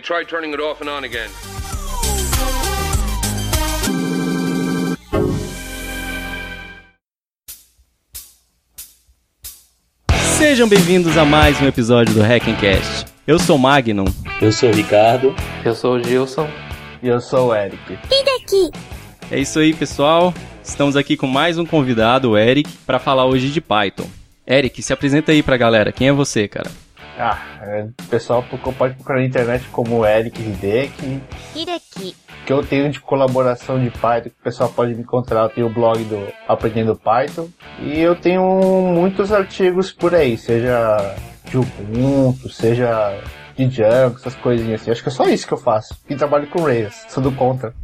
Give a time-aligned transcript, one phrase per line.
[0.00, 1.28] You tried turning it off and on again?
[10.38, 13.12] Sejam bem-vindos a mais um episódio do Hackencast.
[13.26, 14.06] Eu sou Magnum.
[14.40, 15.34] Eu sou o Ricardo.
[15.62, 16.48] Eu sou o Gilson.
[17.02, 17.98] E eu sou o Eric.
[19.30, 20.32] É isso aí, pessoal.
[20.64, 24.08] Estamos aqui com mais um convidado, o Eric, para falar hoje de Python.
[24.46, 25.92] Eric, se apresenta aí pra galera.
[25.92, 26.70] Quem é você, cara?
[27.18, 28.44] Ah, é, o pessoal
[28.78, 31.20] pode procurar na internet como Eric Hideki.
[31.54, 32.16] Hideki.
[32.46, 35.42] Que eu tenho de colaboração de Python, que o pessoal pode me encontrar.
[35.42, 37.48] Eu tenho o blog do Aprendendo Python.
[37.80, 38.42] E eu tenho
[38.94, 43.20] muitos artigos por aí, seja de Ubuntu, seja
[43.56, 44.90] de Django, essas coisinhas assim.
[44.90, 45.94] Acho que é só isso que eu faço.
[46.08, 47.74] E trabalho com Rails, sou do contra.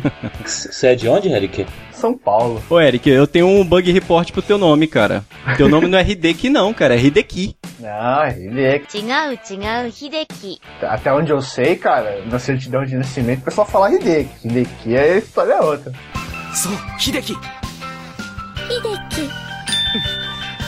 [0.44, 1.66] Você é de onde, Eric?
[1.92, 2.62] São Paulo.
[2.68, 5.24] Ô, Eric, eu tenho um bug report pro teu nome, cara.
[5.56, 7.56] Teu nome não é Hideki, não, cara, é Hideki.
[7.78, 8.86] Não, Hideki.
[8.86, 10.60] Tigau, Hideki.
[10.82, 14.30] Até onde eu sei, cara, na certidão de nascimento o pessoal fala Hideki.
[14.48, 15.92] Hideki é história outra.
[16.54, 17.36] So, Hideki.
[18.68, 19.30] Hideki.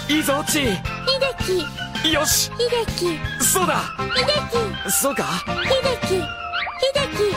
[0.09, 0.79] Izochi.
[1.07, 1.67] Hideki.
[2.09, 2.51] Yoshi.
[2.59, 3.21] Hideki.
[3.43, 3.81] Soda.
[4.15, 4.91] Hideki.
[4.91, 5.25] Soka.
[5.25, 6.23] Hideki.
[6.83, 7.29] Hideki.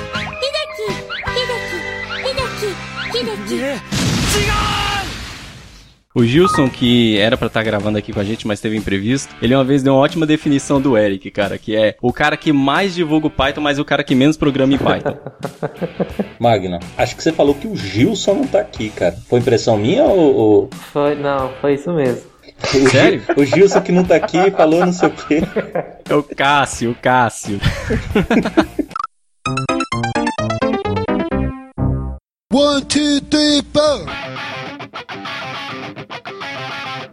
[0.41, 0.87] Hideki.
[1.33, 1.79] Hideki.
[2.19, 2.75] Hideki.
[3.13, 3.17] Hideki.
[3.17, 3.81] Hideki.
[4.33, 5.00] Hideki.
[6.13, 9.55] O Gilson, que era pra estar gravando aqui com a gente, mas teve imprevisto, ele
[9.55, 12.93] uma vez deu uma ótima definição do Eric, cara, que é o cara que mais
[12.93, 15.17] divulga o Python, mas o cara que menos programa em Python.
[16.37, 19.15] Magno, acho que você falou que o Gilson não tá aqui, cara.
[19.29, 20.35] Foi impressão minha ou.
[20.35, 22.21] ou- Foi, não, foi isso mesmo.
[22.61, 23.21] o Sério?
[23.25, 25.41] Gil- O Gilson que não tá aqui falou não sei o quê.
[26.09, 27.57] É o Cássio, o Cássio.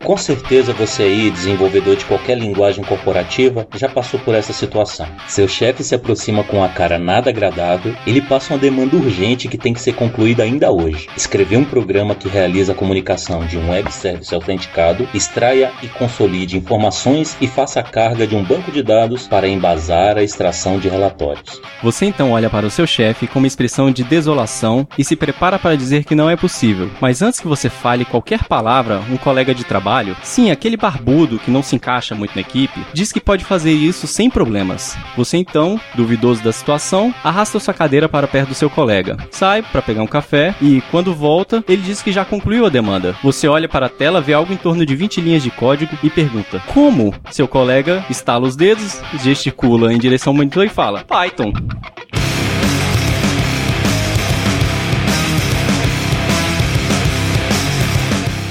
[0.08, 5.06] Com certeza você aí, desenvolvedor de qualquer linguagem corporativa, já passou por essa situação.
[5.26, 9.58] Seu chefe se aproxima com a cara nada agradável, ele passa uma demanda urgente que
[9.58, 11.08] tem que ser concluída ainda hoje.
[11.14, 16.56] Escrever um programa que realiza a comunicação de um web service autenticado, extraia e consolide
[16.56, 20.88] informações e faça a carga de um banco de dados para embasar a extração de
[20.88, 21.60] relatórios.
[21.82, 25.58] Você então olha para o seu chefe com uma expressão de desolação e se prepara
[25.58, 26.90] para dizer que não é possível.
[26.98, 31.50] Mas antes que você fale qualquer palavra, um colega de trabalho, sim, aquele barbudo que
[31.50, 34.96] não se encaixa muito na equipe, diz que pode fazer isso sem problemas.
[35.16, 39.82] Você então, duvidoso da situação, arrasta sua cadeira para perto do seu colega, sai para
[39.82, 43.16] pegar um café e, quando volta, ele diz que já concluiu a demanda.
[43.22, 46.10] Você olha para a tela, vê algo em torno de 20 linhas de código e
[46.10, 47.14] pergunta: Como?
[47.30, 51.52] Seu colega estala os dedos, gesticula em direção ao monitor e fala: Python.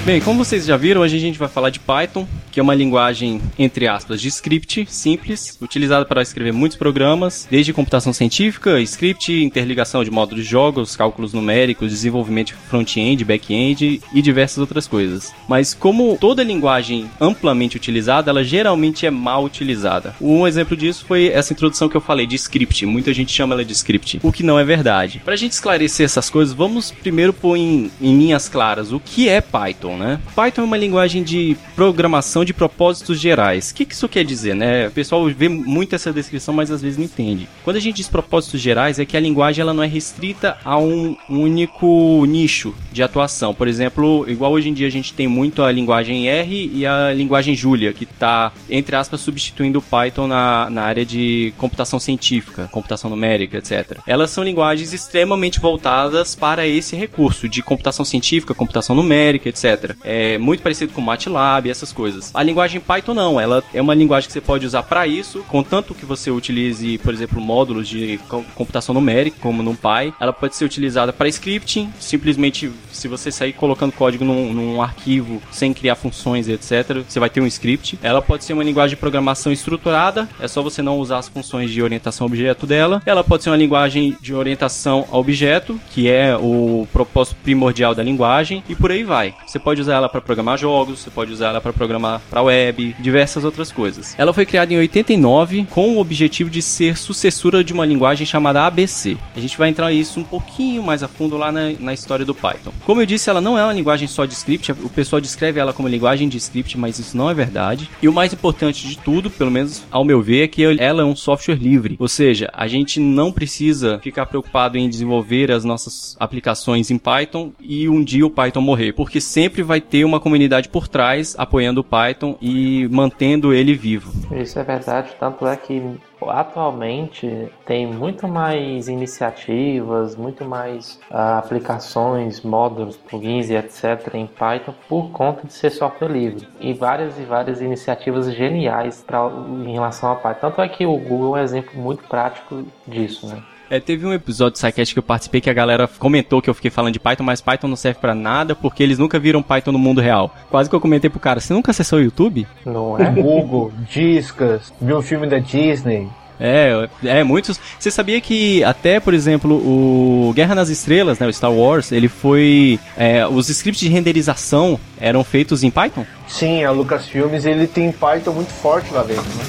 [0.07, 2.25] Bem, como vocês já viram, hoje a gente vai falar de Python,
[2.57, 7.72] que é uma linguagem, entre aspas, de script simples, utilizada para escrever muitos programas, desde
[7.72, 14.22] computação científica, script, interligação de módulos de jogos, cálculos numéricos, desenvolvimento de front-end, back-end e
[14.23, 15.31] diversas outras coisas.
[15.47, 20.16] Mas como toda linguagem amplamente utilizada, ela geralmente é mal utilizada.
[20.19, 22.88] Um exemplo disso foi essa introdução que eu falei de script.
[22.88, 25.22] Muita gente chama ela de script, o que não é verdade.
[25.23, 29.29] Para a gente esclarecer essas coisas, vamos primeiro pôr em, em linhas claras o que
[29.29, 30.19] é Python, né?
[30.35, 33.69] Python é uma linguagem de programação de propósitos gerais.
[33.69, 34.88] O que, que isso quer dizer, né?
[34.88, 37.47] O pessoal vê muito essa descrição, mas às vezes não entende.
[37.63, 40.78] Quando a gente diz propósitos gerais, é que a linguagem ela não é restrita a
[40.78, 43.53] um único nicho de atuação.
[43.53, 47.14] Por exemplo, igual hoje em dia a gente tem muito a linguagem R e a
[47.14, 52.70] linguagem Julia, que está, entre aspas, substituindo o Python na, na área de computação científica,
[52.72, 54.00] computação numérica, etc.
[54.08, 59.96] Elas são linguagens extremamente voltadas para esse recurso de computação científica, computação numérica, etc.
[60.03, 62.32] É muito parecido com MATLAB essas coisas.
[62.37, 65.95] A linguagem Python não, ela é uma linguagem que você pode usar para isso, contanto
[65.95, 70.13] que você utilize, por exemplo, módulos de co- computação numérica, como no Py.
[70.19, 75.41] Ela pode ser utilizada para scripting, simplesmente se você sair colocando código num, num arquivo
[75.51, 77.97] sem criar funções, etc., você vai ter um script.
[78.03, 81.72] Ela pode ser uma linguagem de programação estruturada, é só você não usar as funções
[81.72, 83.01] de orientação a objeto dela.
[83.03, 88.03] Ela pode ser uma linguagem de orientação a objeto, que é o propósito primordial da
[88.03, 89.33] linguagem, e por aí vai.
[89.47, 92.96] Você pode usar ela para programar jogos, você pode usar ela para programar para web,
[93.00, 94.16] diversas outras coisas.
[94.18, 98.66] Ela foi criada em 89 com o objetivo de ser sucessora de uma linguagem chamada
[98.66, 99.18] ABC.
[99.35, 102.35] A gente vai entrar isso um pouquinho mais a fundo lá na, na história do
[102.35, 102.72] Python.
[102.85, 105.74] Como eu disse, ela não é uma linguagem só de script, o pessoal descreve ela
[105.74, 107.90] como linguagem de script, mas isso não é verdade.
[108.02, 111.06] E o mais importante de tudo, pelo menos ao meu ver, é que ela é
[111.06, 111.96] um software livre.
[112.00, 117.52] Ou seja, a gente não precisa ficar preocupado em desenvolver as nossas aplicações em Python
[117.59, 121.82] e um dia o Python morrer, porque sempre vai ter uma comunidade por trás apoiando
[121.82, 122.06] o Python
[122.41, 124.11] e mantendo ele vivo.
[124.35, 132.41] Isso é verdade, tanto é que atualmente tem muito mais iniciativas, muito mais ah, aplicações,
[132.41, 134.13] módulos, plugins e etc.
[134.13, 136.47] em Python por conta de ser software livre.
[136.59, 139.29] E várias e várias iniciativas geniais pra,
[139.65, 140.39] em relação a Python.
[140.39, 143.41] Tanto é que o Google é um exemplo muito prático disso, né?
[143.69, 146.53] É, teve um episódio do SciCast que eu participei que a galera comentou que eu
[146.53, 149.72] fiquei falando de Python, mas Python não serve pra nada porque eles nunca viram Python
[149.72, 150.34] no mundo real.
[150.49, 152.47] Quase que eu comentei pro cara, você nunca acessou o YouTube?
[152.66, 153.09] Não é?
[153.11, 156.08] Google, Discas, viu um filme da Disney.
[156.40, 157.59] É, é, muitos.
[157.79, 162.08] Você sabia que até, por exemplo, o Guerra nas Estrelas, né, o Star Wars, ele
[162.08, 162.79] foi.
[162.96, 166.05] é, os scripts de renderização eram feitos em Python?
[166.28, 169.23] Sim, a Lucasfilmes ele tem Python muito forte lá dentro.
[169.23, 169.46] Né?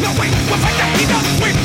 [0.00, 1.55] No wait, we'll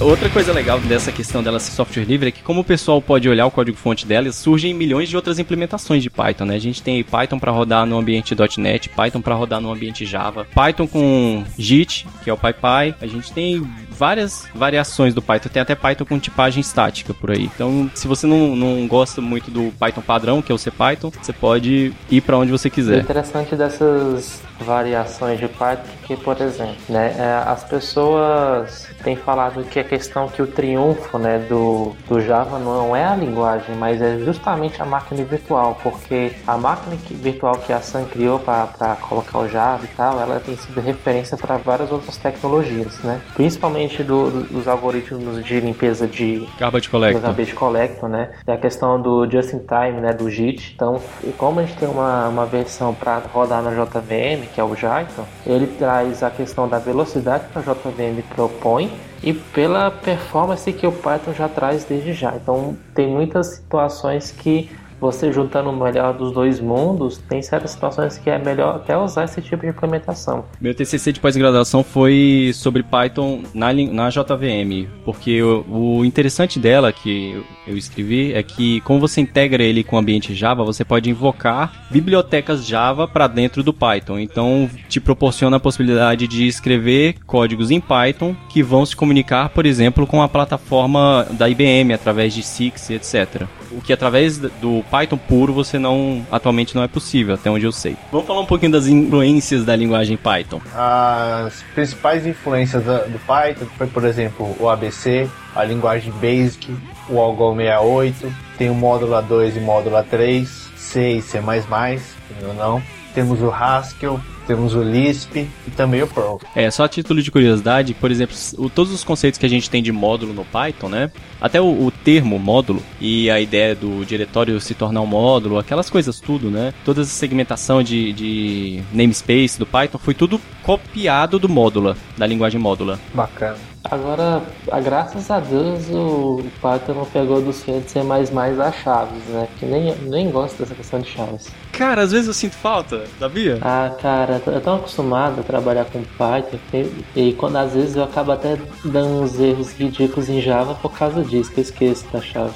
[0.00, 3.28] Outra coisa legal dessa questão dela ser software livre é que como o pessoal pode
[3.28, 6.54] olhar o código-fonte dela, surgem milhões de outras implementações de Python, né?
[6.54, 10.46] A gente tem Python para rodar no ambiente .NET, Python para rodar no ambiente Java,
[10.54, 12.94] Python com JIT, que é o PyPy.
[12.98, 17.50] A gente tem várias variações do Python, tem até Python com tipagem estática por aí.
[17.54, 21.34] Então, se você não, não gosta muito do Python padrão, que é o CPython, você
[21.34, 23.02] pode ir para onde você O quiser.
[23.02, 29.78] interessante dessas variações de Python que, por exemplo, né, é, as pessoas têm falado que
[29.78, 34.18] a questão que o triunfo né, do, do Java não é a linguagem, mas é
[34.18, 39.48] justamente a máquina virtual, porque a máquina virtual que a Sun criou para colocar o
[39.48, 43.20] Java e tal, ela tem sido referência para várias outras tecnologias, né?
[43.34, 47.22] principalmente do- do- dos algoritmos de limpeza de, Garbage Collector.
[47.22, 48.30] Garbage Collector, né?
[48.44, 50.12] Tem a questão do Just in Time, né?
[50.12, 50.72] Do JIT.
[50.74, 54.64] Então, e como a gente tem uma, uma versão para rodar na JVM, que é
[54.64, 58.90] o Jython, ele traz a questão da velocidade que a JVM propõe
[59.22, 62.34] e pela performance que o Python já traz desde já.
[62.36, 64.70] Então, tem muitas situações que
[65.00, 69.24] você juntando o melhor dos dois mundos, tem certas situações que é melhor até usar
[69.24, 70.44] esse tipo de implementação.
[70.60, 76.92] Meu TCC de pós-graduação foi sobre Python na, na JVM, porque o, o interessante dela
[76.92, 81.08] que eu escrevi é que como você integra ele com o ambiente Java, você pode
[81.08, 84.18] invocar bibliotecas Java para dentro do Python.
[84.18, 89.64] Então, te proporciona a possibilidade de escrever códigos em Python que vão se comunicar, por
[89.66, 93.46] exemplo, com a plataforma da IBM através de Six, etc.
[93.70, 97.72] O que através do Python puro você não atualmente não é possível, até onde eu
[97.72, 97.96] sei.
[98.10, 100.60] Vamos falar um pouquinho das influências da linguagem Python.
[100.74, 106.74] As principais influências do Python foi, por exemplo, o ABC, a linguagem Basic,
[107.08, 110.46] o Algol 68, tem o módulo A2 e módulo A3,
[110.76, 112.82] C e C++, ou não.
[113.14, 116.38] Temos o Haskell, temos o Lisp e também o Perl.
[116.56, 119.70] É, só a título de curiosidade, por exemplo, o- todos os conceitos que a gente
[119.70, 121.12] tem de módulo no Python, né?
[121.40, 125.88] Até o, o termo módulo e a ideia do diretório se tornar um módulo, aquelas
[125.88, 126.74] coisas tudo, né?
[126.84, 132.60] Toda essa segmentação de, de namespace do Python foi tudo copiado do módula, da linguagem
[132.60, 132.98] módula.
[133.14, 133.56] Bacana.
[133.82, 138.74] Agora, a- graças a Deus, o Python não pegou dos de ser mais mais as
[138.76, 139.48] chaves, né?
[139.58, 141.48] Que nem, nem gosto dessa questão de chaves.
[141.72, 143.58] Cara, às vezes eu sinto falta, sabia?
[143.62, 148.04] Ah, cara, eu tô- acostumado a trabalhar com Python que- e quando às vezes eu
[148.04, 152.20] acabo até dando uns erros ridículos em Java por causa disso, que eu esqueço da
[152.20, 152.54] chave.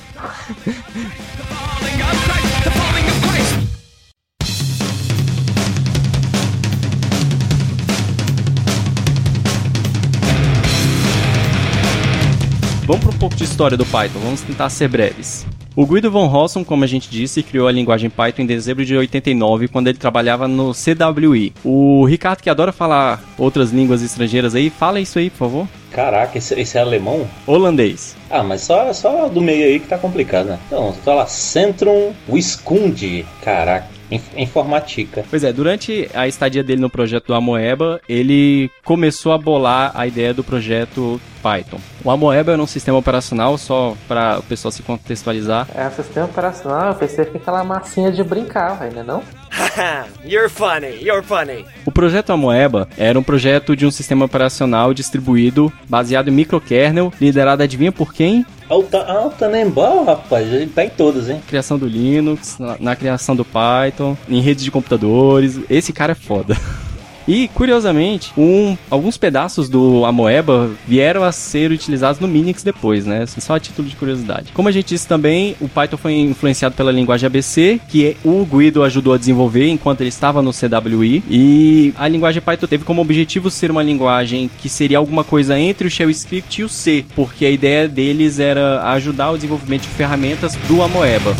[12.86, 15.46] Vamos para um pouco de história do Python, vamos tentar ser breves.
[15.74, 18.94] O Guido von Rossum, como a gente disse, criou a linguagem Python em dezembro de
[18.94, 21.54] 89, quando ele trabalhava no CWI.
[21.64, 25.68] O Ricardo, que adora falar outras línguas estrangeiras aí, fala isso aí, por favor.
[25.90, 27.26] Caraca, esse, esse é alemão?
[27.46, 28.14] Holandês.
[28.30, 30.58] Ah, mas só, só do meio aí que tá complicado, né?
[30.66, 33.24] Então, fala Centrum Wiskundi.
[33.42, 35.24] Caraca, inf- informatica.
[35.28, 40.06] Pois é, durante a estadia dele no projeto do Amoeba, ele começou a bolar a
[40.06, 41.78] ideia do projeto Python.
[42.02, 46.26] O Amoeba era um sistema operacional, só para o pessoal se contextualizar, É, o sistema
[46.26, 49.22] operacional, eu pensei que aquela massinha de brincar, velho, né não?
[49.50, 51.64] Haha, you're funny, you're funny.
[51.84, 57.62] O projeto Amoeba era um projeto de um sistema operacional distribuído baseado em microkernel, liderado
[57.62, 58.44] adivinha por quem?
[58.68, 60.52] Alta, alta Nembal, rapaz.
[60.52, 61.40] Ele tá em todas, hein?
[61.46, 65.60] Criação do Linux, na, na criação do Python, em redes de computadores.
[65.68, 66.56] Esse cara é foda.
[67.26, 73.22] E, curiosamente, um, alguns pedaços do Amoeba vieram a ser utilizados no Minix depois, né?
[73.22, 74.52] Assim, Só a título de curiosidade.
[74.52, 78.82] Como a gente disse também, o Python foi influenciado pela linguagem ABC, que o Guido
[78.82, 81.22] ajudou a desenvolver enquanto ele estava no CWI.
[81.28, 85.86] E a linguagem Python teve como objetivo ser uma linguagem que seria alguma coisa entre
[85.86, 89.88] o Shell Script e o C, porque a ideia deles era ajudar o desenvolvimento de
[89.88, 91.34] ferramentas do Amoeba.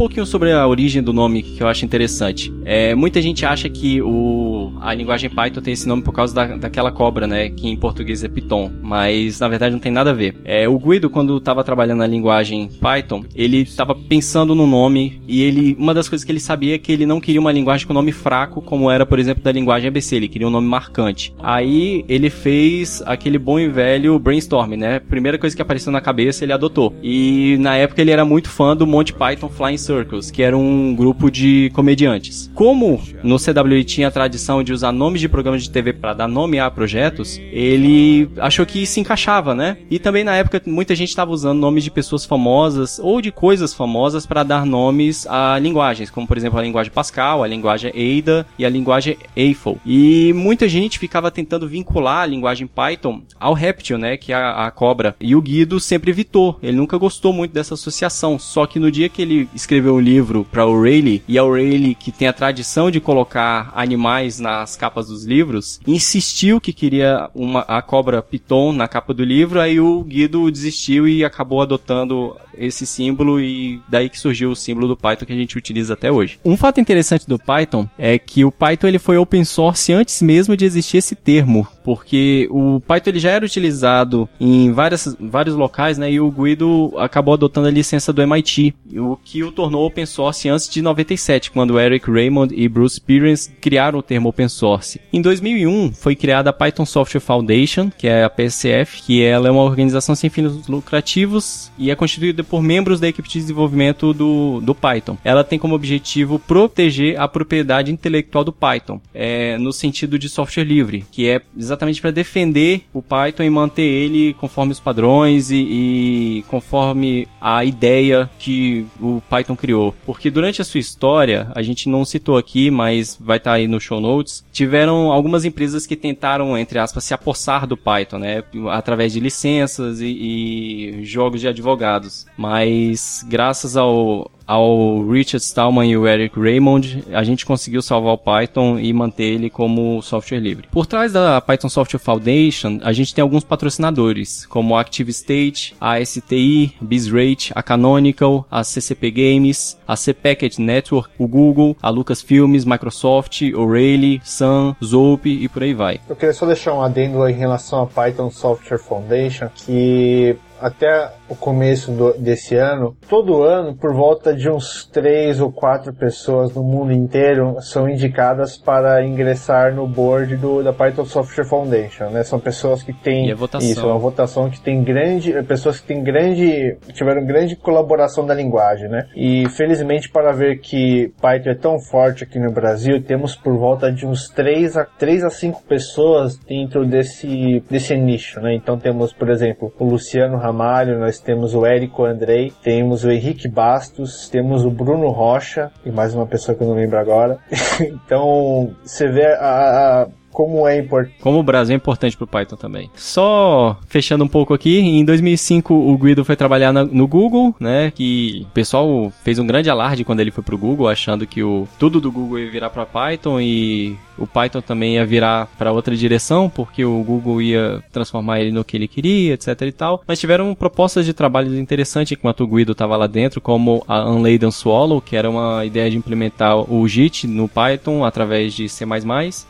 [0.00, 2.50] Pouquinho sobre a origem do nome que eu acho interessante.
[2.64, 6.56] É, muita gente acha que o, a linguagem Python tem esse nome por causa da,
[6.56, 7.50] daquela cobra, né?
[7.50, 10.36] Que em português é Python, mas na verdade não tem nada a ver.
[10.42, 15.42] É, o Guido, quando estava trabalhando na linguagem Python, ele estava pensando no nome e
[15.42, 17.92] ele, uma das coisas que ele sabia é que ele não queria uma linguagem com
[17.92, 20.16] nome fraco, como era, por exemplo, da linguagem ABC.
[20.16, 21.34] Ele queria um nome marcante.
[21.38, 24.98] Aí ele fez aquele bom e velho brainstorm, né?
[24.98, 26.94] Primeira coisa que apareceu na cabeça ele adotou.
[27.02, 30.94] E na época ele era muito fã do Monty Python Flying Circles, que era um
[30.94, 32.50] grupo de comediantes.
[32.54, 36.28] Como no CWI tinha a tradição de usar nomes de programas de TV para dar
[36.28, 39.78] nome a projetos, ele achou que se encaixava, né?
[39.90, 43.74] E também na época muita gente estava usando nomes de pessoas famosas ou de coisas
[43.74, 48.46] famosas para dar nomes a linguagens, como por exemplo a linguagem Pascal, a linguagem Ada
[48.58, 49.78] e a linguagem Eiffel.
[49.84, 54.66] E muita gente ficava tentando vincular a linguagem Python ao réptil, né, que é a,
[54.66, 55.16] a cobra.
[55.20, 56.58] E o Guido sempre evitou.
[56.62, 58.38] Ele nunca gostou muito dessa associação.
[58.38, 62.10] Só que no dia que ele escreveu um livro para O'Reilly, e a O'Reilly, que
[62.10, 67.80] tem a tradição de colocar animais nas capas dos livros, insistiu que queria uma, a
[67.80, 73.40] cobra Piton na capa do livro, aí o Guido desistiu e acabou adotando esse símbolo
[73.40, 76.38] e daí que surgiu o símbolo do Python que a gente utiliza até hoje.
[76.44, 80.56] Um fato interessante do Python é que o Python ele foi open source antes mesmo
[80.56, 85.98] de existir esse termo, porque o Python ele já era utilizado em várias, vários locais,
[85.98, 86.10] né?
[86.12, 90.48] E o Guido acabou adotando a licença do MIT, o que o tornou open source
[90.48, 95.00] antes de 97, quando Eric Raymond e Bruce Perens criaram o termo open source.
[95.12, 99.50] Em 2001 foi criada a Python Software Foundation, que é a PSF, que ela é
[99.50, 104.60] uma organização sem fins lucrativos e é constituída por membros da equipe de desenvolvimento do,
[104.60, 105.16] do Python.
[105.24, 110.64] Ela tem como objetivo proteger a propriedade intelectual do Python, é, no sentido de software
[110.64, 115.56] livre, que é exatamente para defender o Python e manter ele conforme os padrões e,
[115.56, 119.94] e conforme a ideia que o Python criou.
[120.04, 123.68] Porque durante a sua história, a gente não citou aqui, mas vai estar tá aí
[123.68, 128.42] no show notes, tiveram algumas empresas que tentaram, entre aspas, se apossar do Python, né?
[128.70, 132.26] Através de licenças e, e jogos de advogados.
[132.40, 138.18] Mas graças ao, ao Richard Stallman e o Eric Raymond, a gente conseguiu salvar o
[138.18, 140.66] Python e manter ele como software livre.
[140.72, 145.76] Por trás da Python Software Foundation, a gente tem alguns patrocinadores, como a Active State,
[145.78, 152.64] a STI, Bizrate, a Canonical, a CCP Games, a C-Packet Network, o Google, a Lucasfilmes,
[152.64, 156.00] Microsoft, O'Reilly, Sun, Zope e por aí vai.
[156.08, 161.36] Eu queria só deixar um adendo em relação à Python Software Foundation, que até o
[161.36, 166.62] começo do, desse ano, todo ano, por volta de uns três ou quatro pessoas no
[166.62, 172.24] mundo inteiro são indicadas para ingressar no board do, da Python Software Foundation, né?
[172.24, 173.70] São pessoas que têm votação?
[173.70, 178.34] isso, é uma votação que tem grande, pessoas que têm grande, tiveram grande colaboração da
[178.34, 179.06] linguagem, né?
[179.14, 183.92] E felizmente para ver que Python é tão forte aqui no Brasil, temos por volta
[183.92, 188.52] de uns 3 a 3 a 5 pessoas dentro desse desse nicho, né?
[188.52, 193.48] Então temos, por exemplo, o Luciano Ramalho, nós temos o Érico Andrei, temos o Henrique
[193.48, 197.38] Bastos, temos o Bruno Rocha e mais uma pessoa que eu não lembro agora.
[197.80, 200.08] então, você vê a, a-
[200.40, 201.16] como é importante.
[201.20, 202.90] Como o Brasil é importante pro Python também.
[202.94, 207.92] Só fechando um pouco aqui, em 2005 o Guido foi trabalhar na- no Google, né?
[207.94, 211.66] Que o pessoal fez um grande alarde quando ele foi pro Google, achando que o
[211.78, 215.96] tudo do Google ia virar para Python e o Python também ia virar para outra
[215.96, 220.02] direção, porque o Google ia transformar ele no que ele queria, etc e tal.
[220.06, 224.50] Mas tiveram propostas de trabalho interessantes enquanto o Guido estava lá dentro, como a Unladen
[224.50, 228.84] Swallow, que era uma ideia de implementar o JIT no Python através de C++,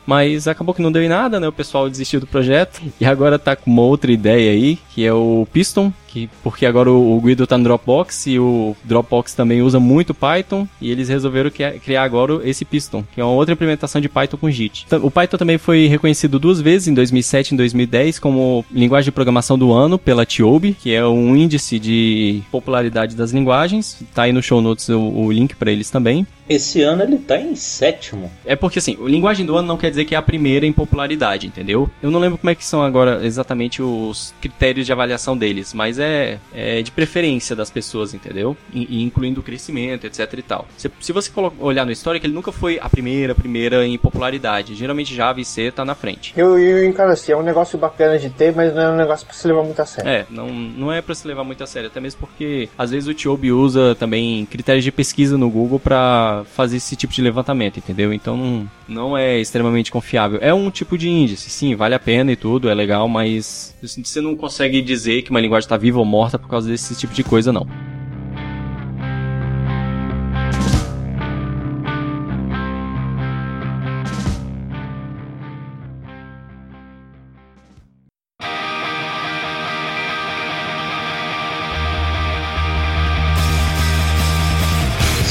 [0.07, 1.47] mas acabou que não deu em nada, né?
[1.47, 5.13] O pessoal desistiu do projeto e agora tá com uma outra ideia aí, que é
[5.13, 9.63] o Piston, que porque agora o, o Guido tá no Dropbox e o Dropbox também
[9.63, 13.53] usa muito Python e eles resolveram que- criar agora esse Piston, que é uma outra
[13.55, 14.85] implementação de Python com JIT.
[14.87, 19.07] Então, O Python também foi reconhecido duas vezes, em 2007 e em 2010, como linguagem
[19.07, 24.03] de programação do ano pela TIOBE, que é um índice de popularidade das linguagens.
[24.15, 26.27] Tá aí no show notes o, o link para eles também.
[26.49, 28.29] Esse ano ele tá em sétimo.
[28.45, 31.47] É porque assim, linguagem do ano não quer dizer que é a primeira em popularidade,
[31.47, 31.89] entendeu?
[32.03, 36.00] Eu não lembro como é que são agora exatamente os critérios de avaliação deles, mas
[36.01, 38.57] é, é de preferência das pessoas, entendeu?
[38.73, 40.67] E, e incluindo o crescimento, etc e tal.
[40.77, 44.75] Se, se você olhar no histórico, ele nunca foi a primeira, primeira em popularidade.
[44.75, 46.33] Geralmente Java e C tá na frente.
[46.37, 49.27] Eu, eu encaro assim, é um negócio bacana de ter, mas não é um negócio
[49.27, 50.11] pra se levar muito a sério.
[50.11, 53.09] É, não, não é pra se levar muito a sério, até mesmo porque às vezes
[53.09, 57.79] o Tiobi usa também critérios de pesquisa no Google pra fazer esse tipo de levantamento,
[57.79, 58.13] entendeu?
[58.13, 60.39] Então não, não é extremamente confiável.
[60.43, 64.21] É um tipo de índice, sim, vale a pena e tudo, é legal, mas você
[64.21, 67.25] não consegue dizer que uma linguagem tá viva ou morta por causa desse tipo de
[67.25, 67.67] coisa, não.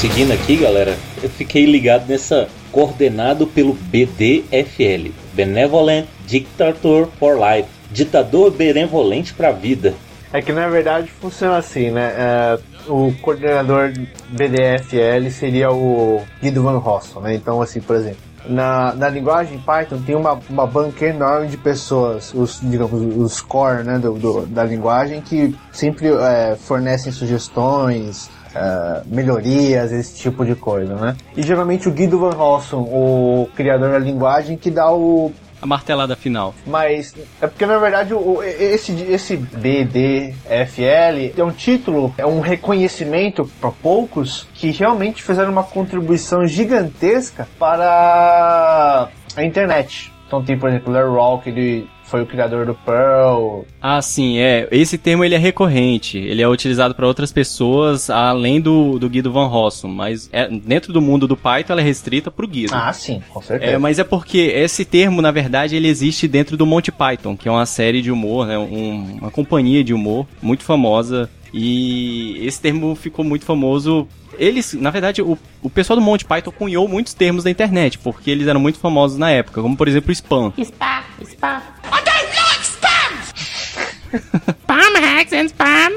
[0.00, 8.50] Seguindo aqui, galera, eu fiquei ligado nessa coordenado pelo BDFL, Benevolent Dictator for Life, ditador
[8.50, 9.94] benevolente pra vida.
[10.32, 12.12] É que na verdade funciona assim, né?
[12.16, 12.58] É,
[12.88, 13.92] o coordenador
[14.28, 17.34] BDFL seria o Guido Van Rossum, né?
[17.34, 22.32] Então, assim, por exemplo, na, na linguagem Python tem uma, uma banca enorme de pessoas,
[22.32, 29.02] os, digamos, os core né, do, do- da linguagem, que sempre é, fornecem sugestões, é,
[29.06, 31.16] melhorias, esse tipo de coisa, né?
[31.36, 36.16] E geralmente o Guido Van Rossum, o criador da linguagem, que dá o A martelada
[36.16, 36.54] final.
[36.66, 43.44] mas é porque na verdade o, esse, esse BDFL é um título, é um reconhecimento
[43.60, 50.12] para poucos que realmente fizeram uma contribuição gigantesca para a internet.
[50.26, 53.64] Então tem, por exemplo, o Larry Rock, foi o criador do Perl.
[53.80, 54.66] Ah, sim, é.
[54.70, 56.18] Esse termo ele é recorrente.
[56.18, 60.92] Ele é utilizado para outras pessoas além do, do Guido Van Rossum, mas é- dentro
[60.92, 62.72] do mundo do Python ela é restrita pro Guido.
[62.74, 63.72] Ah, sim, com certeza.
[63.72, 67.48] É, mas é porque esse termo, na verdade, ele existe dentro do Monty Python, que
[67.48, 68.58] é uma série de humor, né?
[68.58, 71.30] um- uma companhia de humor muito famosa.
[71.52, 74.06] E esse termo ficou muito famoso.
[74.38, 78.30] Eles, na verdade, o, o pessoal do Monty Python cunhou muitos termos da internet, porque
[78.30, 80.52] eles eram muito famosos na época, como por exemplo o spam.
[80.56, 81.62] Spam, spam.
[81.84, 84.50] I don't like spam!
[84.62, 85.96] Spam hacks and spam.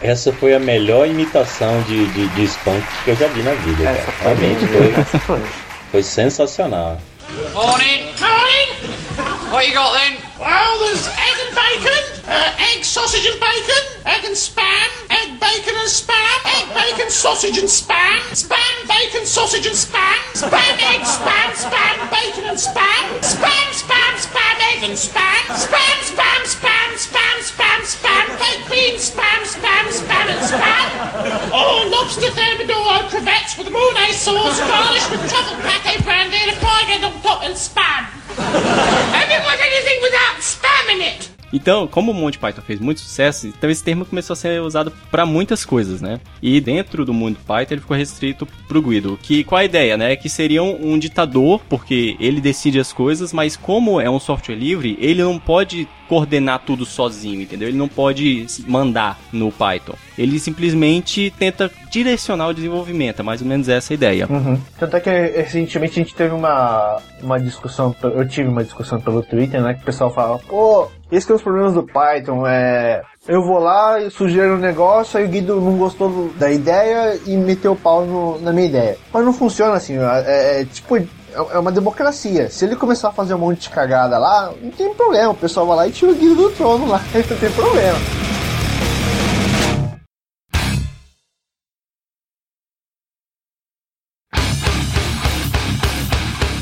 [0.00, 3.82] Essa foi a melhor imitação de, de, de spam que eu já vi na vida.
[3.84, 4.14] cara.
[4.20, 5.40] Realmente foi, foi.
[5.90, 7.00] foi sensacional.
[7.52, 8.04] Morning!
[8.20, 8.68] Morning!
[9.50, 10.18] What you got then?
[10.38, 15.74] Well, there's egg and bacon, uh, egg, sausage and bacon, egg and spam, egg, bacon
[15.80, 21.48] and spam, egg, bacon, sausage and spam, spam, bacon, sausage and spam, spam, egg, spam,
[21.56, 27.80] spam, bacon and spam, spam, spam, spam, egg and spam, spam, spam, spam, spam, spam,
[27.88, 30.86] spam, baked beans, spam, spam, spam and spam.
[31.52, 36.92] Oh, lobster thermidor crevettes with mayonnaise sauce, garnished with truffle pate brandy and a fried
[36.92, 38.04] egg on top and spam.
[39.16, 41.37] Have you got anything without spam in it?
[41.52, 44.92] Então, como o Monty Python fez muito sucesso, então esse termo começou a ser usado
[45.10, 46.20] para muitas coisas, né?
[46.42, 49.18] E dentro do mundo Python ele ficou restrito pro Guido.
[49.22, 50.14] Que qual a ideia, né?
[50.16, 54.56] Que seria um, um ditador, porque ele decide as coisas, mas como é um software
[54.56, 57.68] livre, ele não pode coordenar tudo sozinho, entendeu?
[57.68, 59.94] Ele não pode mandar no Python.
[60.16, 64.26] Ele simplesmente tenta direcionar o desenvolvimento, é mais ou menos essa a ideia.
[64.28, 64.58] Uhum.
[64.78, 69.22] Tanto é que recentemente a gente teve uma, uma discussão, eu tive uma discussão pelo
[69.22, 69.74] Twitter, né?
[69.74, 73.02] Que o pessoal fala, pô, esses que são os problemas do Python, é.
[73.26, 77.36] Eu vou lá e sugiro um negócio, aí o Guido não gostou da ideia e
[77.36, 78.96] meteu o pau no- na minha ideia.
[79.12, 80.96] Mas não funciona assim, é, é tipo.
[81.32, 82.50] É é uma democracia.
[82.50, 85.30] Se ele começar a fazer um monte de cagada lá, não tem problema.
[85.30, 87.98] O pessoal vai lá e tira o Guido do trono lá, não tem problema.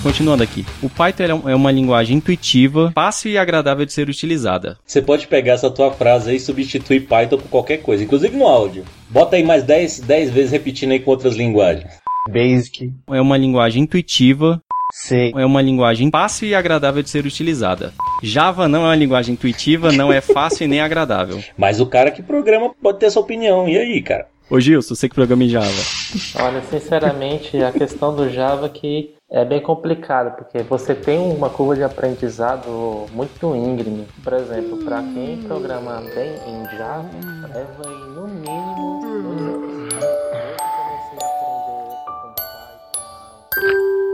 [0.06, 0.64] Continuando aqui.
[0.80, 4.78] O Python é é uma linguagem intuitiva, fácil e agradável de ser utilizada.
[4.86, 8.46] Você pode pegar essa tua frase aí e substituir Python por qualquer coisa, inclusive no
[8.46, 8.84] áudio.
[9.10, 12.05] Bota aí mais 10, 10 vezes repetindo aí com outras linguagens.
[12.28, 14.62] Basic, É uma linguagem intuitiva,
[14.92, 15.32] C.
[15.34, 17.92] é uma linguagem fácil e agradável de ser utilizada.
[18.22, 21.42] Java não é uma linguagem intuitiva, não é fácil e nem agradável.
[21.56, 23.68] Mas o cara que programa pode ter essa opinião.
[23.68, 24.26] E aí, cara?
[24.48, 25.66] Ô Gilson, você que programa em Java.
[26.40, 31.74] Olha, sinceramente, a questão do Java que é bem complicada, porque você tem uma curva
[31.74, 34.06] de aprendizado muito íngreme.
[34.22, 37.10] Por exemplo, para quem programa bem em Java,
[37.52, 38.85] leva aí no mínimo
[43.56, 44.06] um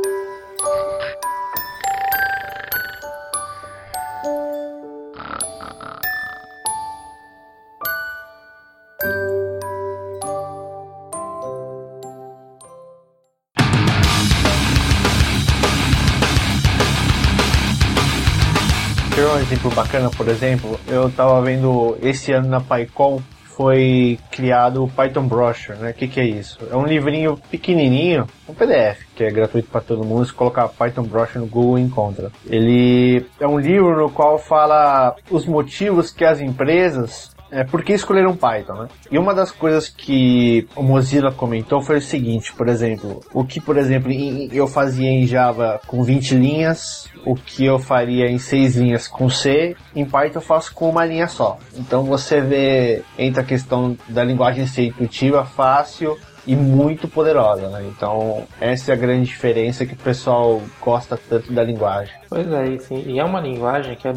[19.39, 23.21] exemplo bacana, por exemplo, eu tava vendo esse ano na PyCon
[23.63, 25.91] foi criado o Python Brochure, né?
[25.91, 26.59] O que, que é isso?
[26.69, 30.27] É um livrinho pequenininho, um PDF, que é gratuito para todo mundo.
[30.27, 32.33] Se colocar Python Brochure no Google, encontra.
[32.45, 37.93] Ele é um livro no qual fala os motivos que as empresas é, por que
[37.93, 38.89] escolheram Python, né?
[39.11, 43.61] E uma das coisas que o Mozilla comentou foi o seguinte, por exemplo, o que,
[43.61, 44.11] por exemplo,
[44.51, 49.29] eu fazia em Java com 20 linhas, o que eu faria em 6 linhas com
[49.29, 51.59] C, em Python eu faço com uma linha só.
[51.77, 57.85] Então você vê, entra a questão da linguagem ser intuitiva, fácil, e muito poderosa, né?
[57.87, 62.15] Então, essa é a grande diferença que o pessoal gosta tanto da linguagem.
[62.33, 63.05] Pois é, sim.
[63.07, 64.13] E é uma linguagem que é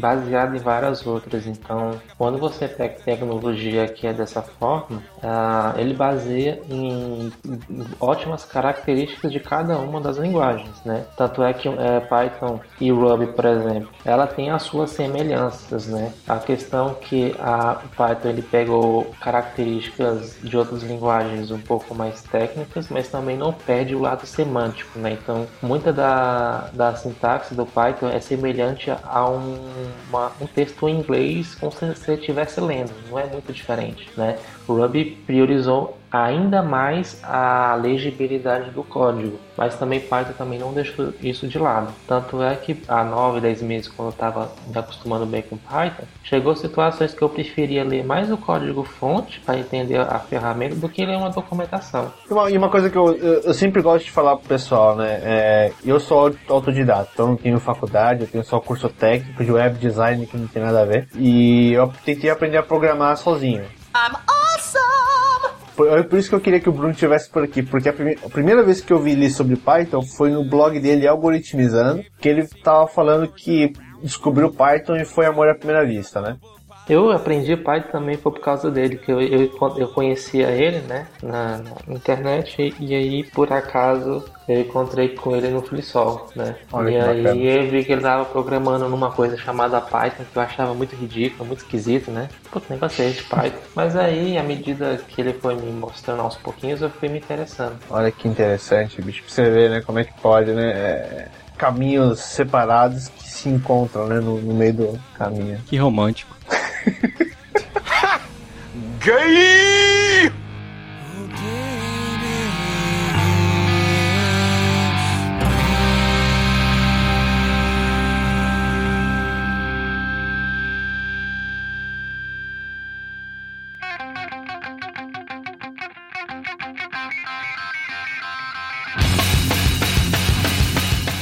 [0.00, 1.46] baseada em várias outras.
[1.46, 7.30] Então, quando você pega tecnologia que é dessa forma, uh, ele baseia em
[8.00, 11.04] ótimas características de cada uma das linguagens, né?
[11.14, 16.14] Tanto é que é, Python e Ruby, por exemplo, ela tem as suas semelhanças, né?
[16.26, 22.88] A questão que a Python ele pegou características de outras linguagens um pouco mais técnicas,
[22.88, 25.18] mas também não perde o lado semântico, né?
[25.22, 31.00] Então, muita da, da sintaxe do Python é semelhante a um, uma, um texto em
[31.00, 34.38] inglês como se você estivesse lendo, não é muito diferente, né?
[34.66, 41.12] O Ruby priorizou ainda mais a legibilidade do código, mas também Python também não deixou
[41.20, 41.92] isso de lado.
[42.06, 46.04] Tanto é que há 9, 10 meses, quando eu estava me acostumando bem com Python,
[46.22, 50.88] chegou situações que eu preferia ler mais o código fonte para entender a ferramenta do
[50.88, 52.12] que ler uma documentação.
[52.28, 54.96] E uma, e uma coisa que eu, eu, eu, sempre gosto de falar pro pessoal,
[54.96, 55.20] né?
[55.22, 59.78] É, eu sou autodidata, então não tenho faculdade, eu tenho só curso técnico de web
[59.78, 61.08] design que não tem nada a ver.
[61.16, 63.64] E eu tentei aprender a programar sozinho.
[63.94, 64.37] I'm
[65.78, 68.18] por, por, isso que eu queria que o Bruno estivesse por aqui, porque a, prime
[68.26, 72.28] a, primeira vez que eu vi ele sobre Python foi no blog dele Algoritmizando, que
[72.28, 76.36] ele estava falando que descobriu Python e foi amor à primeira vista, né?
[76.88, 81.06] Eu aprendi Python também foi por causa dele, que eu, eu, eu conhecia ele, né,
[81.22, 86.56] na, na internet, e, e, aí, por acaso, eu encontrei com ele no FreeSol, né.
[86.72, 87.44] Olha e aí bacana.
[87.44, 91.46] eu vi que ele estava programando numa coisa chamada Python, que eu achava muito ridículo,
[91.46, 92.30] muito esquisito, né.
[92.50, 93.58] Pô, nem gostei de Python.
[93.74, 97.78] Mas aí, à medida que ele foi me mostrando aos pouquinhos, eu fui me interessando.
[97.90, 102.20] Olha que interessante, bicho, pra você ver, né, como é que pode, né, é caminhos
[102.20, 105.58] separados que se encontram, né, no, no meio do caminho.
[105.66, 106.37] Que romântico.
[109.04, 109.12] ゲ
[110.26, 110.47] イ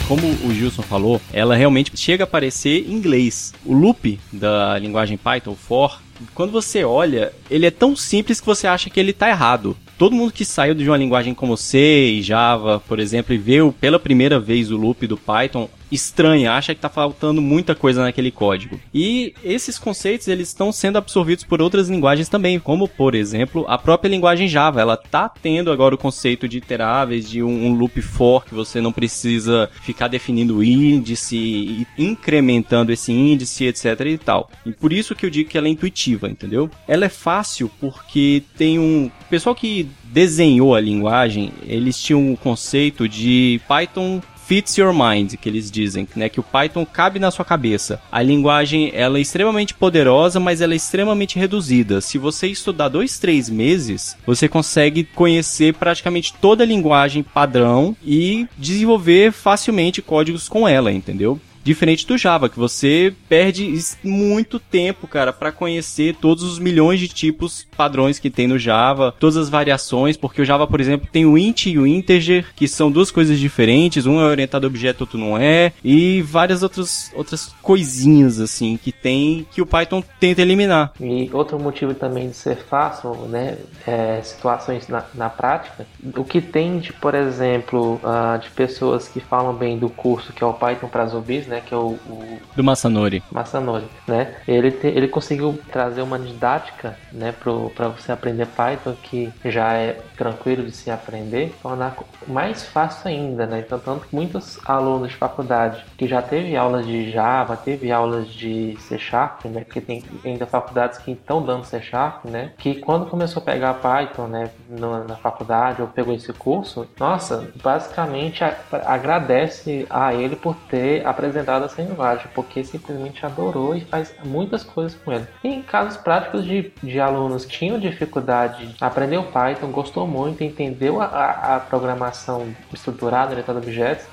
[0.06, 3.52] como o Gilson falou, ela realmente chega a parecer inglês.
[3.64, 6.00] O loop da linguagem Python, for,
[6.34, 9.76] quando você olha, ele é tão simples que você acha que ele está errado.
[9.98, 11.78] Todo mundo que saiu de uma linguagem como C
[12.10, 16.74] e Java, por exemplo, e viu pela primeira vez o loop do Python, estranha, acha
[16.74, 18.80] que está faltando muita coisa naquele código.
[18.92, 23.78] E esses conceitos eles estão sendo absorvidos por outras linguagens também, como por exemplo a
[23.78, 24.80] própria linguagem Java.
[24.80, 28.80] Ela está tendo agora o conceito de iteráveis, de um, um, loop for que você
[28.80, 34.50] não precisa ficar definindo índice e incrementando esse índice, etc e tal.
[34.64, 36.70] E por isso que eu digo que ela é intuitiva, entendeu?
[36.86, 43.08] Ela é fácil porque tem um pessoal que desenhou a linguagem, eles tinham um conceito
[43.08, 46.28] de Python fits your mind, que eles dizem, né?
[46.28, 48.00] Que o Python cabe na sua cabeça.
[48.10, 52.00] A linguagem, ela é extremamente poderosa, mas ela é extremamente reduzida.
[52.00, 58.46] Se você estudar dois, três meses, você consegue conhecer praticamente toda a linguagem padrão e
[58.56, 61.40] desenvolver facilmente códigos com ela, entendeu?
[61.66, 67.08] Diferente do Java, que você perde muito tempo, cara, para conhecer todos os milhões de
[67.08, 71.26] tipos padrões que tem no Java, todas as variações, porque o Java, por exemplo, tem
[71.26, 75.00] o int e o integer, que são duas coisas diferentes, um é orientado a objeto,
[75.00, 80.42] outro não é, e várias outras, outras coisinhas, assim, que tem, que o Python tenta
[80.42, 80.92] eliminar.
[81.00, 85.84] E outro motivo também de ser fácil, né, é, situações na, na prática,
[86.16, 90.44] o que tem de, por exemplo, uh, de pessoas que falam bem do curso que
[90.44, 93.22] é o Python para zumbis, né, né, que é o, o do Masanori.
[93.30, 94.34] Masanori, né?
[94.46, 97.34] Ele te, ele conseguiu trazer uma didática, né,
[97.74, 103.46] para você aprender Python que já é tranquilo de se aprender, tornar mais fácil ainda,
[103.46, 103.62] né?
[103.64, 108.28] Então, tanto que muitos alunos de faculdade que já teve aulas de Java, teve aulas
[108.28, 109.62] de C Sharp, né?
[109.64, 112.52] Porque tem ainda faculdades que estão dando C Sharp, né?
[112.58, 117.48] Que quando começou a pegar Python, né, no, na faculdade ou pegou esse curso, nossa,
[117.62, 124.14] basicamente a, agradece a ele por ter apresentado essa linguagem, porque simplesmente adorou e faz
[124.24, 125.26] muitas coisas com ele.
[125.42, 131.06] Em casos práticos de, de alunos que tinham dificuldade, aprendeu Python, gostou muito, entendeu a,
[131.06, 134.06] a, a programação estruturada, orientada a objetos,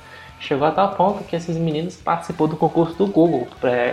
[0.47, 3.47] Chegou a tal ponto que esses meninos participou do concurso do Google,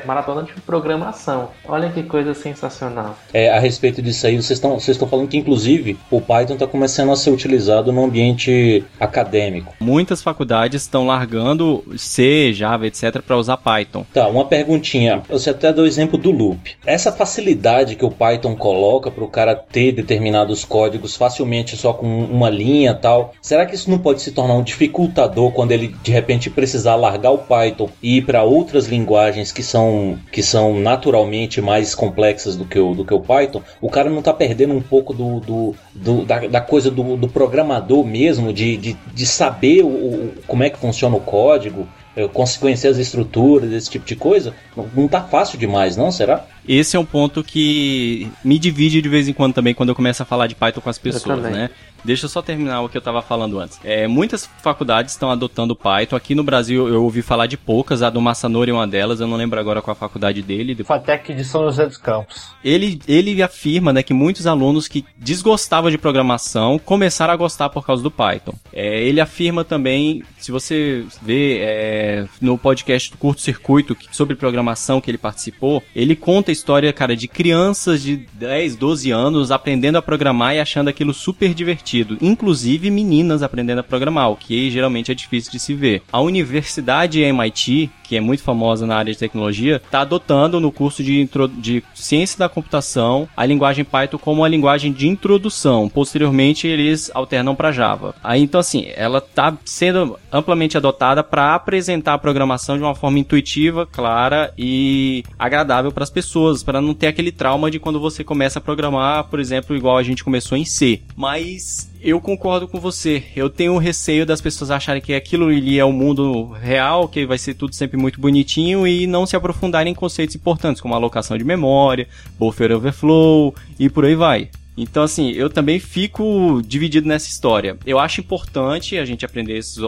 [0.04, 1.50] maratona de programação.
[1.66, 3.16] Olha que coisa sensacional.
[3.32, 6.66] É, a respeito disso aí, vocês estão vocês estão falando que inclusive o Python está
[6.66, 9.74] começando a ser utilizado no ambiente acadêmico.
[9.80, 14.04] Muitas faculdades estão largando C, Java, etc para usar Python.
[14.12, 15.22] Tá, uma perguntinha.
[15.28, 16.76] Você até deu o exemplo do loop.
[16.84, 22.24] Essa facilidade que o Python coloca para o cara ter determinados códigos facilmente só com
[22.24, 23.34] uma linha, tal.
[23.40, 26.96] Será que isso não pode se tornar um dificultador quando ele de repente gente precisar
[26.96, 32.56] largar o Python e ir para outras linguagens que são, que são naturalmente mais complexas
[32.56, 35.38] do que o, do que o Python, o cara não está perdendo um pouco do,
[35.40, 40.32] do, do da, da, coisa do, do programador mesmo, de, de, de saber o, o,
[40.46, 44.88] como é que funciona o código, eh, conhecer as estruturas, esse tipo de coisa, não,
[44.94, 46.10] não tá fácil demais, não?
[46.10, 46.44] Será?
[46.68, 50.22] Esse é um ponto que me divide de vez em quando também quando eu começo
[50.22, 51.70] a falar de Python com as pessoas, né?
[52.04, 53.78] Deixa eu só terminar o que eu estava falando antes.
[53.84, 56.16] É, muitas faculdades estão adotando Python.
[56.16, 59.26] Aqui no Brasil eu ouvi falar de poucas, a do Massanori é uma delas, eu
[59.26, 60.74] não lembro agora qual a faculdade dele.
[60.84, 62.50] Fatec de São José dos Campos.
[62.64, 67.84] Ele, ele afirma né, que muitos alunos que desgostavam de programação começaram a gostar por
[67.84, 68.54] causa do Python.
[68.72, 75.00] É, ele afirma também, se você vê é, no podcast do Curto Circuito sobre programação
[75.00, 79.96] que ele participou, ele conta a história, cara, de crianças de 10, 12 anos aprendendo
[79.96, 81.89] a programar e achando aquilo super divertido
[82.20, 86.02] inclusive meninas aprendendo a programar, o que geralmente é difícil de se ver.
[86.12, 91.00] A Universidade MIT, que é muito famosa na área de tecnologia, está adotando no curso
[91.00, 95.88] de, de ciência da computação a linguagem Python como uma linguagem de introdução.
[95.88, 98.16] Posteriormente, eles alternam para Java.
[98.20, 103.20] Aí, então, assim, ela está sendo amplamente adotada para apresentar a programação de uma forma
[103.20, 108.24] intuitiva, clara e agradável para as pessoas, para não ter aquele trauma de quando você
[108.24, 111.00] começa a programar, por exemplo, igual a gente começou em C.
[111.14, 113.22] Mas eu concordo com você.
[113.34, 117.38] Eu tenho receio das pessoas acharem que aquilo ali é o mundo real, que vai
[117.38, 121.44] ser tudo sempre muito bonitinho e não se aprofundarem em conceitos importantes como alocação de
[121.44, 122.08] memória,
[122.38, 124.48] buffer overflow e por aí vai.
[124.76, 127.76] Então, assim, eu também fico dividido nessa história.
[127.84, 129.78] Eu acho importante a gente aprender esses,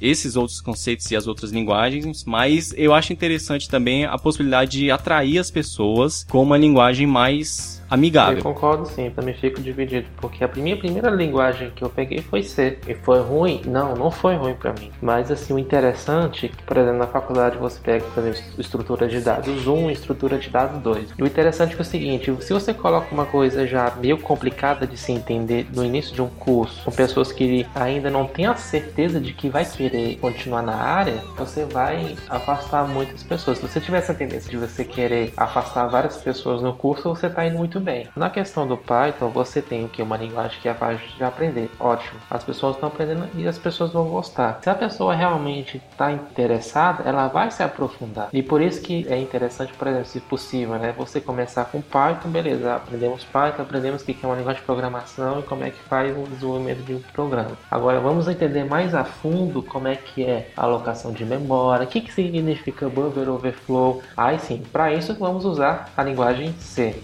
[0.00, 4.90] esses outros conceitos e as outras linguagens, mas eu acho interessante também a possibilidade de
[4.90, 8.38] atrair as pessoas com uma linguagem mais amigável.
[8.38, 12.42] Eu concordo sim, também fico dividido, porque a minha primeira linguagem que eu peguei foi
[12.42, 12.78] C.
[12.86, 13.62] E foi ruim?
[13.66, 14.90] Não, não foi ruim para mim.
[15.00, 19.08] Mas assim, o interessante é que, por exemplo, na faculdade você pega, por exemplo, estrutura
[19.08, 21.14] de dados 1 e estrutura de dados 2.
[21.18, 24.96] E o interessante é, o seguinte, se você coloca uma coisa já meio complicada de
[24.96, 29.20] se entender no início de um curso, com pessoas que ainda não têm a certeza
[29.20, 33.58] de que vai querer continuar na área, você vai afastar muitas pessoas.
[33.58, 37.46] Se você tiver essa tendência de você querer afastar várias pessoas no curso, você está
[37.46, 38.08] indo muito muito bem.
[38.16, 40.02] Na questão do Python, você tem o que?
[40.02, 41.70] Uma linguagem que é fácil de aprender.
[41.78, 42.18] Ótimo.
[42.30, 44.60] As pessoas estão aprendendo e as pessoas vão gostar.
[44.62, 48.28] Se a pessoa realmente está interessada, ela vai se aprofundar.
[48.32, 50.94] E por isso que é interessante, por exemplo, se possível, né?
[50.96, 52.74] Você começar com Python, beleza.
[52.74, 56.16] Aprendemos Python, aprendemos o que é uma linguagem de programação e como é que faz
[56.16, 57.52] o desenvolvimento de um programa.
[57.70, 61.88] Agora vamos entender mais a fundo como é que é a alocação de memória, o
[61.88, 64.02] que, que significa buffer overflow.
[64.16, 67.02] Aí sim, para isso vamos usar a linguagem C.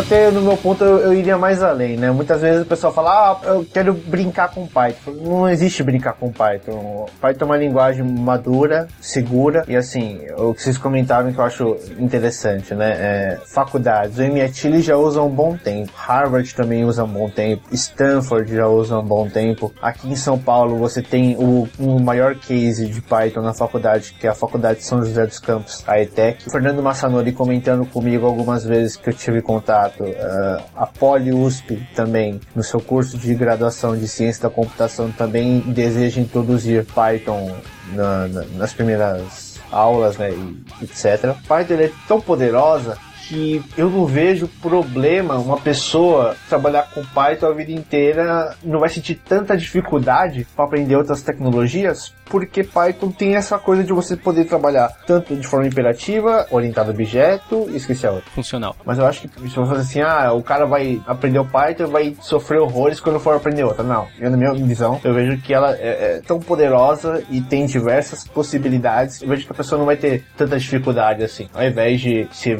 [0.00, 2.10] até no meu ponto eu, eu, iria mais além, né?
[2.10, 5.12] Muitas vezes o pessoal fala, ah, eu quero brincar com Python.
[5.22, 7.06] Não existe brincar com Python.
[7.20, 11.76] Python é uma linguagem madura, segura e assim, o que vocês comentaram que eu acho
[11.98, 12.90] interessante, né?
[12.98, 17.62] É, faculdades, o MIT já usa um bom tempo, Harvard também usa um bom tempo,
[17.72, 19.72] Stanford já usa um bom tempo.
[19.80, 24.26] Aqui em São Paulo você tem o, o maior case de Python na faculdade, que
[24.26, 26.50] é a Faculdade de São José dos Campos, a ETEC.
[26.50, 29.89] Fernando Massanori comentando comigo algumas vezes que eu tive contato.
[29.98, 35.60] Uh, a Poli USP também, no seu curso de graduação de ciência da computação, também
[35.60, 37.56] deseja introduzir Python
[37.92, 41.34] na, na, nas primeiras aulas, né, e etc.
[41.46, 42.96] Python é tão poderosa
[43.30, 48.88] que eu não vejo problema uma pessoa trabalhar com Python a vida inteira, não vai
[48.88, 54.44] sentir tanta dificuldade para aprender outras tecnologias, porque Python tem essa coisa de você poder
[54.44, 58.30] trabalhar tanto de forma imperativa, orientada a objeto, e esqueci a outra.
[58.30, 58.74] Funcional.
[58.84, 61.86] Mas eu acho que se você fazer assim, ah, o cara vai aprender o Python
[61.86, 63.84] vai sofrer horrores quando for aprender outra.
[63.84, 67.66] Não, eu, na minha visão, eu vejo que ela é, é tão poderosa e tem
[67.66, 69.22] diversas possibilidades.
[69.22, 71.48] Eu vejo que a pessoa não vai ter tanta dificuldade assim.
[71.54, 72.50] Ao invés de se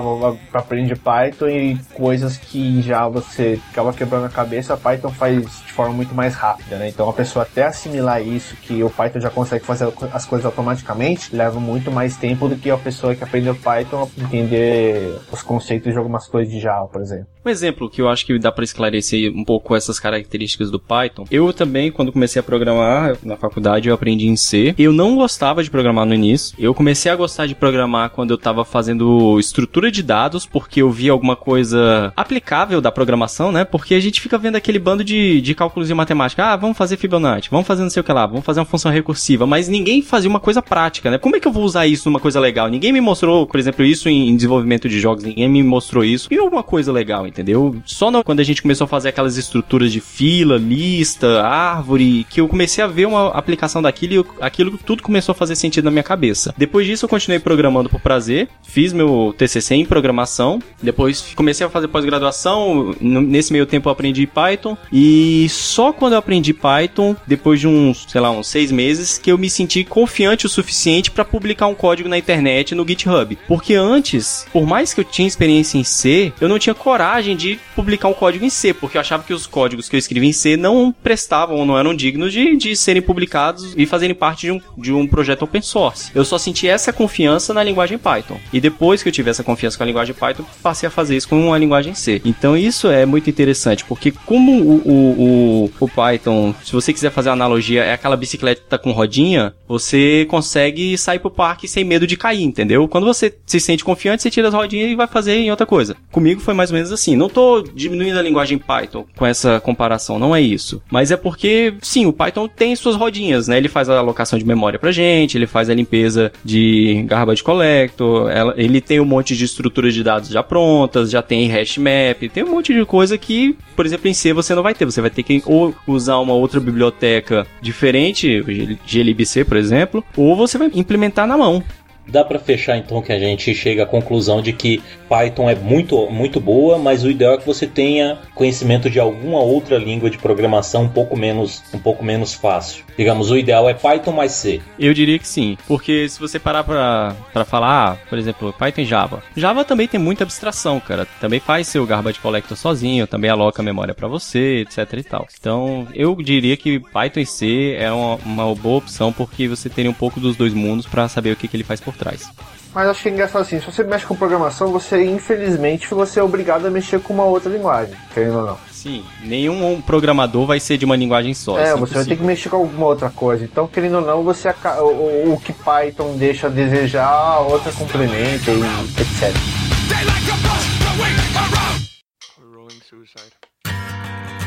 [0.00, 5.10] Java, aprende Python e coisas que em Java você acaba quebrando a cabeça, a Python
[5.10, 6.88] faz de forma muito mais rápida, né?
[6.88, 11.34] Então a pessoa até assimilar isso, que o Python já consegue fazer as coisas automaticamente,
[11.34, 15.98] leva muito mais tempo do que a pessoa que aprendeu Python entender os conceitos de
[15.98, 17.26] algumas coisas de Java, por exemplo.
[17.44, 21.24] Um exemplo que eu acho que dá para esclarecer um pouco essas características do Python.
[21.30, 24.74] Eu também, quando comecei a programar na faculdade, eu aprendi em C.
[24.78, 26.54] Eu não gostava de programar no início.
[26.58, 30.90] Eu comecei a gostar de programar quando eu estava fazendo estrutura de dados, porque eu
[30.90, 33.64] via alguma coisa aplicável da programação, né?
[33.64, 36.44] Porque a gente fica vendo aquele bando de, de cálculos de matemática.
[36.44, 38.90] Ah, vamos fazer Fibonacci, vamos fazer não sei o que lá, vamos fazer uma função
[38.90, 41.18] recursiva, mas ninguém fazia uma coisa prática, né?
[41.18, 42.68] Como é que eu vou usar isso numa coisa legal?
[42.68, 46.28] Ninguém me mostrou, por exemplo, isso em desenvolvimento de jogos, ninguém me mostrou isso.
[46.30, 47.76] E alguma coisa legal, entendeu?
[47.84, 52.40] Só no, quando a gente começou a fazer aquelas estruturas de fila, lista, árvore, que
[52.40, 55.84] eu comecei a ver uma aplicação daquilo e eu, aquilo tudo começou a fazer sentido
[55.84, 56.54] na minha cabeça.
[56.56, 61.70] Depois disso, eu continuei programando por prazer, fiz meu TCC em programação, depois comecei a
[61.70, 67.60] fazer pós-graduação, nesse meio tempo eu aprendi Python, e só quando eu aprendi Python, depois
[67.60, 71.24] de uns, sei lá, uns seis meses, que eu me senti confiante o suficiente para
[71.24, 73.38] publicar um código na internet no GitHub.
[73.48, 77.58] Porque antes, por mais que eu tinha experiência em C, eu não tinha coragem de
[77.74, 80.32] publicar um código em C, porque eu achava que os códigos que eu escrevi em
[80.32, 84.52] C não prestavam ou não eram dignos de, de serem publicados e fazerem parte de
[84.52, 86.10] um, de um projeto open source.
[86.14, 88.38] Eu só senti essa confiança na linguagem Python.
[88.52, 91.28] E depois que eu tive essa confiança com a linguagem Python, passei a fazer isso
[91.28, 92.20] com uma linguagem C.
[92.24, 97.10] Então isso é muito interessante, porque como o, o, o, o Python, se você quiser
[97.10, 102.16] fazer analogia, é aquela bicicleta com rodinha, você consegue sair pro parque sem medo de
[102.16, 102.86] cair, entendeu?
[102.88, 105.96] Quando você se sente confiante, você tira as rodinhas e vai fazer em outra coisa.
[106.10, 107.16] Comigo foi mais ou menos assim.
[107.16, 110.82] Não tô diminuindo a linguagem Python com essa comparação, não é isso.
[110.90, 113.56] Mas é porque, sim, o Python tem suas rodinhas, né?
[113.56, 118.30] Ele faz a alocação de memória pra gente, ele faz a limpeza de garbage collector,
[118.56, 122.44] ele tem um monte de estruturas de dados já prontas, já tem hash map, tem
[122.44, 124.84] um monte de coisa que, por exemplo, em C você não vai ter.
[124.84, 128.42] Você vai ter que ou usar uma outra biblioteca diferente,
[128.90, 131.62] glibc, por exemplo, ou você vai implementar na mão.
[132.10, 136.08] Dá para fechar então que a gente chega à conclusão de que Python é muito,
[136.10, 140.18] muito boa, mas o ideal é que você tenha conhecimento de alguma outra língua de
[140.18, 142.84] programação um pouco menos, um pouco menos fácil.
[142.96, 144.60] Digamos, o ideal é Python mais C.
[144.78, 149.22] Eu diria que sim, porque se você parar pra falar, por exemplo, Python e Java.
[149.36, 151.06] Java também tem muita abstração, cara.
[151.20, 155.26] Também faz seu garbage collector sozinho, também aloca memória para você, etc e tal.
[155.38, 159.90] Então, eu diria que Python e C é uma, uma boa opção porque você teria
[159.90, 162.28] um pouco dos dois mundos para saber o que, que ele faz por trás.
[162.74, 166.22] Mas acho que é engraçado assim, se você mexe com programação, você infelizmente você é
[166.22, 168.58] obrigado a mexer com uma outra linguagem, querendo ou não.
[168.70, 171.58] Sim, nenhum programador vai ser de uma linguagem só.
[171.58, 173.44] É, você vai ter que mexer com alguma outra coisa.
[173.44, 178.50] Então, querendo ou não, você o, o que Python deixa a desejar, a outra complementa
[178.50, 178.62] e
[179.00, 179.34] etc.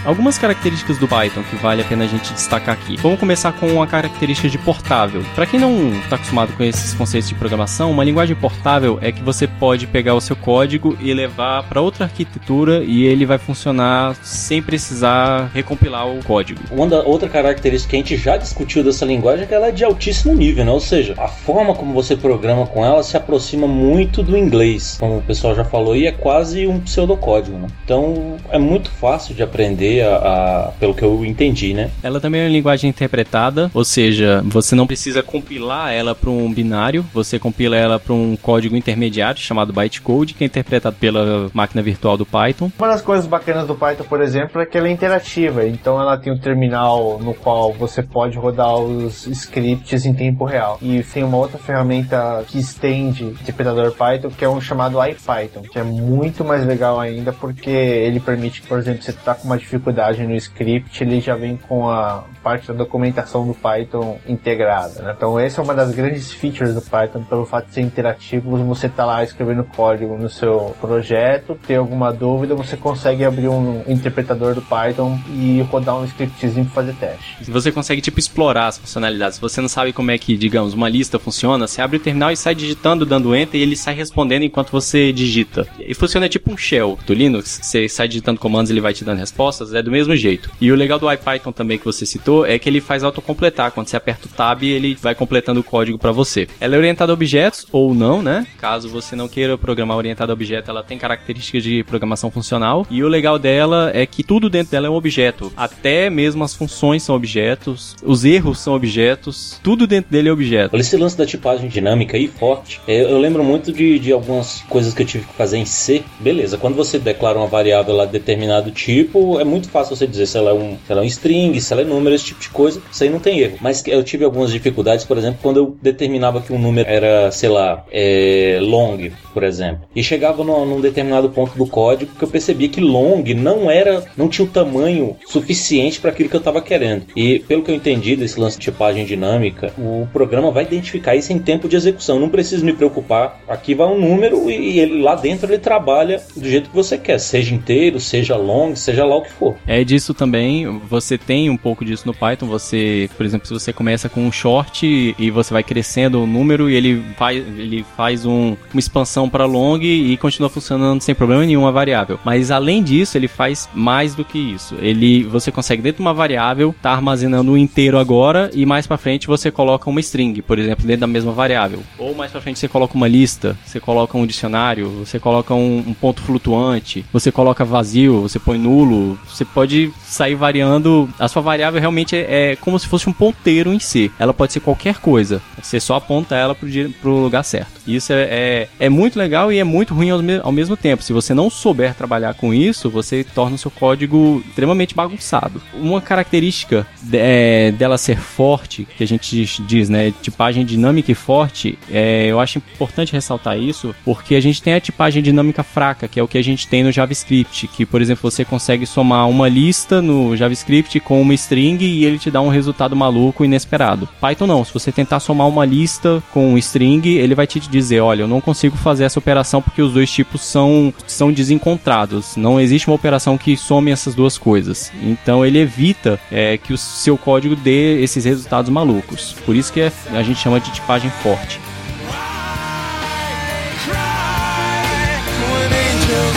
[0.05, 2.97] Algumas características do Python que vale a pena a gente destacar aqui.
[2.97, 5.23] Vamos começar com a característica de portável.
[5.33, 9.23] Para quem não está acostumado com esses conceitos de programação, uma linguagem portável é que
[9.23, 14.13] você pode pegar o seu código e levar para outra arquitetura e ele vai funcionar
[14.21, 16.59] sem precisar recompilar o código.
[16.69, 19.85] Uma outra característica que a gente já discutiu dessa linguagem é que ela é de
[19.85, 20.71] altíssimo nível, né?
[20.71, 25.19] Ou seja, a forma como você programa com ela se aproxima muito do inglês, como
[25.19, 27.67] o pessoal já falou, e é quase um pseudocódigo, né?
[27.85, 31.89] Então é muito fácil de aprender a, a, pelo que eu entendi, né?
[32.01, 36.51] Ela também é uma linguagem interpretada, ou seja, você não precisa compilar ela para um
[36.51, 41.81] binário, você compila ela para um código intermediário chamado bytecode, que é interpretado pela máquina
[41.81, 42.71] virtual do Python.
[42.77, 46.17] Uma das coisas bacanas do Python, por exemplo, é que ela é interativa, então ela
[46.17, 50.77] tem um terminal no qual você pode rodar os scripts em tempo real.
[50.81, 55.61] E tem uma outra ferramenta que estende o interpretador Python, que é um chamado IPython,
[55.61, 59.57] que é muito mais legal ainda porque ele permite, por exemplo, você tá com uma
[59.57, 65.01] dificuldade dificuldade no script, ele já vem com a parte da documentação do Python integrada.
[65.01, 65.13] Né?
[65.15, 68.87] Então essa é uma das grandes features do Python, pelo fato de ser interativo, você
[68.87, 74.55] tá lá escrevendo código no seu projeto, ter alguma dúvida, você consegue abrir um interpretador
[74.55, 77.51] do Python e rodar um scriptzinho para fazer teste.
[77.51, 79.35] Você consegue, tipo, explorar as funcionalidades.
[79.35, 82.31] Se você não sabe como é que, digamos, uma lista funciona, você abre o terminal
[82.31, 85.67] e sai digitando, dando enter, e ele sai respondendo enquanto você digita.
[85.79, 89.19] E funciona tipo um shell do Linux, você sai digitando comandos ele vai te dando
[89.19, 90.49] respostas, é do mesmo jeito.
[90.59, 93.71] E o legal do IPython também que você citou é que ele faz autocompletar.
[93.71, 96.47] Quando você aperta o tab, ele vai completando o código para você.
[96.59, 98.45] Ela é orientada a objetos ou não, né?
[98.59, 102.85] Caso você não queira programar orientada a objeto, ela tem características de programação funcional.
[102.89, 105.51] E o legal dela é que tudo dentro dela é um objeto.
[105.55, 110.73] Até mesmo as funções são objetos, os erros são objetos, tudo dentro dele é objeto.
[110.73, 112.81] Olha esse lance da tipagem dinâmica aí forte.
[112.87, 116.03] É, eu lembro muito de, de algumas coisas que eu tive que fazer em C.
[116.19, 120.25] Beleza, quando você declara uma variável lá de determinado tipo, é muito fácil você dizer
[120.25, 122.41] se ela é um, se ela é um string, se ela é número, esse tipo
[122.41, 122.81] de coisa.
[122.91, 123.57] Isso aí não tem erro.
[123.61, 127.49] Mas eu tive algumas dificuldades, por exemplo, quando eu determinava que um número era, sei
[127.49, 129.83] lá, é, long, por exemplo.
[129.95, 134.03] E chegava no, num determinado ponto do código que eu percebia que long não era,
[134.15, 137.05] não tinha o tamanho suficiente para aquilo que eu estava querendo.
[137.15, 141.33] E pelo que eu entendi desse lance de tipagem dinâmica, o programa vai identificar isso
[141.33, 142.19] em tempo de execução.
[142.19, 143.41] Não preciso me preocupar.
[143.47, 147.19] Aqui vai um número e ele lá dentro ele trabalha do jeito que você quer,
[147.19, 149.52] seja inteiro, seja long, seja lá o que for.
[149.67, 153.73] É disso também, você tem um pouco disso no Python, você, por exemplo, se você
[153.73, 158.25] começa com um short e você vai crescendo o número e ele faz, ele faz
[158.25, 162.19] um, uma expansão para long e continua funcionando sem problema nenhum a variável.
[162.23, 164.75] Mas além disso, ele faz mais do que isso.
[164.79, 168.97] Ele, você consegue dentro de uma variável tá armazenando um inteiro agora e mais para
[168.97, 171.79] frente você coloca uma string, por exemplo, dentro da mesma variável.
[171.97, 175.83] Ou mais para frente você coloca uma lista, você coloca um dicionário, você coloca um,
[175.87, 181.09] um ponto flutuante, você coloca vazio, você põe nulo, você pode sair variando.
[181.19, 184.11] A sua variável realmente é, é como se fosse um ponteiro em si.
[184.19, 185.41] Ela pode ser qualquer coisa.
[185.61, 187.71] Você só aponta ela pro, di- pro lugar certo.
[187.87, 191.03] Isso é, é, é muito legal e é muito ruim ao, me- ao mesmo tempo.
[191.03, 195.61] Se você não souber trabalhar com isso, você torna o seu código extremamente bagunçado.
[195.73, 201.15] Uma característica de- é, dela ser forte, que a gente diz, né, tipagem dinâmica e
[201.15, 206.07] forte, é, eu acho importante ressaltar isso, porque a gente tem a tipagem dinâmica fraca,
[206.07, 209.22] que é o que a gente tem no JavaScript, que, por exemplo, você consegue somar
[209.25, 214.07] uma lista no JavaScript com uma string e ele te dá um resultado maluco inesperado.
[214.19, 217.99] Python não, se você tentar somar uma lista com um string, ele vai te dizer,
[218.01, 222.35] olha, eu não consigo fazer essa operação porque os dois tipos são, são desencontrados.
[222.35, 224.91] Não existe uma operação que some essas duas coisas.
[225.01, 229.35] Então ele evita é, que o seu código dê esses resultados malucos.
[229.45, 231.59] Por isso que é- a gente chama de tipagem forte.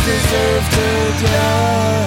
[0.07, 2.06] deserve to die.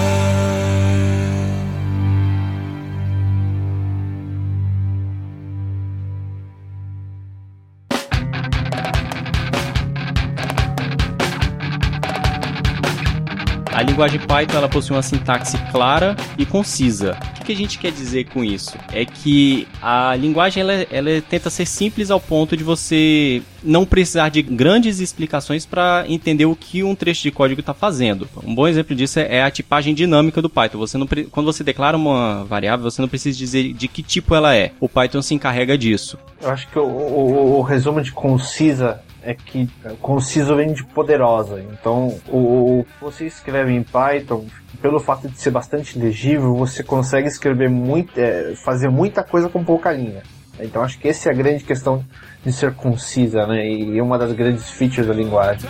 [13.80, 17.16] A linguagem Python ela possui uma sintaxe clara e concisa.
[17.40, 18.76] O que, a gente quer dizer com isso?
[18.92, 24.28] É que a linguagem ela, ela tenta ser simples ao ponto de você não precisar
[24.28, 28.28] de grandes explicações para entender o que um trecho de código está fazendo.
[28.44, 30.76] Um bom exemplo disso é a tipagem dinâmica do Python.
[30.76, 34.54] Você não, quando você declara uma variável, você não precisa dizer de que tipo ela
[34.54, 34.72] é.
[34.78, 36.18] O Python se encarrega disso.
[36.42, 39.68] Eu acho que o, o- o resumo de concisa é que
[40.00, 41.60] conciso vem de poderosa.
[41.60, 44.46] Então, o, o você escreve em Python,
[44.80, 49.64] pelo fato de ser bastante legível, você consegue escrever muito, é, fazer muita coisa com
[49.64, 50.22] pouca linha.
[50.58, 52.04] Então, acho que essa é a grande questão
[52.44, 53.66] de ser concisa, né?
[53.66, 55.68] E uma das grandes features da linguagem.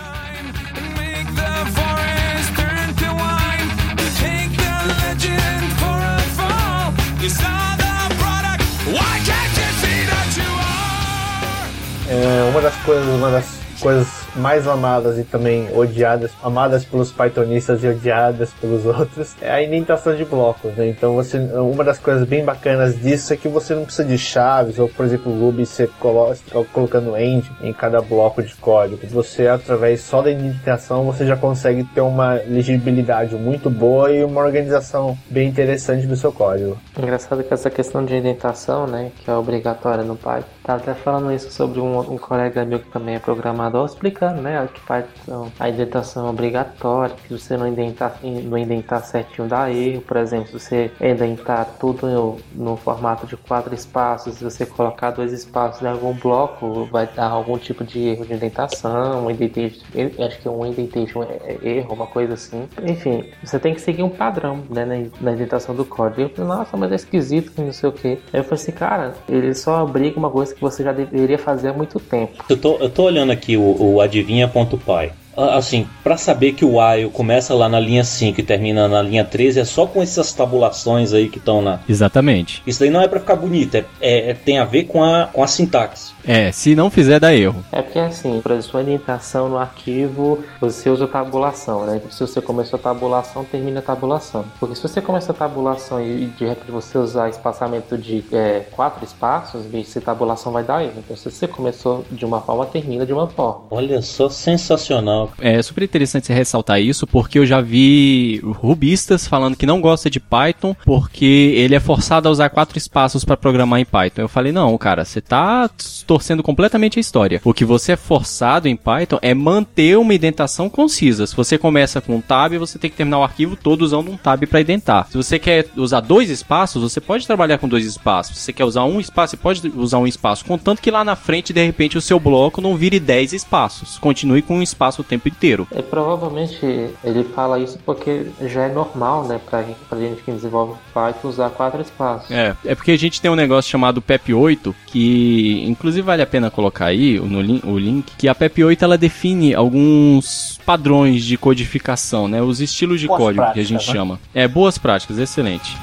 [12.11, 12.23] You are?
[12.23, 17.83] É, uma das coisas, uma das coisas mais amadas e também odiadas, amadas pelos pythonistas
[17.83, 20.87] e odiadas pelos outros, é a indentação de blocos, né?
[20.87, 24.77] Então você, uma das coisas bem bacanas disso é que você não precisa de chaves,
[24.79, 26.37] ou por exemplo, Ruby você coloca,
[26.71, 28.99] colocando end em cada bloco de código.
[29.07, 34.41] Você, através só da indentação, você já consegue ter uma legibilidade muito boa e uma
[34.41, 36.77] organização bem interessante do seu código.
[36.97, 41.31] Engraçado que essa questão de indentação, né, que é obrigatória no Python, tá até falando
[41.31, 45.49] isso sobre um, um colega meu que também é programador manual explicando, né, que Python,
[45.59, 50.17] a indentação é obrigatória, que se você não indentar, não indentar certinho dá erro, por
[50.17, 55.31] exemplo, se você indentar tudo no, no formato de quatro espaços, se você colocar dois
[55.31, 59.81] espaços em algum bloco, vai dar algum tipo de erro de indentação, um indentation,
[60.19, 62.67] acho que um indentation é, é erro, uma coisa assim.
[62.85, 66.21] Enfim, você tem que seguir um padrão, né, na, na indentação do código.
[66.21, 68.07] Eu falei, nossa, mas é esquisito, que não sei o que.
[68.07, 71.69] Aí eu falei assim, cara, ele só obriga uma coisa que você já deveria fazer
[71.69, 72.43] há muito tempo.
[72.49, 75.20] Eu tô, eu tô olhando aqui o, o adivinha.py.
[75.35, 79.01] Ah, Assim, pra saber que o while começa lá na linha 5 e termina na
[79.01, 81.79] linha 13, é só com essas tabulações aí que estão na.
[81.87, 82.61] Exatamente.
[82.65, 85.27] Isso daí não é pra ficar bonito, é, é- é- tem a ver com a,
[85.31, 86.11] com a sintaxe.
[86.25, 87.63] É, se não fizer, dá erro.
[87.71, 91.95] É porque assim, para sua indentação no arquivo, você usa tabulação, né?
[91.97, 94.45] Então, se você começou a tabulação, termina a tabulação.
[94.59, 99.03] Porque se você começa a tabulação e de repente você usar espaçamento de é, quatro
[99.03, 100.93] espaços, ser tabulação vai dar erro.
[100.97, 103.61] Então se você começou de uma forma, termina de uma forma.
[103.71, 105.20] Olha só, sensacional.
[105.39, 110.09] É super interessante você ressaltar isso, porque eu já vi rubistas falando que não gosta
[110.09, 114.21] de Python porque ele é forçado a usar quatro espaços para programar em Python.
[114.21, 115.69] Eu falei, não, cara, você tá
[116.05, 117.41] torcendo completamente a história.
[117.43, 121.25] O que você é forçado em Python é manter uma indentação concisa.
[121.25, 124.17] Se você começa com um tab, você tem que terminar o arquivo todo usando um
[124.17, 125.07] tab para indentar.
[125.09, 128.37] Se você quer usar dois espaços, você pode trabalhar com dois espaços.
[128.37, 130.45] Se você quer usar um espaço, você pode usar um espaço.
[130.45, 133.97] Contanto que lá na frente, de repente, o seu bloco não vire 10 espaços.
[133.97, 135.67] Continue com um espaço tempo inteiro.
[135.71, 136.65] É, provavelmente
[137.03, 141.49] ele fala isso porque já é normal, né, pra, pra gente que desenvolve Python usar
[141.49, 142.31] quatro espaços.
[142.31, 146.49] É, é porque a gente tem um negócio chamado PEP8, que inclusive vale a pena
[146.49, 152.27] colocar aí no link, o link, que a PEP8 ela define alguns padrões de codificação,
[152.27, 152.41] né?
[152.41, 153.93] Os estilos de Boas código que a práticas, gente né?
[153.93, 154.19] chama.
[154.33, 155.75] É, boas práticas, excelente.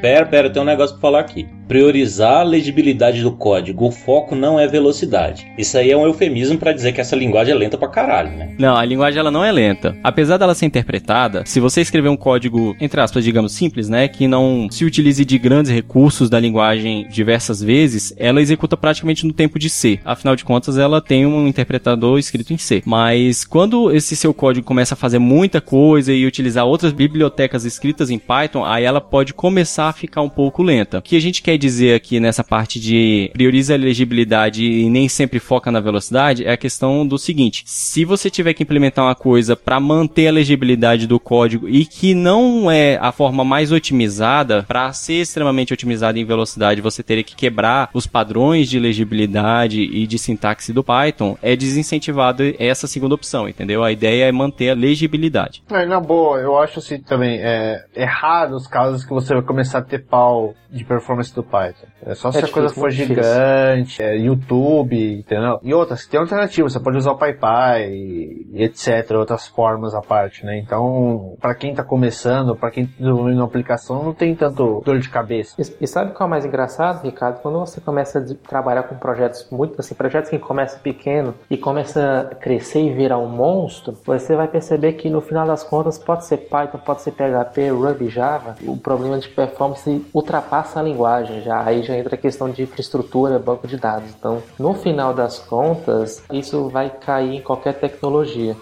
[0.00, 1.59] Pera, pera, tem um negócio pra falar aqui.
[1.70, 3.86] Priorizar a legibilidade do código.
[3.86, 5.46] O foco não é velocidade.
[5.56, 8.56] Isso aí é um eufemismo pra dizer que essa linguagem é lenta pra caralho, né?
[8.58, 9.96] Não, a linguagem ela não é lenta.
[10.02, 14.26] Apesar dela ser interpretada, se você escrever um código, entre aspas, digamos, simples, né, que
[14.26, 19.56] não se utilize de grandes recursos da linguagem diversas vezes, ela executa praticamente no tempo
[19.56, 20.00] de C.
[20.04, 22.82] Afinal de contas, ela tem um interpretador escrito em C.
[22.84, 28.10] Mas quando esse seu código começa a fazer muita coisa e utilizar outras bibliotecas escritas
[28.10, 30.98] em Python, aí ela pode começar a ficar um pouco lenta.
[30.98, 35.08] O que a gente quer dizer aqui nessa parte de prioriza a legibilidade e nem
[35.08, 39.14] sempre foca na velocidade é a questão do seguinte: se você tiver que implementar uma
[39.14, 44.64] coisa para manter a legibilidade do código e que não é a forma mais otimizada,
[44.66, 50.06] para ser extremamente otimizada em velocidade, você teria que quebrar os padrões de legibilidade e
[50.06, 53.84] de sintaxe do Python, é desincentivado essa segunda opção, entendeu?
[53.84, 55.62] A ideia é manter a legibilidade.
[55.70, 59.42] Mas, na boa, eu acho assim também, é, é raro os casos que você vai
[59.42, 61.86] começar a ter pau de performance do Python.
[62.06, 65.58] É só se É a coisa for gigante, é, YouTube, entendeu?
[65.62, 70.58] E outras, tem alternativa, você pode usar o PyPy etc, outras formas à parte, né?
[70.58, 74.98] Então, pra quem tá começando, pra quem tá desenvolvendo uma aplicação, não tem tanto dor
[74.98, 75.54] de cabeça.
[75.58, 77.40] E, e sabe qual é o mais engraçado, Ricardo?
[77.40, 82.28] Quando você começa a trabalhar com projetos muito assim, projetos que começam pequeno e começa
[82.30, 86.24] a crescer e virar um monstro, você vai perceber que no final das contas pode
[86.24, 88.56] ser Python, pode ser PHP, Ruby, Java.
[88.62, 91.64] O problema de performance ultrapassa a linguagem já.
[91.64, 94.10] Aí já entra a questão de infraestrutura, banco de dados.
[94.18, 98.56] Então, no final das contas, isso vai cair em qualquer tecnologia.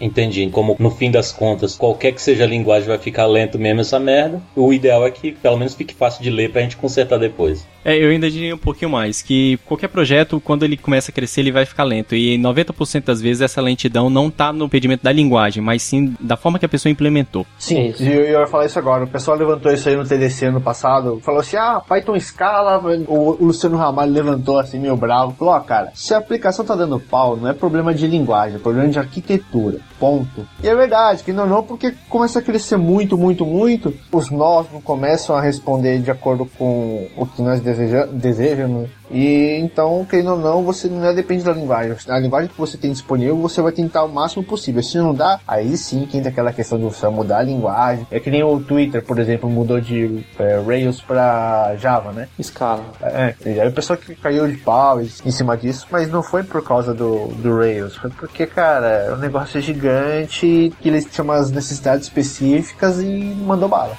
[0.00, 0.48] Entendi.
[0.50, 3.98] Como no fim das contas, qualquer que seja a linguagem vai ficar lento mesmo essa
[3.98, 4.40] merda.
[4.54, 7.66] O ideal é que pelo menos fique fácil de ler pra gente consertar depois.
[7.84, 11.40] É, eu ainda diria um pouquinho mais, que qualquer projeto, quando ele começa a crescer,
[11.40, 12.14] ele vai ficar lento.
[12.14, 16.36] E 90% das vezes essa lentidão não tá no impedimento da linguagem, mas sim da
[16.36, 17.46] forma que a pessoa implementou.
[17.58, 19.04] Sim, e eu, ia falar isso agora.
[19.04, 21.20] O pessoal levantou isso aí no TDC ano passado.
[21.22, 22.80] Falou assim: ah, Python Scala.
[23.06, 25.34] O, o Luciano Ramalho levantou assim, meio bravo.
[25.38, 28.58] Falou: ó, cara, se a aplicação tá dando pau, não é problema de linguagem, é
[28.58, 29.78] problema de arquitetura.
[29.98, 30.46] Ponto.
[30.62, 33.94] E é verdade, que não, não, porque começa a crescer muito, muito, muito.
[34.10, 38.90] Os nós não começam a responder de acordo com o que nós deseja, desejamos.
[39.10, 41.96] E então, querendo ou não, você não é, depende da linguagem.
[42.08, 44.82] A linguagem que você tem disponível, você vai tentar o máximo possível.
[44.82, 48.06] Se não dá, aí sim que entra aquela questão de você mudar a linguagem.
[48.10, 52.28] É que nem o Twitter, por exemplo, mudou de é, Rails pra Java, né?
[52.38, 52.84] Escala.
[53.02, 56.42] É, e aí o pessoal que caiu de pau em cima disso, mas não foi
[56.42, 61.24] por causa do, do Rails, foi porque, cara, o negócio é gigante, que eles tinham
[61.24, 63.96] umas necessidades específicas e mandou bala.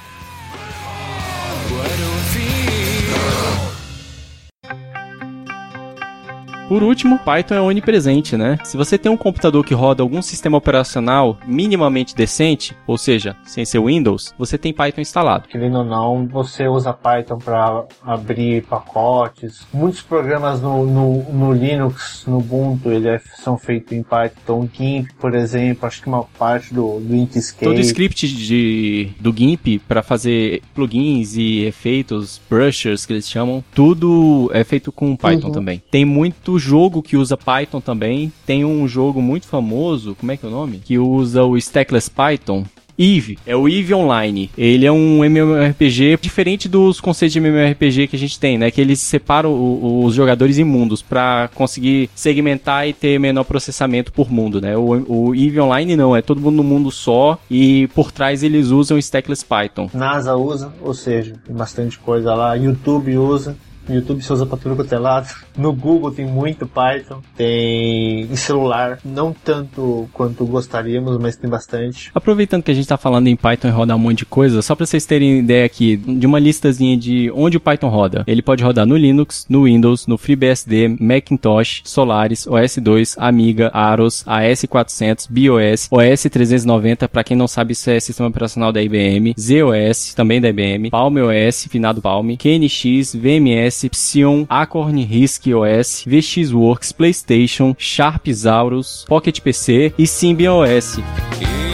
[6.72, 8.58] Por último, Python é onipresente, né?
[8.64, 13.62] Se você tem um computador que roda algum sistema operacional minimamente decente, ou seja, sem
[13.66, 15.48] ser Windows, você tem Python instalado.
[15.50, 19.66] Querendo ou não, você usa Python para abrir pacotes.
[19.70, 24.32] Muitos programas no, no, no Linux, no Ubuntu, ele é- são feitos em Python.
[24.42, 27.66] Então, GIMP, por exemplo, acho que uma parte do, do Inkscape.
[27.66, 34.50] Todo script de, do GIMP para fazer plugins e efeitos, brushers que eles chamam, tudo
[34.54, 35.52] é feito com Python Uhum.
[35.52, 35.82] também.
[35.90, 38.32] Tem muito jogo que usa Python também.
[38.46, 40.78] Tem um jogo muito famoso, como é que é o nome?
[40.84, 42.64] Que usa o Stackless Python.
[42.98, 44.50] Eve, é o Eve Online.
[44.56, 48.70] Ele é um MMORPG diferente dos conceitos de MMORPG que a gente tem, né?
[48.70, 54.12] Que eles separam o- os jogadores em mundos pra conseguir segmentar e ter menor processamento
[54.12, 54.76] por mundo, né?
[54.76, 58.68] O, o Eve Online não, é todo mundo no mundo só e por trás eles
[58.68, 59.88] usam Stackless Python.
[59.94, 62.54] NASA usa, ou seja, bastante coisa lá.
[62.54, 63.56] YouTube usa.
[63.88, 65.28] No YouTube se usa pra tudo quanto é lado.
[65.56, 67.20] No Google tem muito Python.
[67.36, 72.10] Tem em celular, não tanto quanto gostaríamos, mas tem bastante.
[72.14, 74.74] Aproveitando que a gente tá falando em Python e rodar um monte de coisa, só
[74.74, 78.24] pra vocês terem ideia aqui de uma listazinha de onde o Python roda.
[78.26, 85.26] Ele pode rodar no Linux, no Windows, no FreeBSD, Macintosh, Solaris, OS2, Amiga, Aros, AS400,
[85.28, 90.40] BIOS, OS 390, pra quem não sabe isso é sistema operacional da IBM, ZOS, também
[90.40, 98.28] da IBM, Palm OS, finado Palm, KNX, VMS, Psion, Acorn RISC OS, VXWorks, PlayStation, Sharp
[98.30, 101.71] Zaurus, Pocket PC e Symbian OS.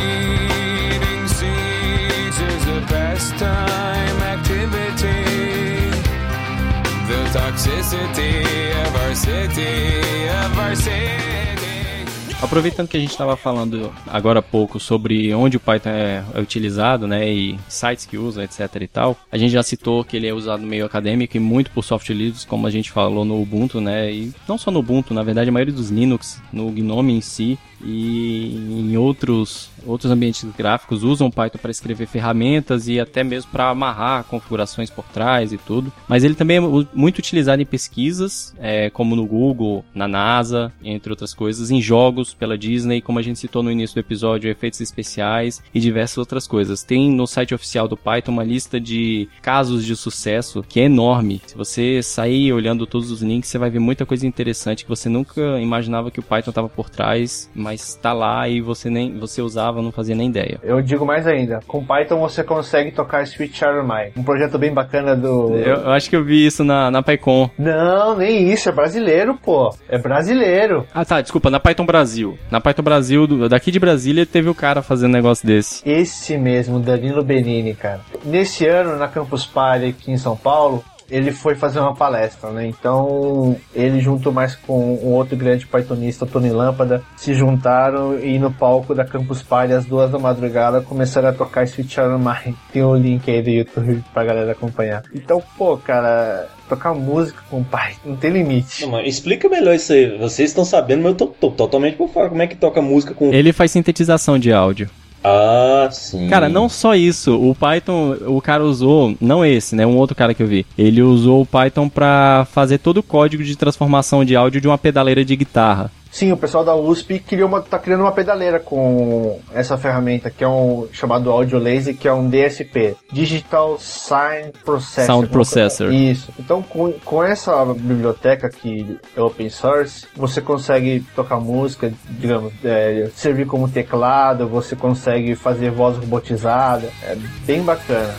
[12.48, 16.40] Aproveitando que a gente estava falando agora há pouco sobre onde o Python é, é
[16.40, 20.26] utilizado, né, e sites que usa, etc e tal, a gente já citou que ele
[20.26, 23.38] é usado no meio acadêmico e muito por software livres, como a gente falou no
[23.38, 27.18] Ubuntu, né, e não só no Ubuntu, na verdade a maioria dos Linux, no GNOME
[27.18, 33.22] em si e em outros outros ambientes gráficos usam Python para escrever ferramentas e até
[33.24, 35.92] mesmo para amarrar configurações por trás e tudo.
[36.06, 36.60] Mas ele também é
[36.92, 42.34] muito utilizado em pesquisas, é, como no Google, na NASA, entre outras coisas, em jogos
[42.34, 46.46] pela Disney, como a gente citou no início do episódio, efeitos especiais e diversas outras
[46.46, 46.82] coisas.
[46.82, 51.40] Tem no site oficial do Python uma lista de casos de sucesso que é enorme.
[51.46, 55.08] Se você sair olhando todos os links, você vai ver muita coisa interessante que você
[55.08, 59.42] nunca imaginava que o Python estava por trás, mas está lá e você nem você
[59.42, 60.58] usava, não fazia nem ideia.
[60.62, 65.14] Eu digo mais ainda, com Python você consegue tocar Switch My, um projeto bem bacana
[65.14, 65.54] do.
[65.54, 67.50] Eu, eu acho que eu vi isso na, na PyCon.
[67.58, 69.74] Não, nem isso, é brasileiro, pô.
[69.86, 70.86] É brasileiro.
[70.94, 72.38] Ah tá, desculpa, na Python Brasil.
[72.50, 75.86] Na Python Brasil, daqui de Brasília, teve o cara fazendo um negócio desse.
[75.86, 78.00] Esse mesmo, Danilo Benini, cara.
[78.24, 82.66] Nesse ano, na Campus Party aqui em São Paulo, ele foi fazer uma palestra, né?
[82.66, 88.38] Então, ele junto mais com um outro grande pythonista, o Tony Lâmpada, se juntaram e
[88.38, 92.54] no palco da Campus Party, às duas da madrugada, começaram a tocar on My.
[92.72, 95.02] Tem o link aí do YouTube pra galera acompanhar.
[95.14, 98.82] Então, pô, cara, tocar música com Python não tem limite.
[98.82, 100.16] Não, mas explica melhor isso aí.
[100.18, 102.28] Vocês estão sabendo, mas eu tô, tô totalmente por fora.
[102.28, 103.32] Como é que toca música com.
[103.32, 104.90] Ele faz sintetização de áudio.
[105.22, 106.28] Ah, sim.
[106.28, 110.32] Cara, não só isso, o Python, o cara usou, não esse, né, um outro cara
[110.32, 110.64] que eu vi.
[110.76, 114.78] Ele usou o Python pra fazer todo o código de transformação de áudio de uma
[114.78, 115.90] pedaleira de guitarra.
[116.10, 120.42] Sim, o pessoal da USP criou uma, tá criando uma pedaleira com essa ferramenta que
[120.42, 125.06] é um chamado Audio Laser, que é um DSP, Digital Sign Processor.
[125.06, 125.92] Sound Processor.
[125.92, 126.32] Isso.
[126.38, 133.10] Então, com, com essa biblioteca que é open source, você consegue tocar música, digamos, é,
[133.14, 136.90] servir como teclado, você consegue fazer voz robotizada.
[137.02, 138.14] É bem bacana.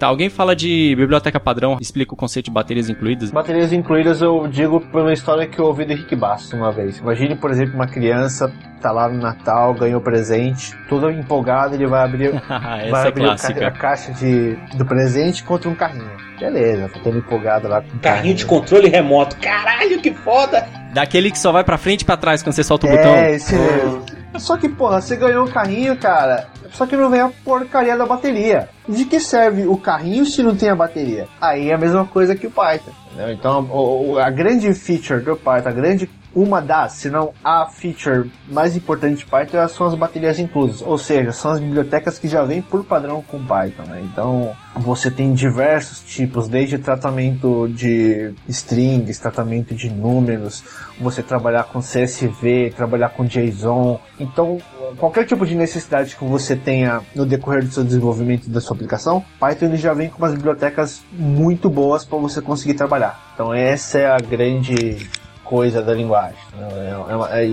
[0.00, 3.30] Tá, alguém fala de biblioteca padrão, explica o conceito de baterias incluídas.
[3.30, 6.96] Baterias incluídas eu digo por uma história que eu ouvi do Rick Bastos uma vez.
[6.96, 12.02] Imagine, por exemplo, uma criança tá lá no Natal, ganhou presente, todo empolgado, ele vai
[12.02, 16.10] abrir, vai Essa é abrir ca- a caixa de, do presente contra um carrinho.
[16.40, 19.36] Beleza, tá todo empolgado lá com o Carrinho de controle remoto.
[19.36, 20.66] Caralho, que foda!
[20.94, 23.12] Daquele que só vai pra frente e pra trás quando você solta o botão.
[23.14, 24.06] É, esse mesmo.
[24.38, 26.48] Só que, porra, você ganhou um carrinho, cara.
[26.72, 28.68] Só que não vem a porcaria da bateria.
[28.88, 31.26] De que serve o carrinho se não tem a bateria?
[31.40, 32.92] Aí é a mesma coisa que o Python.
[33.12, 33.32] entendeu?
[33.32, 37.66] Então, o- o- a grande feature do Python, a grande uma das, se não a
[37.66, 42.28] feature mais importante de Python são as baterias inclusas, ou seja, são as bibliotecas que
[42.28, 44.00] já vêm por padrão com Python, né?
[44.04, 50.62] Então, você tem diversos tipos, desde tratamento de strings, tratamento de números,
[51.00, 53.98] você trabalhar com CSV, trabalhar com JSON.
[54.18, 54.58] Então,
[54.96, 59.24] qualquer tipo de necessidade que você tenha no decorrer do seu desenvolvimento da sua aplicação,
[59.38, 63.32] Python ele já vem com umas bibliotecas muito boas para você conseguir trabalhar.
[63.34, 65.08] Então, essa é a grande
[65.50, 66.38] coisa da linguagem.
[66.56, 66.68] né?
[66.72, 67.46] É- é uma- é-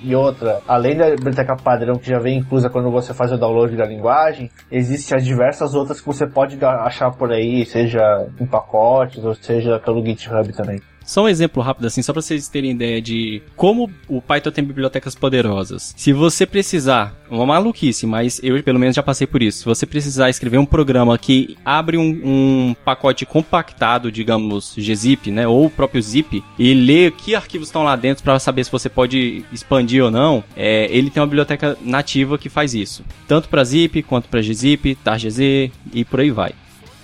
[0.00, 3.76] e, outra, além da biblioteca padrão que já vem inclusa quando você faz o download
[3.76, 9.24] da linguagem, existem as diversas outras que você pode achar por aí, seja em pacotes
[9.24, 10.80] ou seja pelo GitHub também.
[11.08, 14.62] Só um exemplo rápido assim, só para vocês terem ideia de como o Python tem
[14.62, 15.94] bibliotecas poderosas.
[15.96, 19.60] Se você precisar, uma maluquice, mas eu pelo menos já passei por isso.
[19.60, 25.48] Se você precisar escrever um programa que abre um, um pacote compactado, digamos, gzip, né,
[25.48, 28.90] ou o próprio zip, e lê que arquivos estão lá dentro para saber se você
[28.90, 33.02] pode expandir ou não, é, ele tem uma biblioteca nativa que faz isso.
[33.26, 36.52] Tanto para zip quanto para gzip, targz e por aí vai.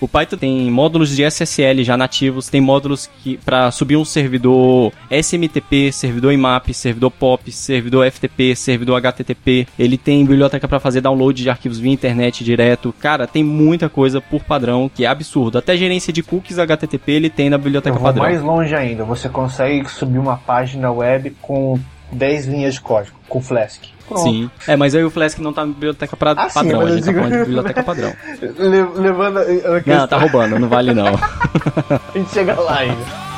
[0.04, 4.92] O Python tem módulos de SSL já nativos, tem módulos que para subir um servidor
[5.10, 9.66] SMTP, servidor IMAP, servidor POP, servidor FTP, servidor HTTP.
[9.78, 12.94] Ele tem biblioteca para fazer download de arquivos via internet direto.
[13.00, 15.56] Cara, tem muita coisa por padrão que é absurdo.
[15.56, 18.24] Até gerência de cookies HTTP ele tem na biblioteca Eu vou padrão.
[18.24, 21.80] mais longe ainda, você consegue subir uma página web com
[22.12, 23.93] 10 linhas de código, com Flask.
[24.08, 24.22] Pronto.
[24.22, 24.50] Sim.
[24.68, 26.96] É, mas aí o Flask não tá na biblioteca pra- Ah, sim, padrão, mas a
[26.96, 28.12] gente tá digo- falando de biblioteca padrão.
[28.58, 29.40] Le- levando
[29.86, 31.06] Não, tá roubando, não vale não.
[31.14, 33.33] a gente chega lá ainda.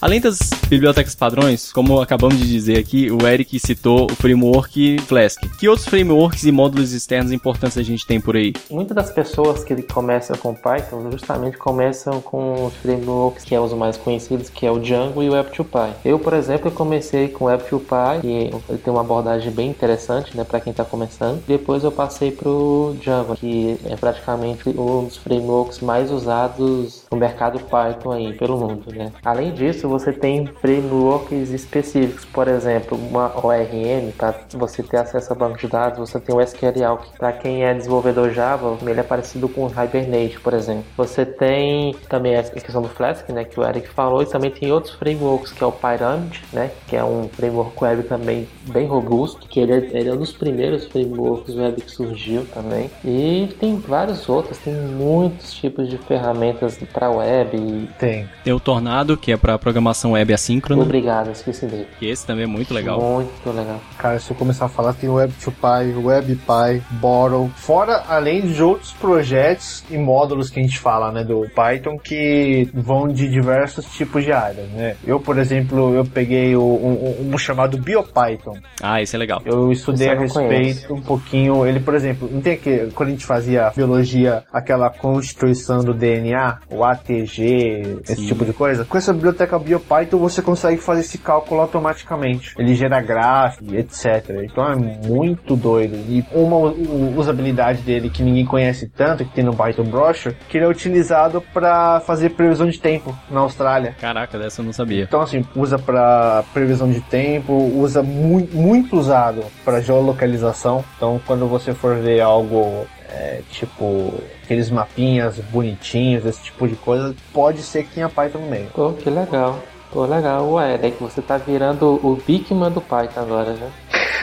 [0.00, 0.38] Além das
[0.68, 5.40] bibliotecas padrões, como acabamos de dizer aqui, o Eric citou o framework Flask.
[5.58, 8.52] Que outros frameworks e módulos externos importantes a gente tem por aí?
[8.70, 13.72] Muitas das pessoas que começam com Python justamente começam com os frameworks que é os
[13.72, 15.90] mais conhecidos, que é o Django e o Web2Py.
[16.04, 20.44] Eu, por exemplo, comecei com o Web2Py, que ele tem uma abordagem bem interessante, né,
[20.44, 21.42] para quem está começando.
[21.44, 27.58] Depois eu passei pro Django, que é praticamente um dos frameworks mais usados no mercado
[27.58, 29.10] Python aí pelo mundo, né.
[29.24, 35.36] Além disso, você tem frameworks específicos, por exemplo, uma ORM para você ter acesso a
[35.36, 39.02] banco de dados, você tem o SQL, que para quem é desenvolvedor Java, ele é
[39.02, 40.84] parecido com o Hibernate, por exemplo.
[40.96, 44.70] Você tem também a questão do Flask, né, que o Eric falou, e também tem
[44.70, 49.46] outros frameworks, que é o Pyramid, né, que é um framework web também bem robusto,
[49.48, 52.90] que ele é, ele é um dos primeiros frameworks web que surgiu também.
[53.04, 57.88] E tem vários outros, tem muitos tipos de ferramentas para web.
[57.98, 58.28] Tem.
[58.44, 61.86] Tem o Tornado, que é para programação web assíncrona, Obrigado, esqueci dele.
[61.98, 63.00] que esse também é muito legal.
[63.00, 63.80] Muito legal.
[63.98, 67.50] Cara, se eu começar a falar, tem Web2Py, WebPy, Borrow.
[67.56, 72.68] Fora, além de outros projetos e módulos que a gente fala, né, do Python, que
[72.74, 74.96] vão de diversos tipos de áreas, né.
[75.06, 78.58] Eu, por exemplo, eu peguei o, um, um chamado BioPython.
[78.82, 79.40] Ah, esse é legal.
[79.44, 80.94] Eu estudei a respeito conheço.
[80.94, 81.66] um pouquinho.
[81.66, 86.58] Ele, por exemplo, não tem que quando a gente fazia biologia, aquela constituição do DNA,
[86.70, 88.26] o ATG, esse Sim.
[88.26, 88.84] tipo de coisa.
[88.84, 92.54] Com essa biblioteca BioPython você consegue fazer esse cálculo automaticamente.
[92.58, 94.44] Ele gera gráfico, etc.
[94.44, 95.94] Então é muito doido.
[96.08, 96.72] E uma
[97.16, 101.42] usabilidade dele que ninguém conhece tanto, que tem no Python Brochure, que ele é utilizado
[101.52, 103.94] para fazer previsão de tempo na Austrália.
[104.00, 105.04] Caraca, dessa eu não sabia.
[105.04, 110.84] Então, assim, usa para previsão de tempo, usa mu muito usado para geolocalização.
[110.96, 117.14] Então, quando você for ver algo é, tipo aqueles mapinhas bonitinhos, esse tipo de coisa,
[117.32, 118.66] pode ser que tenha Python no meio.
[118.74, 119.58] Pô, que legal.
[119.90, 120.50] Pô, legal.
[120.52, 123.70] Ué, é que você tá virando o Bigman do Python agora, né?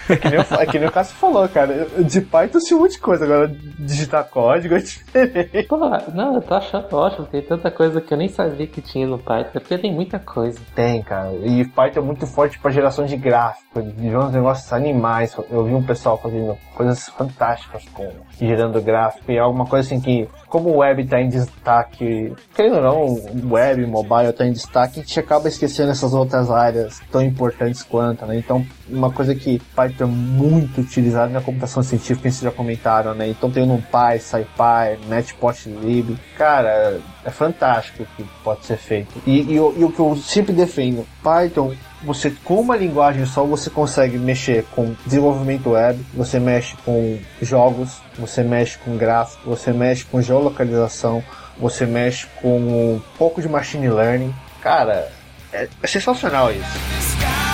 [0.09, 1.85] É que nem, o- é que nem o Cássio falou, cara.
[1.99, 3.47] De Python se um monte de coisa, agora
[3.79, 5.67] digitar código é diferente.
[6.13, 7.25] Não, eu tô achando ótimo.
[7.27, 9.49] Tem tanta coisa que eu nem sabia que tinha no Python.
[9.55, 10.59] É porque tem muita coisa.
[10.75, 11.31] Tem, cara.
[11.43, 15.35] E Python é muito forte para geração de gráfico, de uns negócios animais.
[15.49, 19.99] Eu vi um pessoal fazendo coisas fantásticas com gerando gráfico e é alguma coisa assim
[19.99, 24.99] que, como o web tá em destaque, querendo ou não, web, mobile tá em destaque,
[24.99, 28.37] a gente acaba esquecendo essas outras áreas tão importantes quanto, né?
[28.37, 33.27] Então, uma coisa que Python é muito utilizado na computação científica, vocês já comentaram, né?
[33.27, 36.17] Então tem o NumPy, SciPy, Matplotlib.
[36.37, 39.21] Cara, é fantástico o que pode ser feito.
[39.25, 41.73] E, e e o que eu sempre defendo, Python
[42.03, 48.01] você com uma linguagem só você consegue mexer com desenvolvimento web, você mexe com jogos,
[48.17, 51.23] você mexe com gráfico, você mexe com geolocalização,
[51.57, 54.33] você mexe com um pouco de machine learning.
[54.61, 55.11] Cara,
[55.51, 57.46] é, é sensacional isso.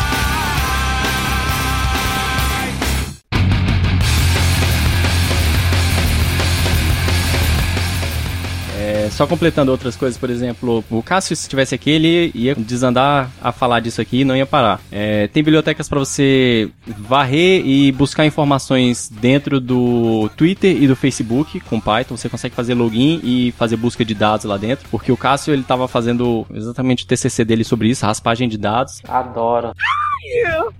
[9.13, 13.51] Só completando outras coisas, por exemplo, o Cássio, se estivesse aqui, ele ia desandar a
[13.51, 14.81] falar disso aqui e não ia parar.
[14.91, 21.59] É, tem bibliotecas para você varrer e buscar informações dentro do Twitter e do Facebook
[21.61, 22.17] com Python.
[22.17, 25.63] Você consegue fazer login e fazer busca de dados lá dentro, porque o Cássio ele
[25.63, 28.99] tava fazendo exatamente o TCC dele sobre isso, raspagem de dados.
[29.07, 29.73] Adoro.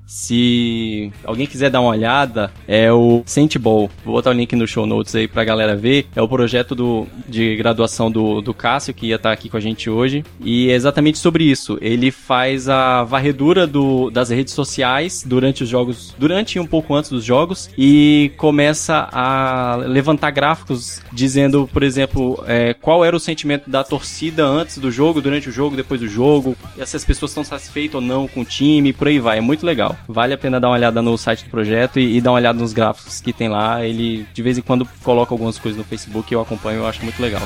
[0.05, 3.89] Se alguém quiser dar uma olhada, é o Saintball.
[4.05, 6.07] Vou botar o link no show notes aí pra galera ver.
[6.15, 9.59] É o projeto do, de graduação do, do Cássio, que ia estar aqui com a
[9.59, 10.23] gente hoje.
[10.39, 11.77] E é exatamente sobre isso.
[11.81, 16.93] Ele faz a varredura do, das redes sociais durante os jogos, durante e um pouco
[16.95, 23.19] antes dos jogos, e começa a levantar gráficos dizendo, por exemplo, é, qual era o
[23.19, 26.55] sentimento da torcida antes do jogo, durante o jogo, depois do jogo,
[26.85, 29.37] se as pessoas estão satisfeitas ou não com o time, por aí vai.
[29.37, 29.95] É muito legal.
[30.07, 32.59] Vale a pena dar uma olhada no site do projeto e, e dar uma olhada
[32.59, 33.85] nos gráficos que tem lá.
[33.85, 37.21] Ele de vez em quando coloca algumas coisas no Facebook eu acompanho, eu acho muito
[37.21, 37.41] legal.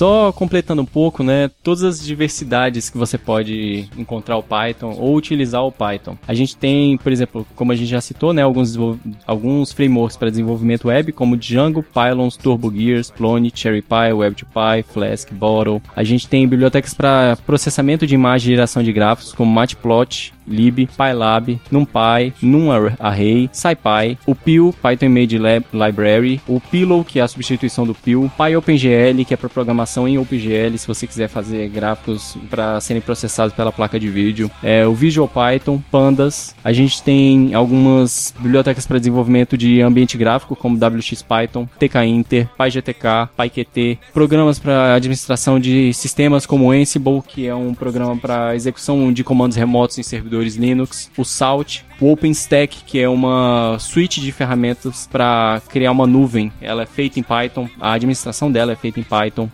[0.00, 1.50] Só completando um pouco, né?
[1.62, 6.16] Todas as diversidades que você pode encontrar o Python ou utilizar o Python.
[6.26, 8.40] A gente tem, por exemplo, como a gente já citou, né?
[8.40, 8.78] Alguns,
[9.26, 15.82] alguns frameworks para desenvolvimento web, como Django, Pylons, TurboGears, Clone, CherryPy, WebGPy, Flask, Bottle.
[15.94, 20.88] A gente tem bibliotecas para processamento de imagem e geração de gráficos, como Matplot, lib,
[20.96, 27.28] pylab, numpy, numarray, scipy, o pil, Python Image Lab Library, o pillow, que é a
[27.28, 32.36] substituição do pil, pyOpenGL, que é para programação em OpenGL, se você quiser fazer gráficos
[32.48, 37.54] para serem processados pela placa de vídeo, é, o Visual Python, Pandas, a gente tem
[37.54, 45.58] algumas bibliotecas para desenvolvimento de ambiente gráfico, como WXPython, TKInter, PyGTK, PyQt, programas para administração
[45.58, 50.39] de sistemas como Ansible, que é um programa para execução de comandos remotos em servidores
[50.48, 56.52] Linux, o Salt, o OpenStack, que é uma suite de ferramentas para criar uma nuvem.
[56.60, 59.48] Ela é feita em Python, a administração dela é feita em Python.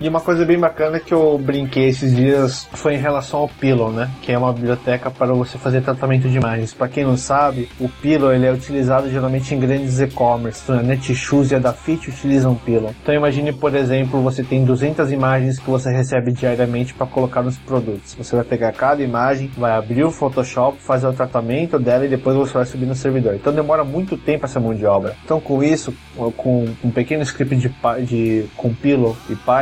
[0.00, 3.90] E uma coisa bem bacana que eu brinquei esses dias foi em relação ao Pillow,
[3.90, 4.10] né?
[4.20, 6.74] Que é uma biblioteca para você fazer tratamento de imagens.
[6.74, 10.70] Para quem não sabe, o Pillow ele é utilizado geralmente em grandes e-commerce.
[10.70, 12.94] A Netshoes e a Dafit utilizam Pillow.
[13.02, 17.56] Então imagine, por exemplo, você tem 200 imagens que você recebe diariamente para colocar nos
[17.56, 18.14] produtos.
[18.14, 22.36] Você vai pegar cada imagem, vai abrir o Photoshop, fazer o tratamento dela e depois
[22.36, 23.34] você vai subir no servidor.
[23.34, 25.14] Então demora muito tempo essa mão de obra.
[25.24, 25.94] Então com isso,
[26.36, 27.70] com um pequeno script de,
[28.04, 29.61] de com Pillow e Python,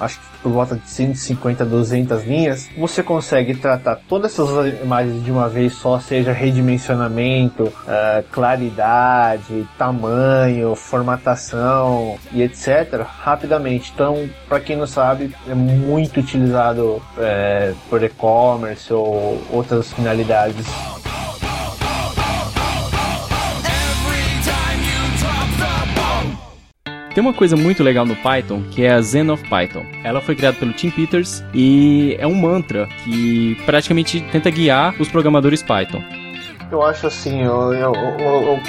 [0.00, 5.30] acho que por volta de 150, 200 linhas, você consegue tratar todas essas imagens de
[5.30, 13.90] uma vez só, seja redimensionamento, eh, claridade, tamanho, formatação e etc, rapidamente.
[13.92, 20.64] Então, para quem não sabe, é muito utilizado eh, por e-commerce ou outras finalidades.
[27.16, 29.86] Tem uma coisa muito legal no Python que é a Zen of Python.
[30.04, 35.08] Ela foi criada pelo Tim Peters e é um mantra que praticamente tenta guiar os
[35.08, 36.02] programadores Python.
[36.70, 37.42] Eu acho assim,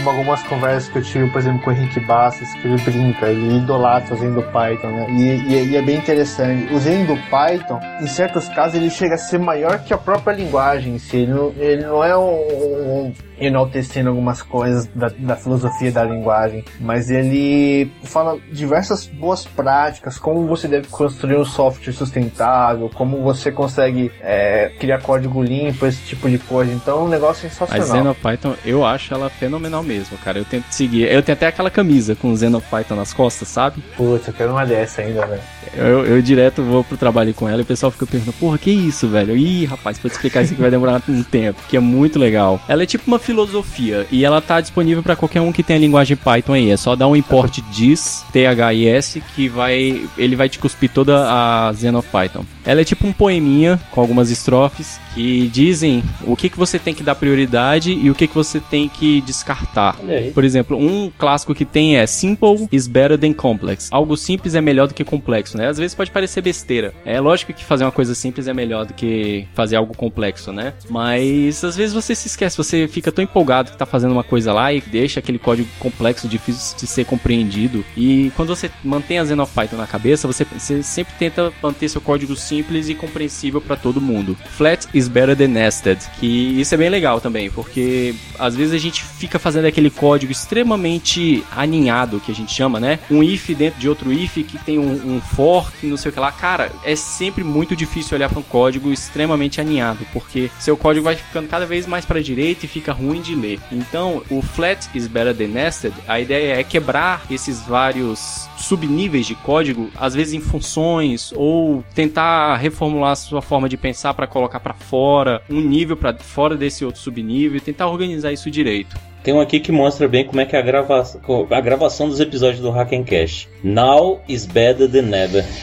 [0.06, 3.58] algumas conversas que eu tive, por exemplo, com o Henrique Bastos, que ele brinca, ele
[3.58, 5.08] idolatra o Zen do Python, né?
[5.10, 6.72] E, e- e é bem interessante.
[6.74, 10.34] O Zen do Python, em certos casos, ele chega a ser maior que a própria
[10.36, 11.18] linguagem em si.
[11.18, 17.10] Ele ele não é um, um enaltecendo algumas coisas da, da filosofia da linguagem, mas
[17.10, 24.12] ele fala diversas boas práticas, como você deve construir um software sustentável, como você consegue
[24.22, 26.72] é, criar código limpo, esse tipo de coisa.
[26.72, 27.88] Então, é um negócio A sensacional.
[27.88, 30.40] Zen of Python, eu acho ela fenomenal mesmo, cara.
[30.40, 31.12] Eu tento seguir.
[31.12, 33.82] Eu tenho até aquela camisa com Zen of Python nas costas, sabe?
[33.96, 35.42] Putz, eu quero uma dessa ainda, velho.
[35.76, 38.72] Eu, eu direto vou pro trabalho com ela e o pessoal fica perguntando, porra, que
[38.72, 39.36] isso, velho?
[39.36, 42.60] Ih, rapaz, pra te explicar isso aqui vai demorar um tempo, que é muito legal.
[42.68, 45.82] Ela é tipo uma filosofia e ela tá disponível pra qualquer um que tenha a
[45.82, 46.72] linguagem Python aí.
[46.72, 50.02] É só dar um import diz, T-H-I-S, que vai.
[50.18, 52.46] ele vai te cuspir toda a Zen of Python.
[52.66, 56.94] Ela é tipo um poeminha com algumas estrofes que dizem o que, que você tem
[56.94, 59.98] que dar prioridade e o que, que você tem que descartar.
[60.34, 63.90] Por exemplo, um clássico que tem é Simple is better than complex.
[63.92, 65.68] Algo simples é melhor do que complexo, né?
[65.68, 66.94] Às vezes pode parecer besteira.
[67.04, 70.74] É lógico que fazer uma coisa simples é melhor do que fazer algo complexo, né?
[70.90, 74.54] Mas às vezes você se esquece, você fica tão empolgado que tá fazendo uma coisa
[74.54, 77.84] lá e deixa aquele código complexo, difícil de ser compreendido.
[77.96, 81.90] E quando você mantém a Zen of Python na cabeça, você, você sempre tenta manter
[81.90, 84.38] seu código simples e compreensível para todo mundo.
[84.52, 86.28] Flat is better than nested, que
[86.62, 91.44] isso é bem legal também, porque às vezes a gente fica fazendo aquele código extremamente
[91.56, 93.00] aninhado, que a gente chama, né?
[93.10, 96.14] Um if dentro de outro if que tem um, um for, que não sei o
[96.14, 96.32] que lá.
[96.32, 101.16] Cara, é sempre muito difícil olhar para um código extremamente aninhado, porque seu código vai
[101.16, 103.60] ficando cada vez mais para direita e fica ruim ruim de ler.
[103.72, 109.36] Então, o Flat is Better Than Nested, a ideia é quebrar esses vários subníveis de
[109.36, 114.60] código, às vezes em funções, ou tentar reformular a sua forma de pensar para colocar
[114.60, 118.96] para fora, um nível para fora desse outro subnível, tentar organizar isso direito.
[119.28, 121.04] Tem um aqui que mostra bem como é que é a, grava
[121.52, 123.50] a gravação dos episódios do Hack and Cash.
[123.62, 125.44] Now is better than never.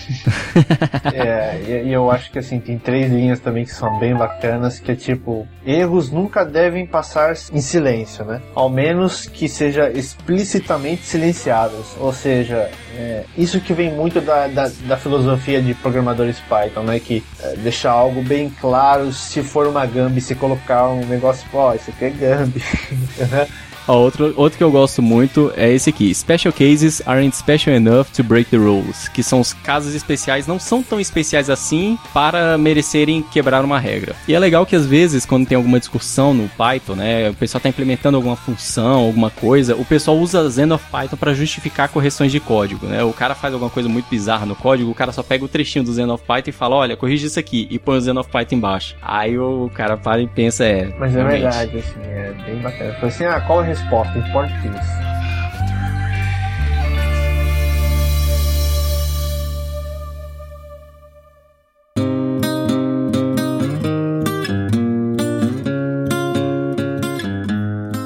[1.12, 4.93] É, e, eu acho que assim, tem três linhas também que são bem bacanas, que
[4.93, 8.41] é tipo, erros nunca devem passar em silêncio, né?
[8.55, 11.97] Ao menos que seja explicitamente silenciados.
[11.99, 16.99] Ou seja, é, isso que vem muito da, da, da filosofia de programadores Python, né?
[17.01, 21.75] Que é, deixar algo bem claro se for uma Gambi, se colocar um negócio, ó,
[21.75, 22.62] isso aqui é Gambi.
[23.87, 26.14] Ó, outro, outro que eu gosto muito é esse aqui.
[26.14, 29.09] Special cases aren't special enough to break the rules.
[29.09, 34.14] Que são os casos especiais, não são tão especiais assim para merecerem quebrar uma regra.
[34.26, 37.59] E é legal que às vezes, quando tem alguma discussão no Python, né, o pessoal
[37.59, 42.32] está implementando alguma função, alguma coisa, o pessoal usa Zen of Python para justificar correções
[42.32, 43.03] de código, né?
[43.03, 45.85] O cara faz alguma coisa muito bizarra no código, o cara só pega o trechinho
[45.85, 48.30] do Zen of Python e fala, olha, corrige isso aqui, e põe o Zen of
[48.30, 48.97] Python embaixo.
[49.03, 50.95] Aí o cara para e pensa, é...
[50.99, 51.43] Mas é realmente.
[51.43, 52.95] verdade, assim, é bem bacana.
[52.95, 55.05] Falei assim, ah, qual a resposta português?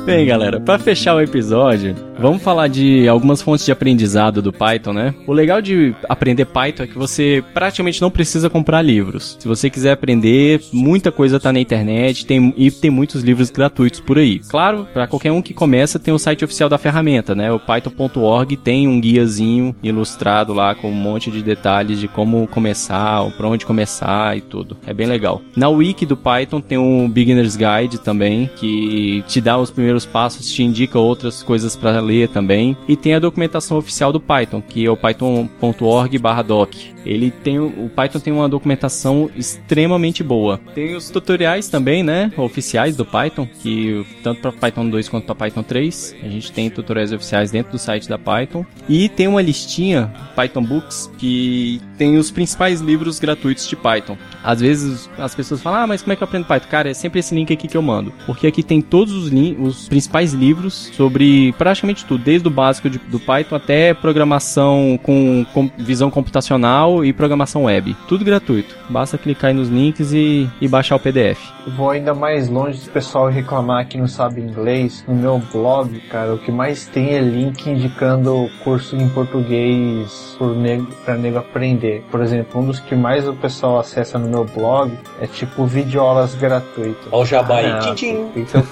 [0.07, 4.93] Bem, galera, para fechar o episódio, vamos falar de algumas fontes de aprendizado do Python,
[4.93, 5.15] né?
[5.27, 9.37] O legal de aprender Python é que você praticamente não precisa comprar livros.
[9.39, 14.01] Se você quiser aprender, muita coisa tá na internet, tem e tem muitos livros gratuitos
[14.01, 14.41] por aí.
[14.41, 17.53] Claro, para qualquer um que começa, tem o site oficial da ferramenta, né?
[17.53, 23.25] O python.org tem um guiazinho ilustrado lá com um monte de detalhes de como começar,
[23.37, 24.77] para onde começar e tudo.
[24.87, 25.43] É bem legal.
[25.57, 30.51] Na wiki do Python tem um Beginner's Guide também, que te dá os primeiros passos,
[30.51, 32.77] te indica outras coisas para ler também.
[32.89, 36.75] E tem a documentação oficial do Python, que é o python.org/doc.
[37.05, 40.61] Ele tem o Python tem uma documentação extremamente boa.
[40.75, 45.35] Tem os tutoriais também, né, oficiais do Python, que tanto para Python 2 quanto para
[45.35, 48.65] Python 3, a gente tem tutoriais oficiais dentro do site da Python.
[48.89, 54.17] E tem uma listinha Python Books que tem os principais livros gratuitos de Python.
[54.43, 56.95] Às vezes as pessoas falam: "Ah, mas como é que eu aprendo Python?" Cara, é
[56.95, 60.91] sempre esse link aqui que eu mando, porque aqui tem todos os, os principais livros
[60.95, 67.05] sobre praticamente tudo, desde o básico de- do Python até programação com, com visão computacional
[67.05, 67.97] e programação web.
[68.09, 68.77] Tudo gratuito.
[68.89, 71.39] Basta clicar aí nos links e, e baixar o PDF.
[71.77, 75.05] Vou ainda mais longe do pessoal reclamar que não sabe inglês.
[75.07, 80.57] No meu blog, cara, o que mais tem é link indicando curso em português por
[80.57, 82.05] nego, pra nego aprender.
[82.11, 86.35] Por exemplo, um dos que mais o pessoal acessa no meu blog é tipo videoaulas
[86.35, 87.07] gratuitas.
[87.11, 87.67] Ó o jabá aí.
[87.67, 88.29] Ah, Tchim, tchim.
[88.37, 88.63] então-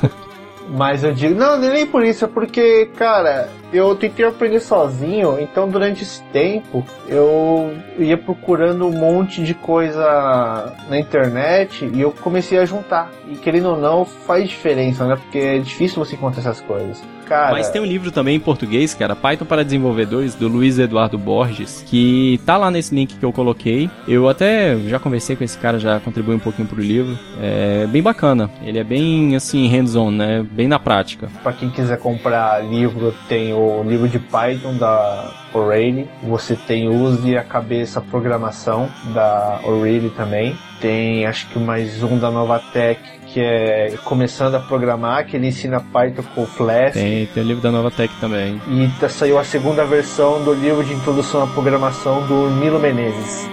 [0.68, 5.68] Mas eu digo, não, nem por isso, é porque, cara, eu tentei aprender sozinho, então
[5.68, 12.58] durante esse tempo eu ia procurando um monte de coisa na internet e eu comecei
[12.58, 13.10] a juntar.
[13.28, 15.16] E querendo ou não, faz diferença, né?
[15.16, 17.00] Porque é difícil você encontrar essas coisas.
[17.26, 21.18] Cara, Mas tem um livro também em português, cara, Python para desenvolvedores, do Luiz Eduardo
[21.18, 23.90] Borges, que tá lá nesse link que eu coloquei.
[24.06, 27.18] Eu até já conversei com esse cara, já contribuí um pouquinho pro livro.
[27.40, 28.48] É bem bacana.
[28.62, 30.46] Ele é bem assim, hands-on, né?
[30.52, 31.28] Bem na prática.
[31.42, 36.08] Pra quem quiser comprar livro, tem o livro de Python da O'Reilly.
[36.22, 40.56] Você tem Use a Cabeça Programação da O'Reilly também.
[40.80, 43.00] Tem acho que mais um da Novatec
[43.36, 46.94] que é Começando a Programar, que ele ensina Python com Flash.
[46.94, 48.58] Tem, tem o livro da Nova Tech também.
[48.66, 53.46] E tá- saiu a segunda versão do livro de introdução à programação do Nilo Menezes.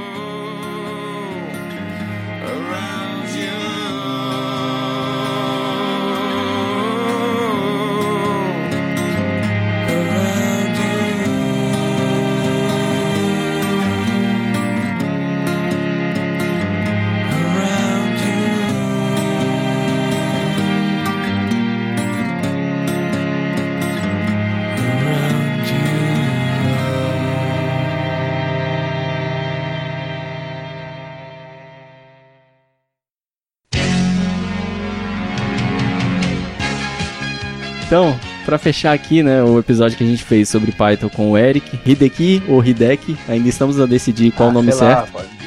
[37.93, 41.37] Então, pra fechar aqui, né, o episódio que a gente fez sobre Python com o
[41.37, 45.11] Eric, Hideki ou Hideki, ainda estamos a decidir qual o nome Ah, lá, certo.
[45.19, 45.42] eu-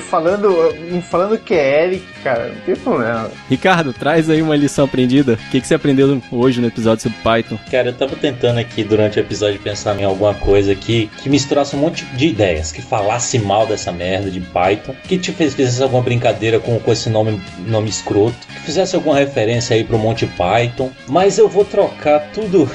[0.00, 3.30] falando, falando que é Eric, cara, não tem problema.
[3.48, 5.34] Ricardo, traz aí uma lição aprendida.
[5.34, 7.58] O que, que você aprendeu hoje no episódio sobre Python?
[7.70, 11.76] Cara, eu tava tentando aqui durante o episódio pensar em alguma coisa aqui que misturasse
[11.76, 15.82] um monte de ideias, que falasse mal dessa merda de Python, que te fez, fizesse
[15.82, 20.26] alguma brincadeira com, com esse nome, nome escroto, que fizesse alguma referência aí pro Monty
[20.26, 22.68] Python, mas eu vou trocar tudo.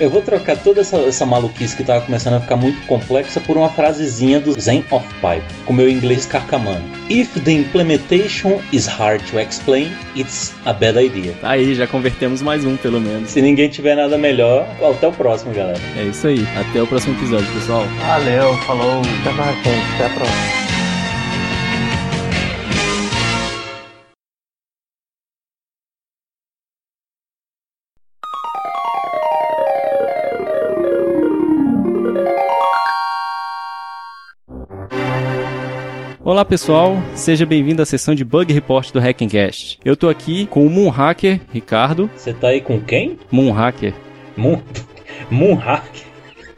[0.00, 3.56] Eu vou trocar toda essa, essa maluquice que tava começando a ficar muito complexa por
[3.56, 6.84] uma frasezinha do Zen of Python, com meu inglês carcamano.
[7.10, 11.34] If the implementation is hard to explain, it's a bad idea.
[11.42, 13.30] Aí, já convertemos mais um, pelo menos.
[13.30, 15.80] Se ninguém tiver nada melhor, até o próximo, galera.
[15.96, 16.46] É isso aí.
[16.56, 17.84] Até o próximo episódio, pessoal.
[18.06, 19.02] Valeu, falou.
[19.20, 19.94] Até mais, gente.
[19.94, 20.67] Até a próxima.
[36.38, 39.80] Olá pessoal, seja bem-vindo à sessão de Bug Report do Hackencast.
[39.84, 42.08] Eu tô aqui com o Moonhacker Ricardo.
[42.14, 43.18] Você tá aí com quem?
[43.28, 43.92] Moonhacker.
[44.36, 44.60] Moon...
[45.32, 46.04] Moonhack?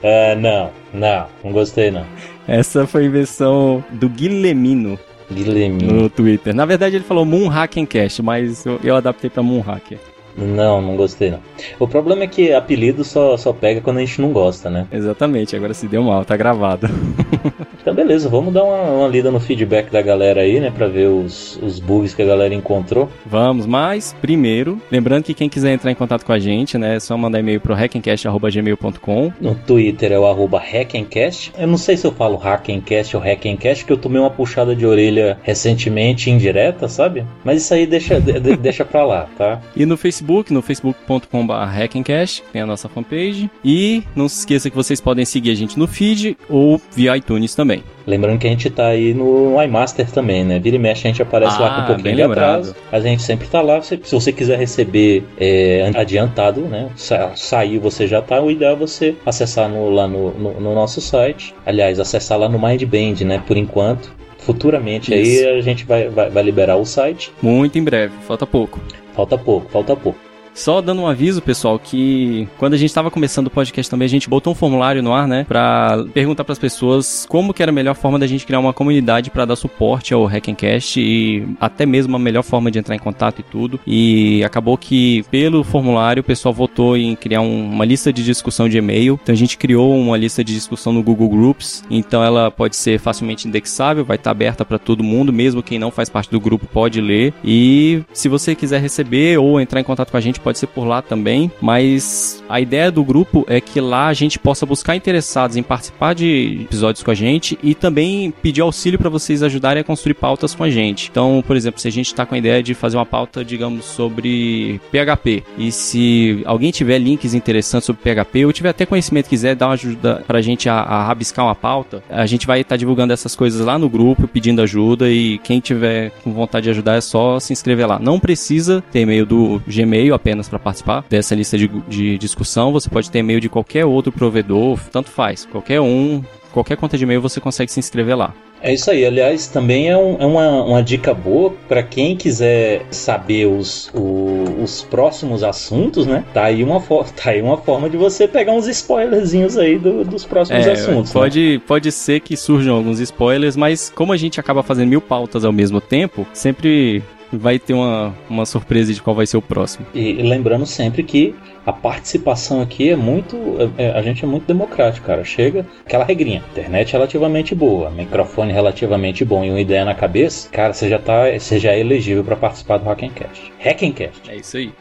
[0.05, 2.05] Ah, não, não, não gostei não.
[2.47, 4.99] Essa foi a invenção do Guillemino
[5.33, 5.85] Guilherme.
[5.85, 6.55] no Twitter.
[6.55, 9.99] Na verdade ele falou Moonhackencast, mas eu, eu adaptei pra Moonhacker.
[10.41, 11.39] Não, não gostei não.
[11.79, 14.87] O problema é que apelido só, só pega quando a gente não gosta, né?
[14.91, 16.89] Exatamente, agora se deu mal, tá gravado.
[17.83, 20.71] Então beleza, vamos dar uma, uma lida no feedback da galera aí, né?
[20.71, 23.09] Pra ver os, os bugs que a galera encontrou.
[23.25, 27.01] Vamos, mas primeiro, lembrando que quem quiser entrar em contato com a gente, né, é
[27.01, 29.33] só mandar e-mail pro hackencast.gmail.com.
[29.41, 31.53] No Twitter é o arroba Hackencast.
[31.59, 34.85] Eu não sei se eu falo Hackencast ou Hackencast, que eu tomei uma puxada de
[34.85, 37.25] orelha recentemente, indireta, sabe?
[37.43, 39.59] Mas isso aí deixa, de- de- deixa pra lá, tá?
[39.75, 43.51] E no Facebook, no facebook.com.br hackencast, tem a nossa fanpage.
[43.65, 47.55] E não se esqueça que vocês podem seguir a gente no feed ou via iTunes
[47.55, 47.83] também.
[48.07, 50.59] Lembrando que a gente tá aí no iMaster também, né?
[50.59, 52.75] Vira e mexe, a gente aparece lá com Ah, um pouquinho bem de atraso.
[52.91, 53.81] A gente sempre tá lá.
[53.83, 56.89] Se se você quiser receber é, adiantado, né?
[56.97, 58.41] Sa- Saiu, você já tá.
[58.41, 61.55] O ideal é você acessar no- lá no, no- no nosso site.
[61.65, 63.43] Aliás, acessar lá no Mindband, né?
[63.47, 64.19] Por enquanto.
[64.39, 65.47] Futuramente Isso.
[65.47, 67.31] aí a gente vai, vai, vai liberar o site.
[67.43, 68.81] Muito em breve, falta pouco.
[69.15, 70.30] Falta pouco, falta pouco.
[70.55, 74.09] Só dando um aviso, pessoal, que quando a gente estava começando o podcast também, a
[74.09, 77.75] gente botou um formulário no ar, né, Pra perguntar pras pessoas como que era a
[77.75, 82.17] melhor forma da gente criar uma comunidade pra dar suporte ao Hackencast e até mesmo
[82.17, 83.81] a melhor forma de entrar em contato e tudo.
[83.87, 88.69] E acabou que pelo formulário o pessoal votou em criar um- uma lista de discussão
[88.69, 89.19] de e-mail.
[89.23, 91.83] Então a gente criou uma lista de discussão no Google Groups.
[91.91, 95.91] Então ela pode ser facilmente indexável, vai estar aberta para todo mundo, mesmo quem não
[95.91, 97.33] faz parte do grupo pode ler.
[97.45, 100.85] E se você quiser receber ou entrar em contato com a gente, pode ser por
[100.85, 101.51] lá também.
[101.61, 106.15] Mas a ideia do grupo é que lá a gente possa buscar interessados em participar
[106.15, 110.55] de episódios com a gente e também pedir auxílio para vocês ajudarem a construir pautas
[110.55, 111.09] com a gente.
[111.11, 113.85] Então, por exemplo, se a gente está com a ideia de fazer uma pauta, digamos,
[113.85, 119.55] sobre PHP e se alguém tiver links interessantes sobre PHP ou tiver até conhecimento quiser
[119.55, 123.13] dar uma ajuda pra gente a, a rabiscar uma pauta, a gente vai estar divulgando
[123.13, 127.01] essas coisas lá no grupo, pedindo ajuda e quem tiver com vontade de ajudar é
[127.01, 127.99] só se inscrever lá.
[127.99, 132.89] Não precisa ter e-mail do Gmail apenas para participar dessa lista de, de discussão, você
[132.89, 136.23] pode ter e-mail de qualquer outro provedor, tanto faz, qualquer um,
[136.53, 138.33] qualquer conta de e-mail você consegue se inscrever lá.
[138.63, 142.83] É isso aí, aliás, também é, um- é uma, uma dica boa para quem quiser
[142.91, 146.23] saber os, o- os próximos assuntos, né?
[146.35, 146.79] Tá aí, uma
[147.17, 151.15] tá aí uma forma de você pegar uns spoilerzinhos aí do- dos próximos É, assuntos.
[151.15, 151.21] né?
[151.21, 155.43] pode, pode ser que surjam alguns spoilers, mas como a gente acaba fazendo mil pautas
[155.43, 157.03] ao mesmo tempo, sempre
[157.33, 159.87] vai ter uma, uma surpresa de qual vai ser o próximo.
[159.95, 163.37] E lembrando sempre que a participação aqui é muito.
[163.79, 165.25] é- é- a gente é muito democrático, cara.
[165.25, 166.43] Chega aquela regrinha.
[166.51, 171.31] Internet relativamente boa, microfone relativamente bom e uma ideia na cabeça, cara, você já tá.
[171.31, 173.53] Você já é elegível para participar do Hackencast.
[173.59, 174.31] Hackencast.
[174.31, 174.73] É isso aí.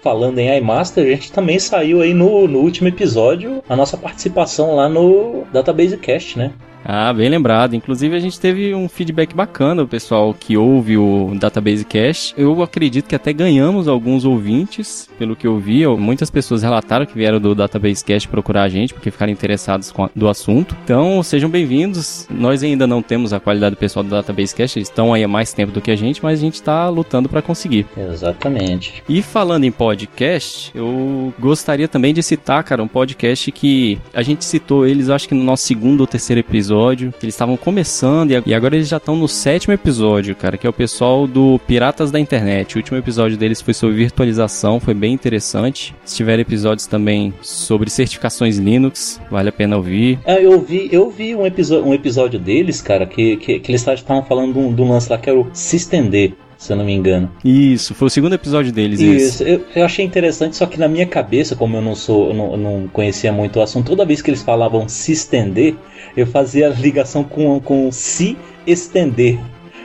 [0.00, 4.76] Falando em iMaster, a gente também saiu aí no, no último episódio a nossa participação
[4.76, 6.52] lá no Database Cast, né?
[6.90, 7.76] Ah, bem lembrado.
[7.76, 12.32] Inclusive a gente teve um feedback bacana do pessoal que ouve o Database Cache.
[12.34, 15.86] Eu acredito que até ganhamos alguns ouvintes, pelo que eu vi.
[15.86, 20.04] Muitas pessoas relataram que vieram do Database Cache procurar a gente porque ficaram interessados com
[20.04, 20.74] a- do assunto.
[20.82, 22.26] Então sejam bem-vindos.
[22.30, 25.52] Nós ainda não temos a qualidade pessoal do Database Cache, eles estão aí há mais
[25.52, 27.84] tempo do que a gente, mas a gente está lutando para conseguir.
[27.98, 29.02] Exatamente.
[29.06, 34.42] E falando em podcast, eu gostaria também de citar, cara, um podcast que a gente
[34.42, 38.30] citou eles, acho que no nosso segundo ou terceiro episódio episódio, que eles estavam começando
[38.46, 42.10] e- agora eles já estão no sétimo episódio, cara, que é o pessoal do Piratas
[42.10, 42.74] da Internet.
[42.74, 45.94] O último episódio deles foi sobre virtualização, foi bem interessante.
[46.04, 50.18] Se tiver episódios também sobre certificações Linux, vale a pena ouvir.
[50.24, 53.86] Ah, eu vi, eu vi um, episo- um episódio deles, cara, que, que, que eles
[53.86, 57.30] estavam falando de um, lance lá que era o Sistender, se eu não me engano.
[57.44, 58.98] Isso, foi o segundo episódio deles.
[59.00, 62.34] Isso, eu, eu achei interessante, só que na minha cabeça, como eu não sou, eu
[62.34, 65.76] não, eu não conhecia muito o assunto, toda vez que eles falavam se estender,
[66.16, 68.36] eu fazia a ligação com, com se
[68.66, 69.38] estender.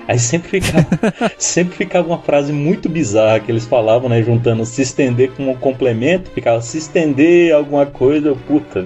[0.08, 0.88] Aí sempre ficava,
[1.38, 4.22] sempre ficava uma frase muito bizarra que eles falavam, né?
[4.24, 8.86] Juntando se estender com um complemento, ficava se estender alguma coisa, puta.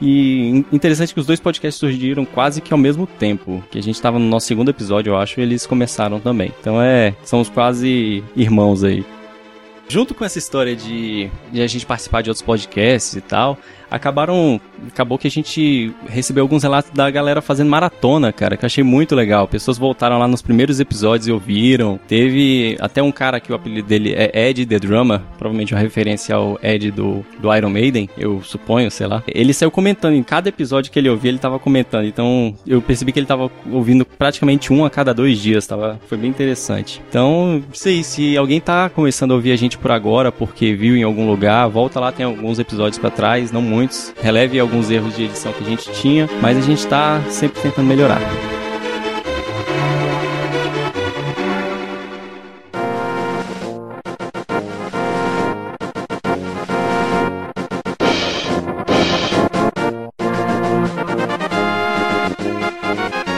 [0.00, 3.62] E in- interessante que os dois podcasts surgiram quase que ao mesmo tempo.
[3.70, 6.52] Que a gente tava no nosso segundo episódio, eu acho, e eles começaram também.
[6.60, 7.14] Então é.
[7.24, 9.04] Somos quase irmãos aí.
[9.88, 13.58] Junto com essa história de, de a gente participar de outros podcasts e tal,
[13.90, 14.60] acabaram.
[14.88, 18.84] Acabou que a gente recebeu alguns relatos da galera fazendo maratona, cara, que eu achei
[18.84, 19.46] muito legal.
[19.46, 21.98] Pessoas voltaram lá nos primeiros episódios e ouviram.
[22.08, 26.34] Teve até um cara que o apelido dele é Ed The Drummer, provavelmente uma referência
[26.34, 29.22] ao Ed do, do Iron Maiden, eu suponho, sei lá.
[29.26, 32.06] Ele saiu comentando, em cada episódio que ele ouvia, ele tava comentando.
[32.06, 36.16] Então eu percebi que ele tava ouvindo praticamente um a cada dois dias, tava, foi
[36.16, 37.02] bem interessante.
[37.08, 41.02] Então, sei, se alguém tá começando a ouvir a gente por agora, porque viu em
[41.02, 44.12] algum lugar, volta lá, tem alguns episódios pra trás, não muitos.
[44.20, 47.86] Releve alguns erros de edição que a gente tinha, mas a gente tá sempre tentando
[47.86, 48.20] melhorar.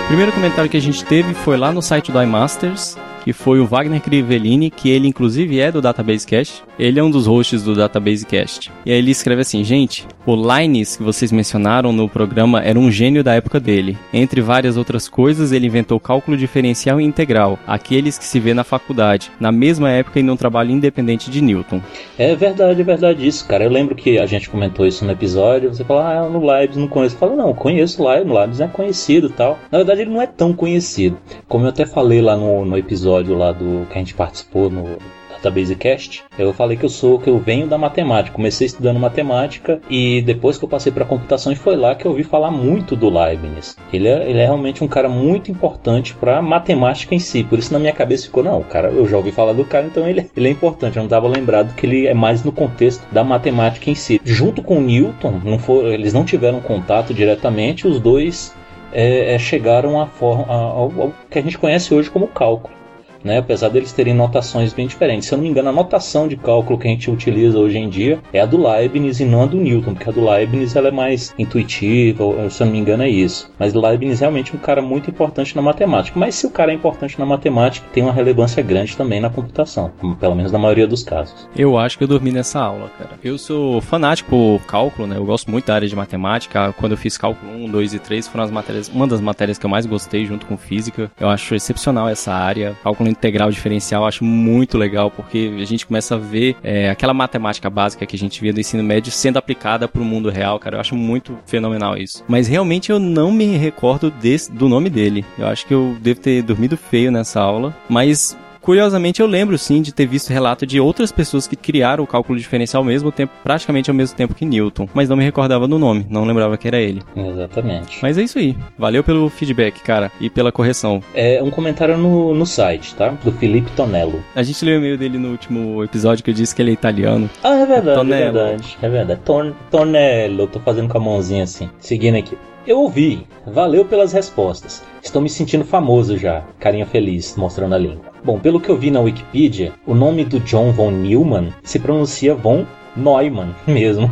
[0.01, 3.61] O primeiro comentário que a gente teve foi lá no site do iMasters, que foi
[3.61, 6.65] o Wagner Crivellini, que ele inclusive é do Database Cast.
[6.79, 8.71] Ele é um dos hosts do Database Cast.
[8.85, 12.91] E aí ele escreve assim, gente, o Lines que vocês mencionaram no programa era um
[12.91, 13.97] gênio da época dele.
[14.13, 18.65] Entre várias outras coisas, ele inventou cálculo diferencial e integral, aqueles que se vê na
[18.65, 21.81] faculdade, na mesma época e num trabalho independente de Newton.
[22.19, 23.65] É verdade, é verdade isso, cara.
[23.65, 25.73] Eu lembro que a gente comentou isso no episódio.
[25.73, 27.15] Você fala, ah, no Lives não conheço.
[27.15, 29.59] Eu falo, não, conheço o Lives, no Lives é conhecido tal.
[29.71, 31.17] Na verdade, ele não é tão conhecido.
[31.49, 34.97] Como eu até falei lá no, no episódio lá do que a gente participou no
[35.43, 38.35] Database Cast, eu falei que eu sou, que eu venho da matemática.
[38.35, 42.13] Comecei estudando matemática e depois que eu passei para computação, e foi lá que eu
[42.13, 43.77] ouvi falar muito do Leibniz.
[43.93, 47.43] Ele é, ele é realmente um cara muito importante para matemática em si.
[47.43, 50.09] Por isso na minha cabeça ficou, não, cara, eu já ouvi falar do cara, então
[50.09, 50.97] ele, ele é importante.
[50.97, 54.21] Eu não estava lembrado que ele é mais no contexto da matemática em si.
[54.25, 58.55] Junto com Newton, não for, eles não tiveram contato diretamente, os dois
[58.93, 62.82] é, é, chegaram à forma, ao, ao que a gente conhece hoje como cálculo.
[63.25, 65.29] Né, apesar deles terem notações bem diferentes.
[65.29, 67.89] Se eu não me engano, a notação de cálculo que a gente utiliza hoje em
[67.89, 70.89] dia é a do Leibniz e não a do Newton, porque a do Leibniz ela
[70.89, 73.51] é mais intuitiva, se eu não me engano é isso.
[73.59, 76.19] Mas Leibniz é realmente um cara muito importante na matemática.
[76.19, 79.93] Mas se o cara é importante na matemática, tem uma relevância grande também na computação,
[80.19, 81.49] pelo menos na maioria dos casos.
[81.57, 83.11] Eu acho que eu dormi nessa aula, cara.
[83.23, 85.17] Eu sou fanático por cálculo, né?
[85.17, 86.73] Eu gosto muito da área de matemática.
[86.79, 89.67] Quando eu fiz cálculo 1, 2 e 3, foram as matérias, uma das matérias que
[89.67, 91.11] eu mais gostei junto com física.
[91.21, 92.77] Eu acho excepcional essa área.
[92.83, 97.71] Cálculo integral diferencial, acho muito legal, porque a gente começa a ver é, aquela matemática
[97.71, 100.77] básica que a gente via do ensino médio sendo aplicada para o mundo real, cara.
[100.77, 102.25] Eu acho muito fenomenal isso.
[102.27, 105.25] Mas realmente eu não me recordo desse, do nome dele.
[105.39, 109.83] Eu acho que eu devo ter dormido feio nessa aula, mas Curiosamente, eu lembro sim
[109.83, 113.33] de ter visto relato de outras pessoas que criaram o cálculo diferencial ao mesmo tempo,
[113.43, 116.69] praticamente ao mesmo tempo que Newton, mas não me recordava do nome, não lembrava que
[116.69, 117.03] era ele.
[117.17, 117.99] Exatamente.
[118.01, 118.57] Mas é isso aí.
[118.79, 121.03] Valeu pelo feedback, cara, e pela correção.
[121.13, 123.09] É um comentário no, no site, tá?
[123.25, 124.23] Do Felipe Tonello.
[124.35, 126.75] A gente leu o e-mail dele no último episódio que eu disse que ele é
[126.75, 127.29] italiano.
[127.43, 128.23] Ah, é verdade, Tonello.
[128.23, 128.79] é verdade.
[128.81, 129.21] É verdade.
[129.25, 131.69] Ton, Tonello, tô fazendo com a mãozinha assim.
[131.81, 132.39] Seguindo aqui.
[132.65, 133.27] Eu ouvi.
[133.45, 134.85] Valeu pelas respostas.
[135.03, 136.45] Estou me sentindo famoso já.
[136.61, 138.12] Carinha feliz, mostrando a língua.
[138.25, 142.37] Bom, pelo que eu vi na Wikipedia, o nome do John von Neumann se pronuncia
[142.37, 144.09] von Neumann mesmo.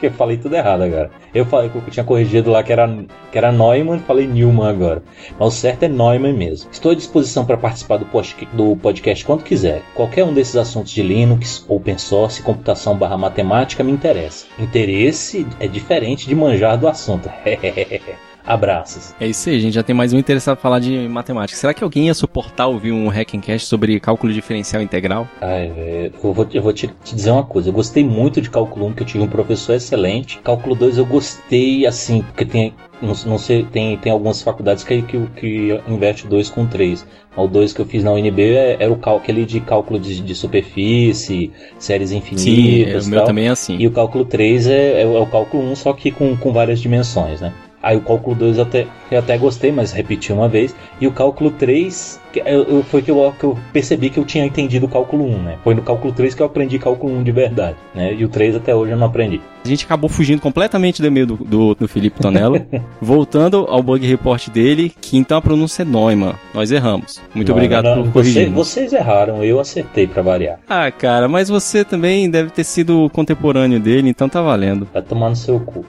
[0.00, 1.10] que eu falei tudo errado agora.
[1.34, 2.88] Eu falei que eu tinha corrigido lá que era,
[3.30, 5.02] que era Neumann, falei Newman agora.
[5.38, 6.70] Mas o certo é Neumann mesmo.
[6.72, 9.82] Estou à disposição para participar do, post, do podcast quando quiser.
[9.94, 14.46] Qualquer um desses assuntos de Linux, open source, computação barra matemática me interessa.
[14.58, 17.28] Interesse é diferente de manjar do assunto.
[18.44, 19.14] Abraços.
[19.20, 21.58] É isso aí, gente já tem mais um interessado em falar de matemática.
[21.58, 25.28] Será que alguém ia suportar ouvir um Hackencast sobre cálculo diferencial integral?
[25.40, 27.68] Ai, velho, eu vou, eu vou te, te dizer uma coisa.
[27.68, 30.40] Eu gostei muito de cálculo 1, que eu tive um professor excelente.
[30.42, 35.02] Cálculo 2 eu gostei, assim, porque tem, não, não sei, tem, tem algumas faculdades que,
[35.02, 37.06] que, que inverte 2 com 3.
[37.36, 40.34] O 2 que eu fiz na UNB é- era o cálculo de cálculo de, de
[40.34, 43.06] superfície, séries infinitas.
[43.06, 43.76] o meu também é assim.
[43.78, 46.52] E o cálculo 3 é, é o é o cálculo 1, só que com, com
[46.52, 47.52] várias dimensões, né?
[47.82, 50.74] Aí o cálculo 2 eu até, eu até gostei, mas repeti uma vez.
[51.00, 54.24] E o cálculo 3 que eu- eu- foi que eu, que eu percebi que eu
[54.24, 55.58] tinha entendido o cálculo 1, né?
[55.62, 58.14] Foi no cálculo 3 que eu aprendi cálculo 1 de verdade, né?
[58.14, 59.40] E o 3 até hoje eu não aprendi.
[59.64, 62.64] A gente acabou fugindo completamente do e-mail do, do, do Felipe Tonello.
[63.00, 66.34] voltando ao bug report dele, que então a pronúncia é Neumann.
[66.54, 67.20] Nós erramos.
[67.34, 68.50] Muito Não, obrigado não, por Você- corrigir.
[68.50, 70.58] vocês erraram, eu acertei pra variar.
[70.68, 74.88] Ah, cara, mas você também deve ter sido contemporâneo dele, então tá valendo.
[74.92, 75.84] Vai tomar no seu cu.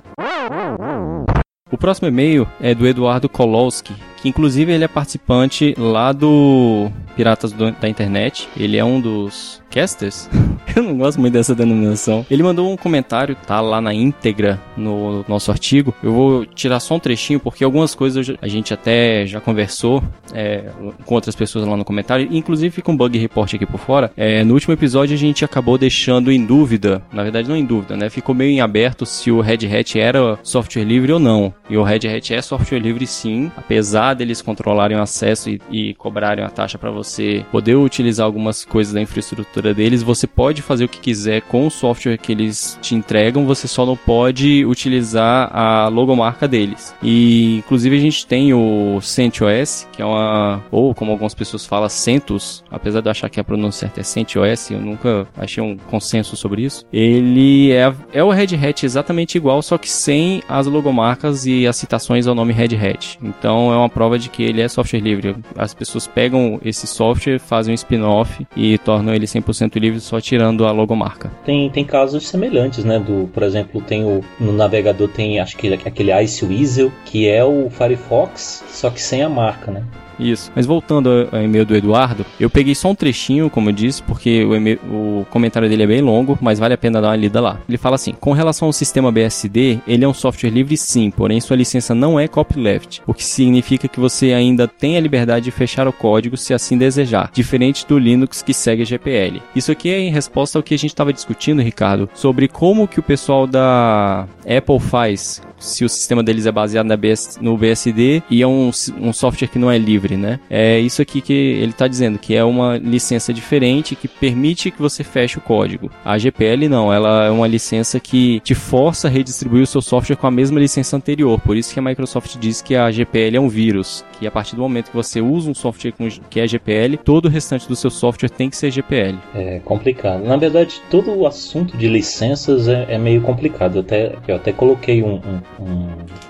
[1.74, 7.52] O próximo e-mail é do Eduardo Kolowski, que inclusive ele é participante lá do Piratas
[7.52, 8.50] do- da Internet.
[8.58, 10.28] Ele é um dos casters.
[10.76, 12.26] Eu não gosto muito dessa denominação.
[12.32, 15.94] Ele mandou um comentário, tá lá na íntegra no nosso artigo.
[16.02, 20.02] Eu vou tirar só um trechinho porque algumas coisas a gente até já conversou
[20.34, 20.64] é,
[21.06, 22.28] com outras pessoas lá no comentário.
[22.32, 24.12] Inclusive fica um bug report aqui por fora.
[24.18, 27.96] É, no último episódio a gente acabou deixando em dúvida, na verdade não em dúvida,
[27.96, 28.10] né?
[28.10, 31.54] Ficou meio em aberto se o Red Hat era software livre ou não.
[31.70, 35.94] E o Red Hat é software livre sim, apesar deles controlarem o acesso e, e
[35.94, 40.86] cobrarem a taxa para você poder utilizar algumas coisas da infraestrutura deles, você pode fazer
[40.86, 45.50] o que quiser com o software que eles te entregam, você só não pode utilizar
[45.56, 46.96] a logomarca deles.
[47.02, 51.90] E inclusive a gente tem o CentOS, que é uma ou como algumas pessoas falam
[51.90, 55.78] CentOS, apesar de eu achar que a pronúncia certa é CentOS, eu nunca achei um
[55.78, 56.86] consenso sobre isso.
[56.92, 61.76] Ele é, é o Red Hat exatamente igual, só que sem as logomarcas e as
[61.76, 63.20] citações ao nome Red Hat.
[63.22, 65.36] Então é uma prova de que ele é software livre.
[65.56, 70.66] As pessoas pegam esse software, fazem um spin-off e tornam ele 100% livre só tirando
[70.66, 71.32] a logomarca.
[71.46, 73.00] Tem, tem casos semelhantes, né?
[73.00, 77.44] Do, por exemplo, tem o no navegador tem acho que aquele Ice Weasel, que é
[77.46, 79.84] o Firefox, só que sem a marca, né?
[80.20, 80.52] Isso.
[80.56, 84.44] Mas voltando ao e-mail do Eduardo, eu peguei só um trechinho, como eu disse, porque
[84.44, 87.60] o, o comentário dele é bem longo, mas vale a pena dar uma lida lá.
[87.68, 91.42] Ele fala assim: com relação ao sistema BSD, ele é um software livre sim, porém
[91.42, 95.52] sua licença não é copyleft, o que significa que você ainda tem a liberdade de
[95.52, 99.42] fechar o código se assim desejar, diferente do Linux que segue a GPL.
[99.56, 103.00] Isso aqui é em resposta ao que a gente estava discutindo, Ricardo, sobre como que
[103.00, 108.22] o pessoal da Apple faz se o sistema deles é baseado na BS no BSD
[108.30, 108.70] e é um,
[109.00, 110.40] um software que não é livre, né?
[110.50, 114.82] É isso aqui que ele está dizendo, que é uma licença diferente que permite que
[114.82, 115.90] você feche o código.
[116.04, 120.16] A GPL não, ela é uma licença que te força a redistribuir o seu software
[120.16, 121.40] com a mesma licença anterior.
[121.40, 124.56] Por isso que a Microsoft diz que a GPL é um vírus, que a partir
[124.56, 125.94] do momento que você usa um software
[126.30, 129.18] que é GPL, todo o restante do seu software tem que ser GPL.
[129.36, 130.24] É complicado.
[130.24, 133.76] Na verdade, todo o assunto de licenças é, é meio complicado.
[133.76, 135.88] Eu até, eu até coloquei um, um, um,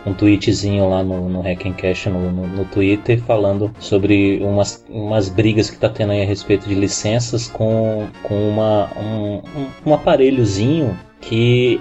[0.08, 5.70] um tweetzinho lá no, no Hackencast no, no, no Twitter falando sobre umas, umas brigas
[5.70, 10.98] que tá tendo aí a respeito de licenças com, com uma, um, um, um aparelhozinho
[11.30, 11.80] que,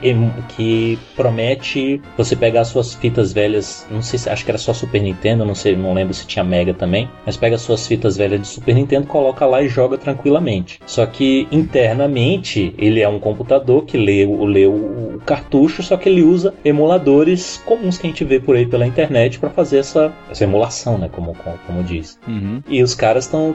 [0.57, 5.01] que promete você pegar suas fitas velhas, não sei se acho que era só Super
[5.03, 8.47] Nintendo, não sei, não lembro se tinha Mega também, mas pega suas fitas velhas de
[8.47, 10.81] Super Nintendo, coloca lá e joga tranquilamente.
[10.87, 14.73] Só que internamente ele é um computador que lê, o- lê o,
[15.17, 18.87] o cartucho, só que ele usa emuladores comuns que a gente vê por aí pela
[18.87, 22.19] internet para fazer essa, essa emulação, né, como, como, como diz.
[22.27, 22.63] Uhum.
[22.69, 23.55] E os caras estão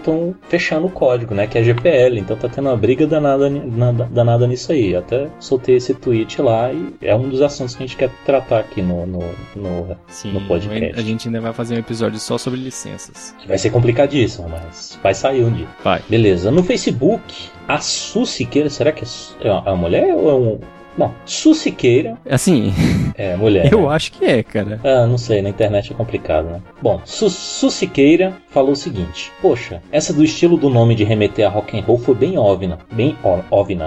[0.49, 1.47] fechando o código, né?
[1.47, 2.19] Que é GPL.
[2.19, 4.95] Então tá tendo uma briga danada, ni- nada- danada nisso aí.
[4.95, 8.59] Até soltei esse tweet lá e é um dos assuntos que a gente quer tratar
[8.59, 9.19] aqui no, no,
[9.55, 10.99] no, Sim, no podcast.
[10.99, 13.35] a gente ainda vai fazer um episódio só sobre licenças.
[13.39, 15.67] Que vai ser complicadíssimo, mas vai sair um dia.
[15.83, 16.01] Vai.
[16.09, 16.51] Beleza.
[16.51, 20.33] No Facebook, a Su Siqueira, será que é é uma é uma mulher ou é
[20.33, 20.59] um.
[20.97, 22.73] Não, Su Siqueira Assim,
[23.15, 23.71] é mulher.
[23.71, 23.95] eu né?
[23.95, 24.79] acho que é, cara.
[24.83, 26.59] Ah, não sei, na internet é complicado, né?
[26.81, 31.45] Bom, Su Su Siqueira falou o seguinte: Poxa, essa do estilo do nome de remeter
[31.45, 33.15] a rock and roll foi bem óbvia, bem
[33.51, 33.77] óbvia,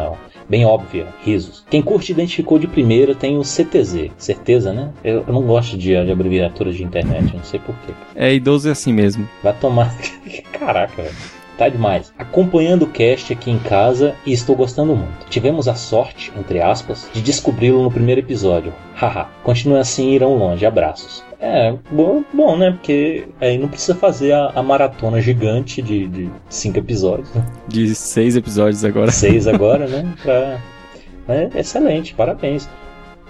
[0.50, 1.64] bem óbvia, risos.
[1.70, 4.90] Quem curte identificou de primeira tem o CTZ, certeza, né?
[5.04, 7.94] Eu, eu não gosto de, de abreviaturas de internet, não sei porquê.
[8.16, 9.26] É idoso é assim mesmo.
[9.42, 9.96] Vai tomar.
[10.52, 11.14] Caraca, velho.
[11.56, 12.12] Tá demais.
[12.18, 15.26] Acompanhando o cast aqui em casa e estou gostando muito.
[15.28, 18.72] Tivemos a sorte, entre aspas, de descobri-lo no primeiro episódio.
[18.94, 19.28] Haha.
[19.44, 20.64] Continue assim e irão longe.
[20.64, 21.22] Abraços.
[21.40, 22.70] É, bom, bom, né?
[22.72, 27.32] Porque aí não precisa fazer a, a maratona gigante de, de cinco episódios.
[27.34, 27.46] né?
[27.66, 29.10] De seis episódios agora.
[29.10, 30.06] Seis agora, né?
[30.22, 30.60] Pra...
[31.28, 32.68] É excelente, parabéns.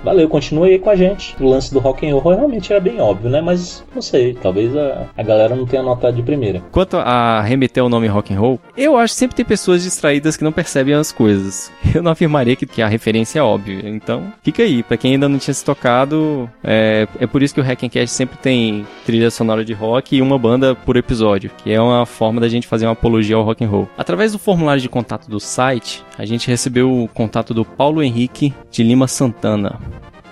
[0.02, 1.36] Valeu, continue aí com a gente.
[1.40, 3.40] O lance do rock and roll realmente era bem óbvio, né?
[3.40, 6.62] Mas não sei, talvez a, a galera não tenha notado de primeira.
[6.72, 10.36] Quanto a remeter ao nome rock and roll, eu acho que sempre tem pessoas distraídas
[10.36, 11.70] que não percebem as coisas.
[11.94, 13.81] Eu não afirmaria que, que a referência é óbvia.
[13.89, 14.82] Então, fica aí.
[14.82, 18.39] Pra quem ainda não tinha se tocado, é, é por isso que o Hackencast sempre
[18.39, 22.48] tem trilha sonora de rock e uma banda por episódio, que é uma forma da
[22.48, 23.89] gente fazer uma apologia ao rock and roll.
[23.98, 28.55] Através do formulário de contato do site, a gente recebeu o contato do Paulo Henrique
[28.70, 29.78] de Lima Santana.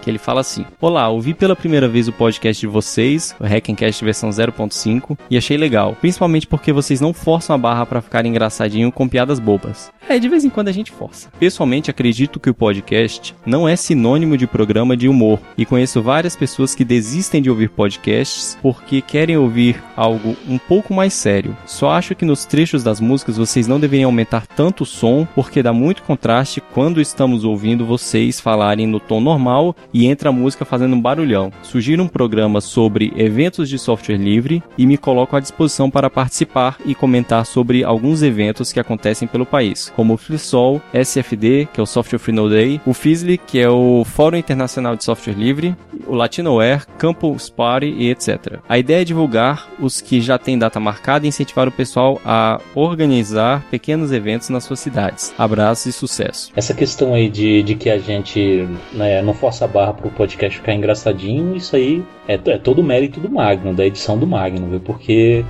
[0.09, 4.03] Que ele fala assim: Olá, ouvi pela primeira vez o podcast de vocês, o Hackencast
[4.03, 8.91] versão 0.5, e achei legal, principalmente porque vocês não forçam a barra pra ficar engraçadinho
[8.91, 9.93] com piadas bobas.
[10.09, 11.29] É, de vez em quando a gente força.
[11.39, 16.35] Pessoalmente, acredito que o podcast não é sinônimo de programa de humor, e conheço várias
[16.35, 21.55] pessoas que desistem de ouvir podcasts porque querem ouvir algo um pouco mais sério.
[21.67, 25.63] Só acho que nos trechos das músicas vocês não deveriam aumentar tanto o som, porque
[25.63, 29.77] dá muito contraste quando estamos ouvindo vocês falarem no tom normal
[30.07, 31.53] entra a música fazendo um barulhão.
[31.62, 36.79] Sugiro um programa sobre eventos de software livre e me coloco à disposição para participar
[36.85, 41.83] e comentar sobre alguns eventos que acontecem pelo país, como o FreeSol, SFD, que é
[41.83, 45.77] o Software Free No Day, o FISLI, que é o Fórum Internacional de Software Livre,
[46.07, 48.59] o Latinoware, Campus Party e etc.
[48.69, 52.61] A ideia é divulgar os que já têm data marcada e incentivar o pessoal a
[52.75, 55.33] organizar pequenos eventos nas suas cidades.
[55.39, 56.51] Abraços e sucesso.
[56.57, 60.59] Essa questão aí de, de que a gente né, não força a barra pro podcast
[60.59, 64.69] ficar engraçadinho, isso aí é, é todo o mérito do Magno, da edição do Magno,
[64.69, 64.81] viu?
[64.81, 65.45] Porque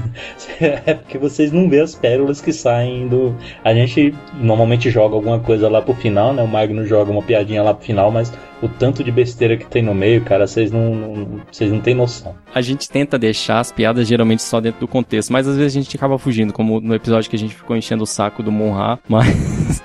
[0.58, 3.36] é porque vocês não vê as pérolas que saem do.
[3.62, 6.42] A gente normalmente joga alguma coisa lá pro final, né?
[6.42, 8.32] O Magno joga uma piadinha lá pro final, mas
[8.62, 11.94] o tanto de besteira que tem no meio, cara, vocês não, não, vocês não têm
[11.94, 12.34] noção.
[12.54, 15.82] A gente tenta deixar as piadas geralmente só dentro do contexto, mas às vezes a
[15.82, 18.98] gente acaba fugindo, como no episódio que a gente ficou enchendo o saco do Monra,
[19.06, 19.82] mas.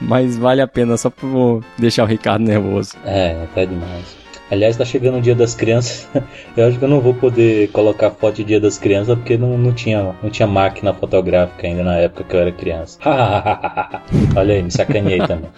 [0.00, 2.94] Mas vale a pena só por deixar o Ricardo nervoso.
[3.04, 4.16] É, até demais.
[4.50, 6.08] Aliás, tá chegando o dia das crianças.
[6.56, 9.58] Eu acho que eu não vou poder colocar foto de dia das crianças porque não,
[9.58, 12.98] não, tinha, não tinha máquina fotográfica ainda na época que eu era criança.
[14.36, 15.50] Olha aí, me sacaneei também.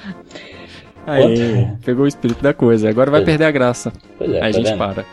[1.06, 2.88] Aí, Outra- pegou o espírito da coisa.
[2.88, 3.32] Agora vai Pois é.
[3.32, 3.92] perder a graça.
[4.16, 4.78] Pois é, Aí a tá gente vendo?
[4.78, 5.04] para.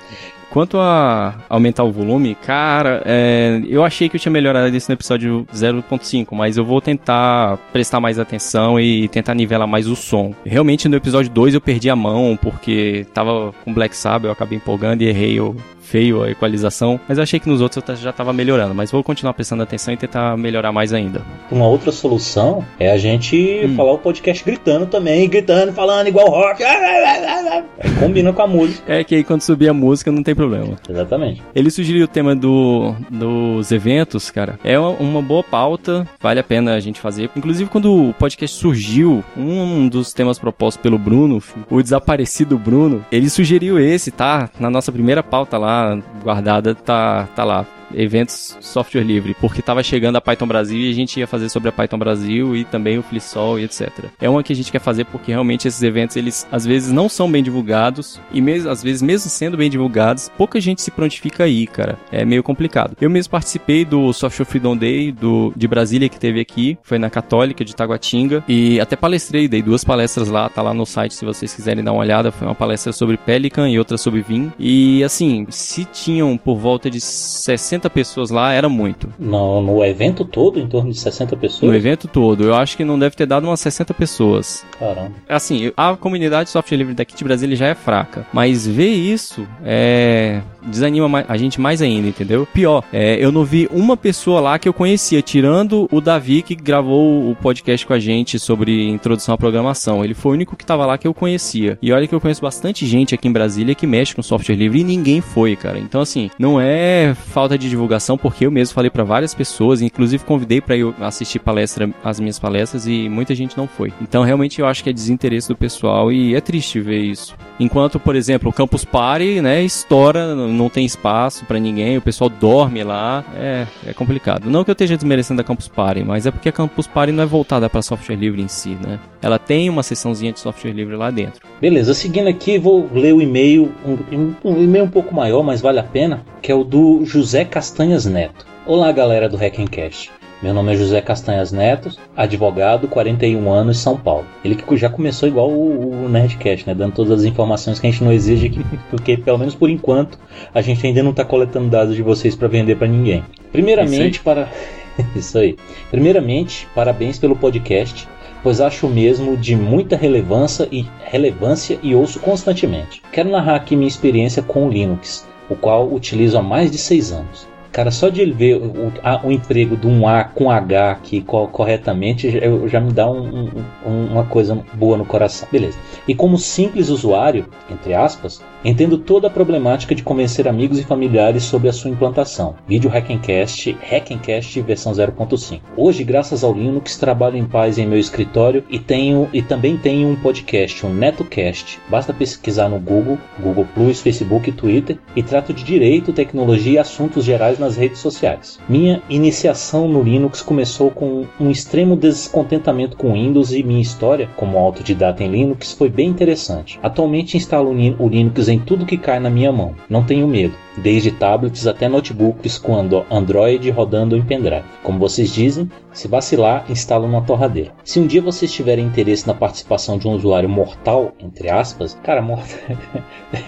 [0.49, 4.93] Quanto a aumentar o volume, cara, é, eu achei que eu tinha melhorado isso no
[4.93, 10.34] episódio 0.5, mas eu vou tentar prestar mais atenção e tentar nivelar mais o som.
[10.45, 14.57] Realmente no episódio 2 eu perdi a mão porque tava com Black Sabbath, eu acabei
[14.57, 15.55] empolgando e errei o
[15.86, 19.03] feio a equalização, mas eu achei que nos outros eu já tava melhorando, mas vou
[19.03, 21.22] continuar prestando atenção e tentar melhorar mais ainda.
[21.52, 23.36] Uma outra solução é a gente
[23.66, 23.76] Hum.
[23.76, 26.64] falar o podcast gritando também, gritando, falando igual rock.
[26.64, 28.91] Aí combina com a música.
[28.91, 30.76] É que aí quando subir a música não tem problema.
[30.90, 31.41] Exatamente.
[31.53, 34.60] Ele sugeriu o tema do, dos eventos, cara.
[34.64, 37.30] É uma boa pauta, vale a pena a gente fazer.
[37.36, 43.30] Inclusive, quando o podcast surgiu, um dos temas propostos pelo Bruno, o desaparecido Bruno, ele
[43.30, 44.49] sugeriu esse, tá?
[44.60, 45.74] Na nossa primeira pauta lá,
[46.23, 47.65] guardada, tá, tá lá.
[47.95, 51.69] Eventos software livre, porque tava chegando a Python Brasil e a gente ia fazer sobre
[51.69, 54.05] a Python Brasil e também o FliSol e etc.
[54.19, 57.07] É uma que a gente quer fazer porque realmente esses eventos, eles às vezes não
[57.07, 61.43] são bem divulgados e mesmo, às vezes mesmo sendo bem divulgados, pouca gente se prontifica
[61.43, 61.97] aí, cara.
[62.11, 62.95] É meio complicado.
[62.99, 67.09] Eu mesmo participei do Software Freedom Day do, de Brasília que teve aqui, foi na
[67.09, 71.26] Católica de Taguatinga e até palestrei, dei duas palestras lá, tá lá no site se
[71.26, 72.31] vocês quiserem dar uma olhada.
[72.31, 74.51] Foi uma palestra sobre Pelican e outra sobre Vim.
[74.59, 79.10] E assim, se tinham por volta de 60 pessoas lá, era muito.
[79.20, 81.72] No, no evento todo, em torno de 60 pessoas.
[81.72, 84.66] No evento todo, eu acho que não deve ter dado umas 60 pessoas.
[84.80, 85.12] Caramba.
[85.28, 89.48] Assim, a comunidade de software livre daqui de Brasília já é fraca, mas ver isso
[89.64, 92.48] é desanima a gente mais ainda, entendeu?
[92.52, 96.56] Pior, é, eu não vi uma pessoa lá que eu conhecia, tirando o Davi que
[96.56, 100.03] gravou o podcast com a gente sobre introdução à programação.
[100.03, 101.78] Ele foi o único que tava lá que eu conhecia.
[101.82, 104.80] E olha que eu conheço bastante gente aqui em Brasília que mexe com software livre
[104.80, 105.78] e ninguém foi, cara.
[105.80, 110.23] Então assim, não é falta de divulgação, porque eu mesmo falei pra várias pessoas, inclusive
[110.23, 113.93] convidei pra eu assistir palestra, as minhas palestras e muita gente não foi.
[114.02, 117.35] Então realmente eu acho que é desinteresse do pessoal e é triste ver isso.
[117.60, 122.30] Enquanto, por exemplo, o Campus Party, né, estoura, não tem espaço pra ninguém, o pessoal
[122.30, 124.49] dorme lá, é, é complicado.
[124.49, 127.23] Não que eu esteja desmerecendo a Campus Party, mas é porque a Campus Party não
[127.23, 128.99] é voltada pra software livre em si, né?
[129.22, 131.41] Ela tem uma seçãozinha de software livre lá dentro.
[131.60, 135.80] Beleza, seguindo aqui, vou ler o e-mail, um, um e-mail um pouco maior, mas vale
[135.80, 138.45] a pena, que é o do José Castanhas Neto.
[138.68, 140.11] Olá, galera do Hackencast.
[140.44, 144.26] Meu nome é José Castanhas Neto, advogado, 41 anos, São Paulo.
[144.44, 146.76] Ele que já começou igual o, o Nerdcast, né?
[146.76, 150.19] Dando todas as informações que a gente não exige aqui, porque pelo menos por enquanto
[150.53, 153.23] a gente ainda não está coletando dados de vocês para vender para ninguém.
[153.53, 154.49] Primeiramente, para
[155.15, 155.56] isso aí.
[155.90, 158.06] Primeiramente, parabéns pelo podcast,
[158.44, 163.02] pois acho mesmo de muita relevância e relevância e ouço constantemente.
[163.14, 167.11] Quero narrar aqui minha experiência com o Linux, o qual utilizo há mais de seis
[167.11, 167.47] anos.
[167.76, 168.89] Cara, só de ele ver o,
[169.26, 173.49] o emprego de um A com H aqui co- corretamente eu- já me dá um-
[173.85, 175.45] um- uma coisa boa no coração.
[175.52, 175.77] Beleza.
[176.07, 181.43] E como simples usuário, entre aspas, entendo toda a problemática de convencer amigos e familiares
[181.43, 182.56] sobre a sua implantação.
[182.65, 185.60] Vídeo Hackencast, Hackencast versão 0.5.
[185.76, 190.07] Hoje, graças ao Linux, trabalho em paz em meu escritório e tenho e também tenho
[190.07, 191.77] um podcast, um NetoCast.
[191.89, 196.77] Basta pesquisar no Google, Google Plus, Facebook e Twitter e trato de direito, tecnologia e
[196.77, 198.59] assuntos gerais nas redes sociais.
[198.69, 204.57] Minha iniciação no Linux começou com um extremo descontentamento com Windows e minha história como
[204.57, 206.79] autodidata em Linux foi bem interessante.
[206.83, 209.75] Atualmente instalo o Lin- o Linux em tudo que cai na minha mão.
[209.89, 212.75] Não tenho medo, desde tablets até notebooks com
[213.09, 214.63] Android rodando em pendrive.
[214.83, 217.71] Como vocês dizem, se vacilar, instala uma torradeira.
[217.83, 222.21] Se um dia vocês tiverem interesse na participação de um usuário mortal, entre aspas, cara,
[222.21, 222.45] mortal.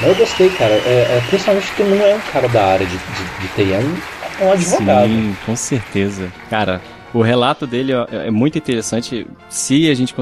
[0.02, 0.74] Eu gostei, cara.
[0.74, 3.78] É, é, principalmente porque não é um cara da área de, de, de TI, é
[3.78, 5.08] um, um advogado.
[5.08, 6.32] Sim, com certeza.
[6.50, 6.80] Cara,
[7.12, 9.26] o relato dele é muito interessante.
[9.48, 10.14] Se a gente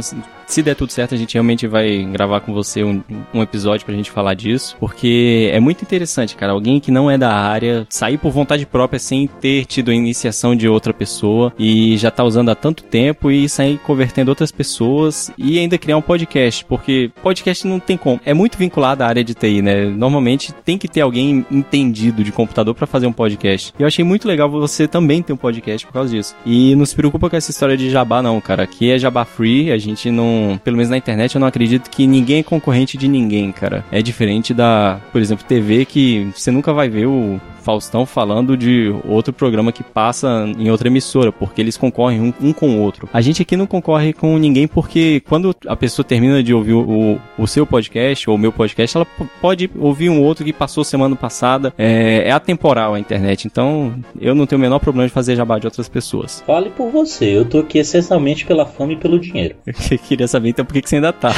[0.47, 3.03] se der tudo certo, a gente realmente vai gravar com você um,
[3.33, 6.53] um episódio pra gente falar disso, porque é muito interessante, cara.
[6.53, 10.55] Alguém que não é da área sair por vontade própria sem ter tido a iniciação
[10.55, 15.33] de outra pessoa e já tá usando há tanto tempo e sair convertendo outras pessoas
[15.37, 18.21] e ainda criar um podcast, porque podcast não tem como.
[18.25, 19.87] É muito vinculado à área de TI, né?
[19.87, 23.73] Normalmente tem que ter alguém entendido de computador pra fazer um podcast.
[23.79, 26.35] E eu achei muito legal você também ter um podcast por causa disso.
[26.45, 28.65] E não se preocupa com essa história de jabá, não, cara.
[28.65, 30.34] Aqui é jabá free, a gente não.
[30.63, 33.85] Pelo menos na internet eu não acredito que ninguém é concorrente de ninguém, cara.
[33.91, 37.41] É diferente da, por exemplo, TV que você nunca vai ver o.
[37.65, 42.53] Faustão falando de outro programa que passa em outra emissora, porque eles concorrem um, um
[42.53, 43.09] com o outro.
[43.13, 47.19] A gente aqui não concorre com ninguém porque quando a pessoa termina de ouvir o,
[47.39, 49.07] o seu podcast ou o meu podcast, ela
[49.41, 51.73] pode ouvir um outro que passou semana passada.
[51.79, 55.59] É, é atemporal a internet, então eu não tenho o menor problema de fazer jabá
[55.59, 56.43] de outras pessoas.
[56.47, 59.57] Fale por você, eu tô aqui essencialmente pela fama e pelo dinheiro.
[59.91, 61.33] Eu queria saber então por que, que você ainda tá.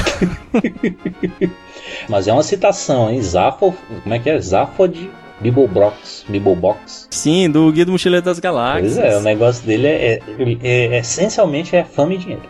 [2.09, 3.21] Mas é uma citação, hein?
[3.23, 4.41] Zafo, como é que é?
[4.41, 5.11] Zafod
[5.41, 6.25] Bibelbox.
[6.29, 7.09] Bibelbox.
[7.11, 8.95] Sim, do Guia do Mochileiro das Galáxias.
[8.95, 12.43] Pois é, o negócio dele é, é- é- essencialmente é fama e dinheiro.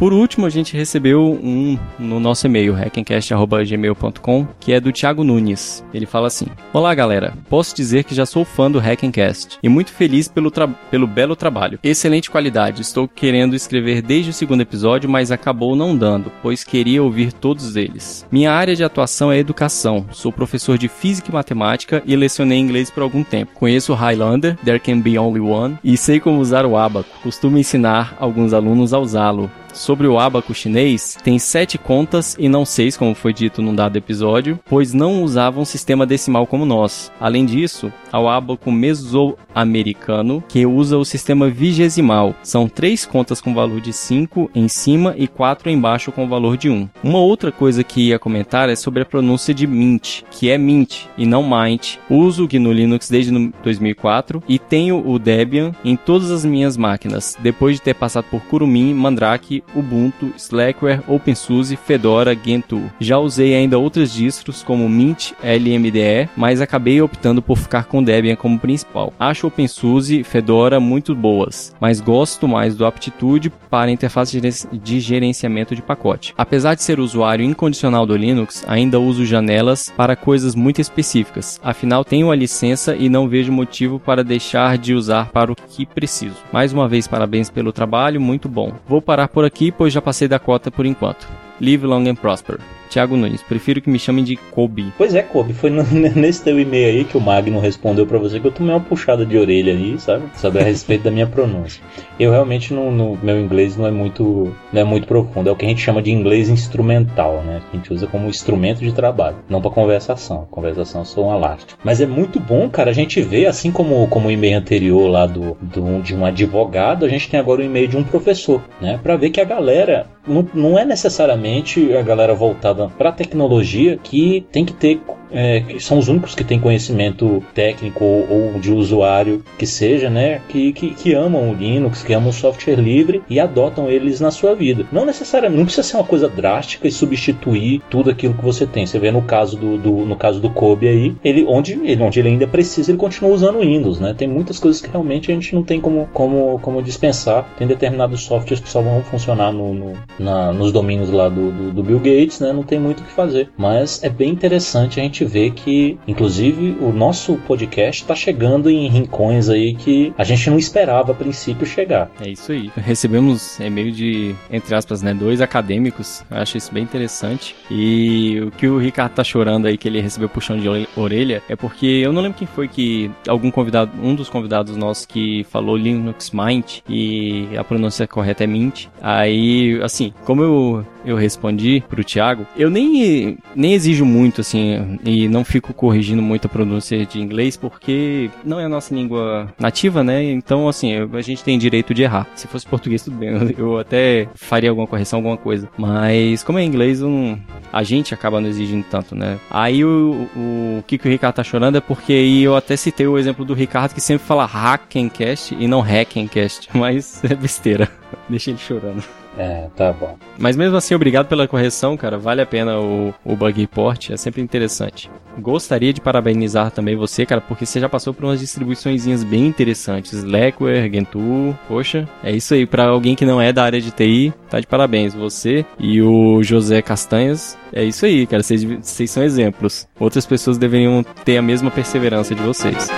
[0.00, 5.84] Por último, a gente recebeu um no nosso e-mail, hackencast.gmail.com, que é do Thiago Nunes.
[5.92, 9.92] Ele fala assim: Olá galera, posso dizer que já sou fã do Hackencast e muito
[9.92, 10.50] feliz pelo,
[10.90, 11.78] pelo belo trabalho.
[11.84, 17.02] Excelente qualidade, estou querendo escrever desde o segundo episódio, mas acabou não dando, pois queria
[17.02, 18.26] ouvir todos eles.
[18.32, 22.90] Minha área de atuação é educação, sou professor de física e matemática e lecionei inglês
[22.90, 23.52] por algum tempo.
[23.52, 27.20] Conheço Highlander, There Can Be Only One, e sei como usar o abaco.
[27.22, 29.50] Costumo ensinar alguns alunos a usá-lo.
[29.72, 33.96] Sobre o abaco chinês, tem sete contas e não seis, como foi dito num dado
[33.96, 37.10] episódio, pois não usavam sistema decimal como nós.
[37.20, 42.34] Além disso, ao abaco mesoamericano, que usa o sistema vigesimal.
[42.42, 46.68] São três contas com valor de 5 em cima e quatro embaixo com valor de
[46.68, 46.72] 1.
[46.74, 46.88] Um.
[47.02, 51.04] Uma outra coisa que ia comentar é sobre a pronúncia de Mint, que é Mint
[51.16, 51.96] e não Mint.
[52.08, 56.76] Uso o GNU Linux desde no- 2004 e tenho o Debian em todas as minhas
[56.76, 62.90] máquinas, depois de ter passado por Kurumin, Mandrake, Ubuntu, Slackware, OpenSUSE, Fedora, Gentoo.
[62.98, 68.36] Já usei ainda outras distros como Mint, LMDE, mas acabei optando por ficar com Debian
[68.36, 69.12] como principal.
[69.18, 74.40] Acho OpenSUSE, Fedora muito boas, mas gosto mais do Aptitude para interface
[74.72, 76.34] de gerenciamento de pacote.
[76.36, 81.60] Apesar de ser usuário incondicional do Linux, ainda uso janelas para coisas muito específicas.
[81.62, 85.86] Afinal, tenho a licença e não vejo motivo para deixar de usar para o que
[85.86, 86.36] preciso.
[86.52, 88.72] Mais uma vez, parabéns pelo trabalho, muito bom.
[88.86, 91.28] Vou parar por aqui, pois já passei da cota por enquanto.
[91.60, 92.58] Live long and prosper.
[92.90, 94.92] Thiago Nunes, prefiro que me chamem de Kobe.
[94.98, 95.82] Pois é, Kobe, foi no-
[96.14, 99.24] nesse teu e-mail aí que o Magno respondeu pra você que eu tomei uma puxada
[99.24, 100.24] de orelha aí, sabe?
[100.34, 101.82] Sabe a respeito da minha pronúncia.
[102.18, 105.64] Eu realmente no meu inglês não é muito não é muito profundo, é o que
[105.64, 107.60] a gente chama de inglês instrumental, né?
[107.72, 110.46] A gente usa como instrumento de trabalho, não pra conversação.
[110.50, 111.78] Conversação sou um alástico.
[111.84, 115.26] Mas é muito bom, cara, a gente vê assim como como o e-mail anterior lá
[115.26, 118.98] do, do de um advogado, a gente tem agora o e-mail de um professor, né?
[119.02, 124.46] Pra ver que a galera não, não é necessariamente a galera voltada para tecnologia que
[124.52, 125.00] tem que ter
[125.32, 130.08] é, que são os únicos que têm conhecimento técnico ou, ou de usuário que seja,
[130.10, 134.20] né, que, que, que amam o Linux, que amam o software livre e adotam eles
[134.20, 134.86] na sua vida.
[134.92, 138.86] Não necessariamente, não precisa ser uma coisa drástica e substituir tudo aquilo que você tem.
[138.86, 142.18] Você vê no caso do, do no caso do Kobe aí, ele onde ele onde
[142.20, 144.14] ele ainda precisa, ele continua usando o Windows, né?
[144.16, 147.48] Tem muitas coisas que realmente a gente não tem como como como dispensar.
[147.58, 151.72] Tem determinados softwares que só vão funcionar no, no- na- nos domínios lá do, do,
[151.72, 152.52] do Bill Gates, né?
[152.52, 153.50] Não tem muito o que fazer.
[153.56, 158.88] Mas é bem interessante a gente ver que, inclusive, o nosso podcast está chegando em
[158.88, 162.10] rincões aí que a gente não esperava a princípio chegar.
[162.20, 162.70] É isso aí.
[162.76, 166.22] Recebemos e-mail de, entre aspas, né, dois acadêmicos.
[166.30, 167.54] Eu acho isso bem interessante.
[167.70, 171.42] E o que o Ricardo tá chorando aí, que ele recebeu puxão de ore- orelha,
[171.48, 175.44] é porque eu não lembro quem foi que, algum convidado, um dos convidados nossos que
[175.50, 178.86] falou Linux Mint e a pronúncia correta é Mint.
[179.00, 185.28] Aí, assim, como eu, eu respondi pro Thiago, eu nem, nem exijo muito, assim, e
[185.28, 190.02] não fico corrigindo muito a pronúncia de inglês, porque não é a nossa língua nativa,
[190.04, 190.22] né?
[190.22, 192.26] Então, assim, a gente tem direito de errar.
[192.34, 195.68] Se fosse português, tudo bem, eu, até faria alguma correção, alguma coisa.
[195.76, 197.38] Mas, como é inglês, não-
[197.72, 199.38] a gente acaba não exigindo tanto, né?
[199.50, 203.06] Aí o, o que, que o Ricardo tá chorando é porque aí eu até citei
[203.06, 207.88] o exemplo do Ricardo que sempre fala Hackencast e não Hackencast, mas é besteira.
[208.28, 209.02] Deixa ele chorando.
[209.38, 210.16] É, tá bom.
[210.38, 212.18] Mas mesmo assim, obrigado pela correção, cara.
[212.18, 215.10] Vale a pena o, o bug report, é sempre interessante.
[215.38, 220.12] Gostaria de parabenizar também você, cara, porque você já passou por umas distribuiçõezinhas bem interessantes.
[220.12, 222.66] Slackware, Gentoo, poxa, é isso aí.
[222.66, 225.14] Pra alguém que não é da área de TI, tá de parabéns.
[225.14, 228.42] Você e o José Castanhas, é isso aí, cara.
[228.42, 229.88] Vocês, vocês são exemplos.
[229.98, 232.90] Outras pessoas deveriam ter a mesma perseverança de vocês.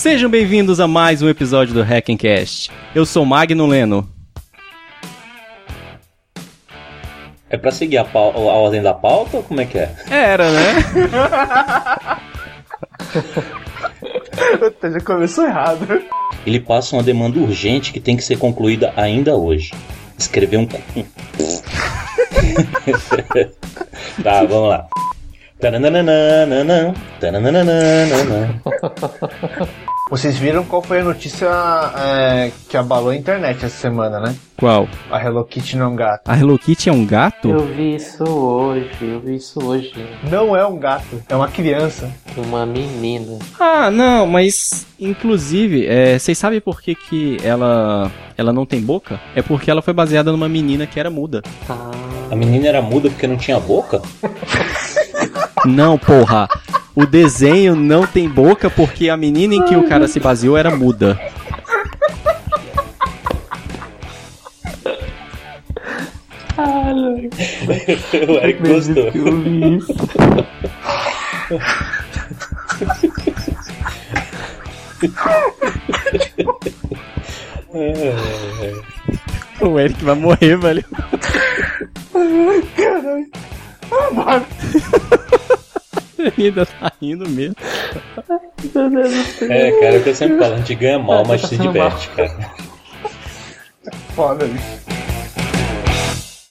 [0.00, 2.70] Sejam bem-vindos a mais um episódio do Hackencast.
[2.94, 4.08] Eu sou Magno Leno.
[7.50, 9.94] É pra seguir a, a ordem da pauta ou como é que é?
[10.10, 10.72] Era, né?
[14.58, 15.86] Puta, já começou errado.
[16.46, 19.70] Ele passa uma demanda urgente que tem que ser concluída ainda hoje.
[20.18, 20.66] Escrever um.
[20.96, 21.04] um-
[24.24, 24.88] tá, vamos lá.
[30.10, 31.46] Vocês viram qual foi a notícia
[31.96, 34.34] é, que abalou a internet essa semana, né?
[34.56, 34.88] Qual?
[35.10, 36.22] A Hello Kitty não é um gato.
[36.28, 37.48] A Hello Kitty é um gato?
[37.50, 39.92] Eu vi isso hoje, eu vi isso hoje.
[40.28, 42.10] Não é um gato, é uma criança.
[42.36, 43.38] Uma menina.
[43.58, 49.20] Ah, não, mas inclusive, é, vocês sabem por que, que ela, ela não tem boca?
[49.36, 51.42] É porque ela foi baseada numa menina que era muda.
[51.68, 51.90] Ah,
[52.30, 54.00] A menina era muda porque não tinha boca?
[55.64, 56.48] Não, porra.
[56.94, 60.74] O desenho não tem boca porque a menina em que o cara se baseou era
[60.76, 61.18] muda.
[68.28, 69.10] o Eric gostou.
[69.14, 69.94] eu vi isso.
[79.60, 80.84] O Eric vai morrer, velho.
[86.18, 87.56] Ele ainda tá rindo mesmo.
[89.48, 92.08] É, cara, é o que eu sempre falo, a gente ganha mal, mas se diverte,
[92.10, 92.54] cara.
[94.14, 95.09] Foda, bicho.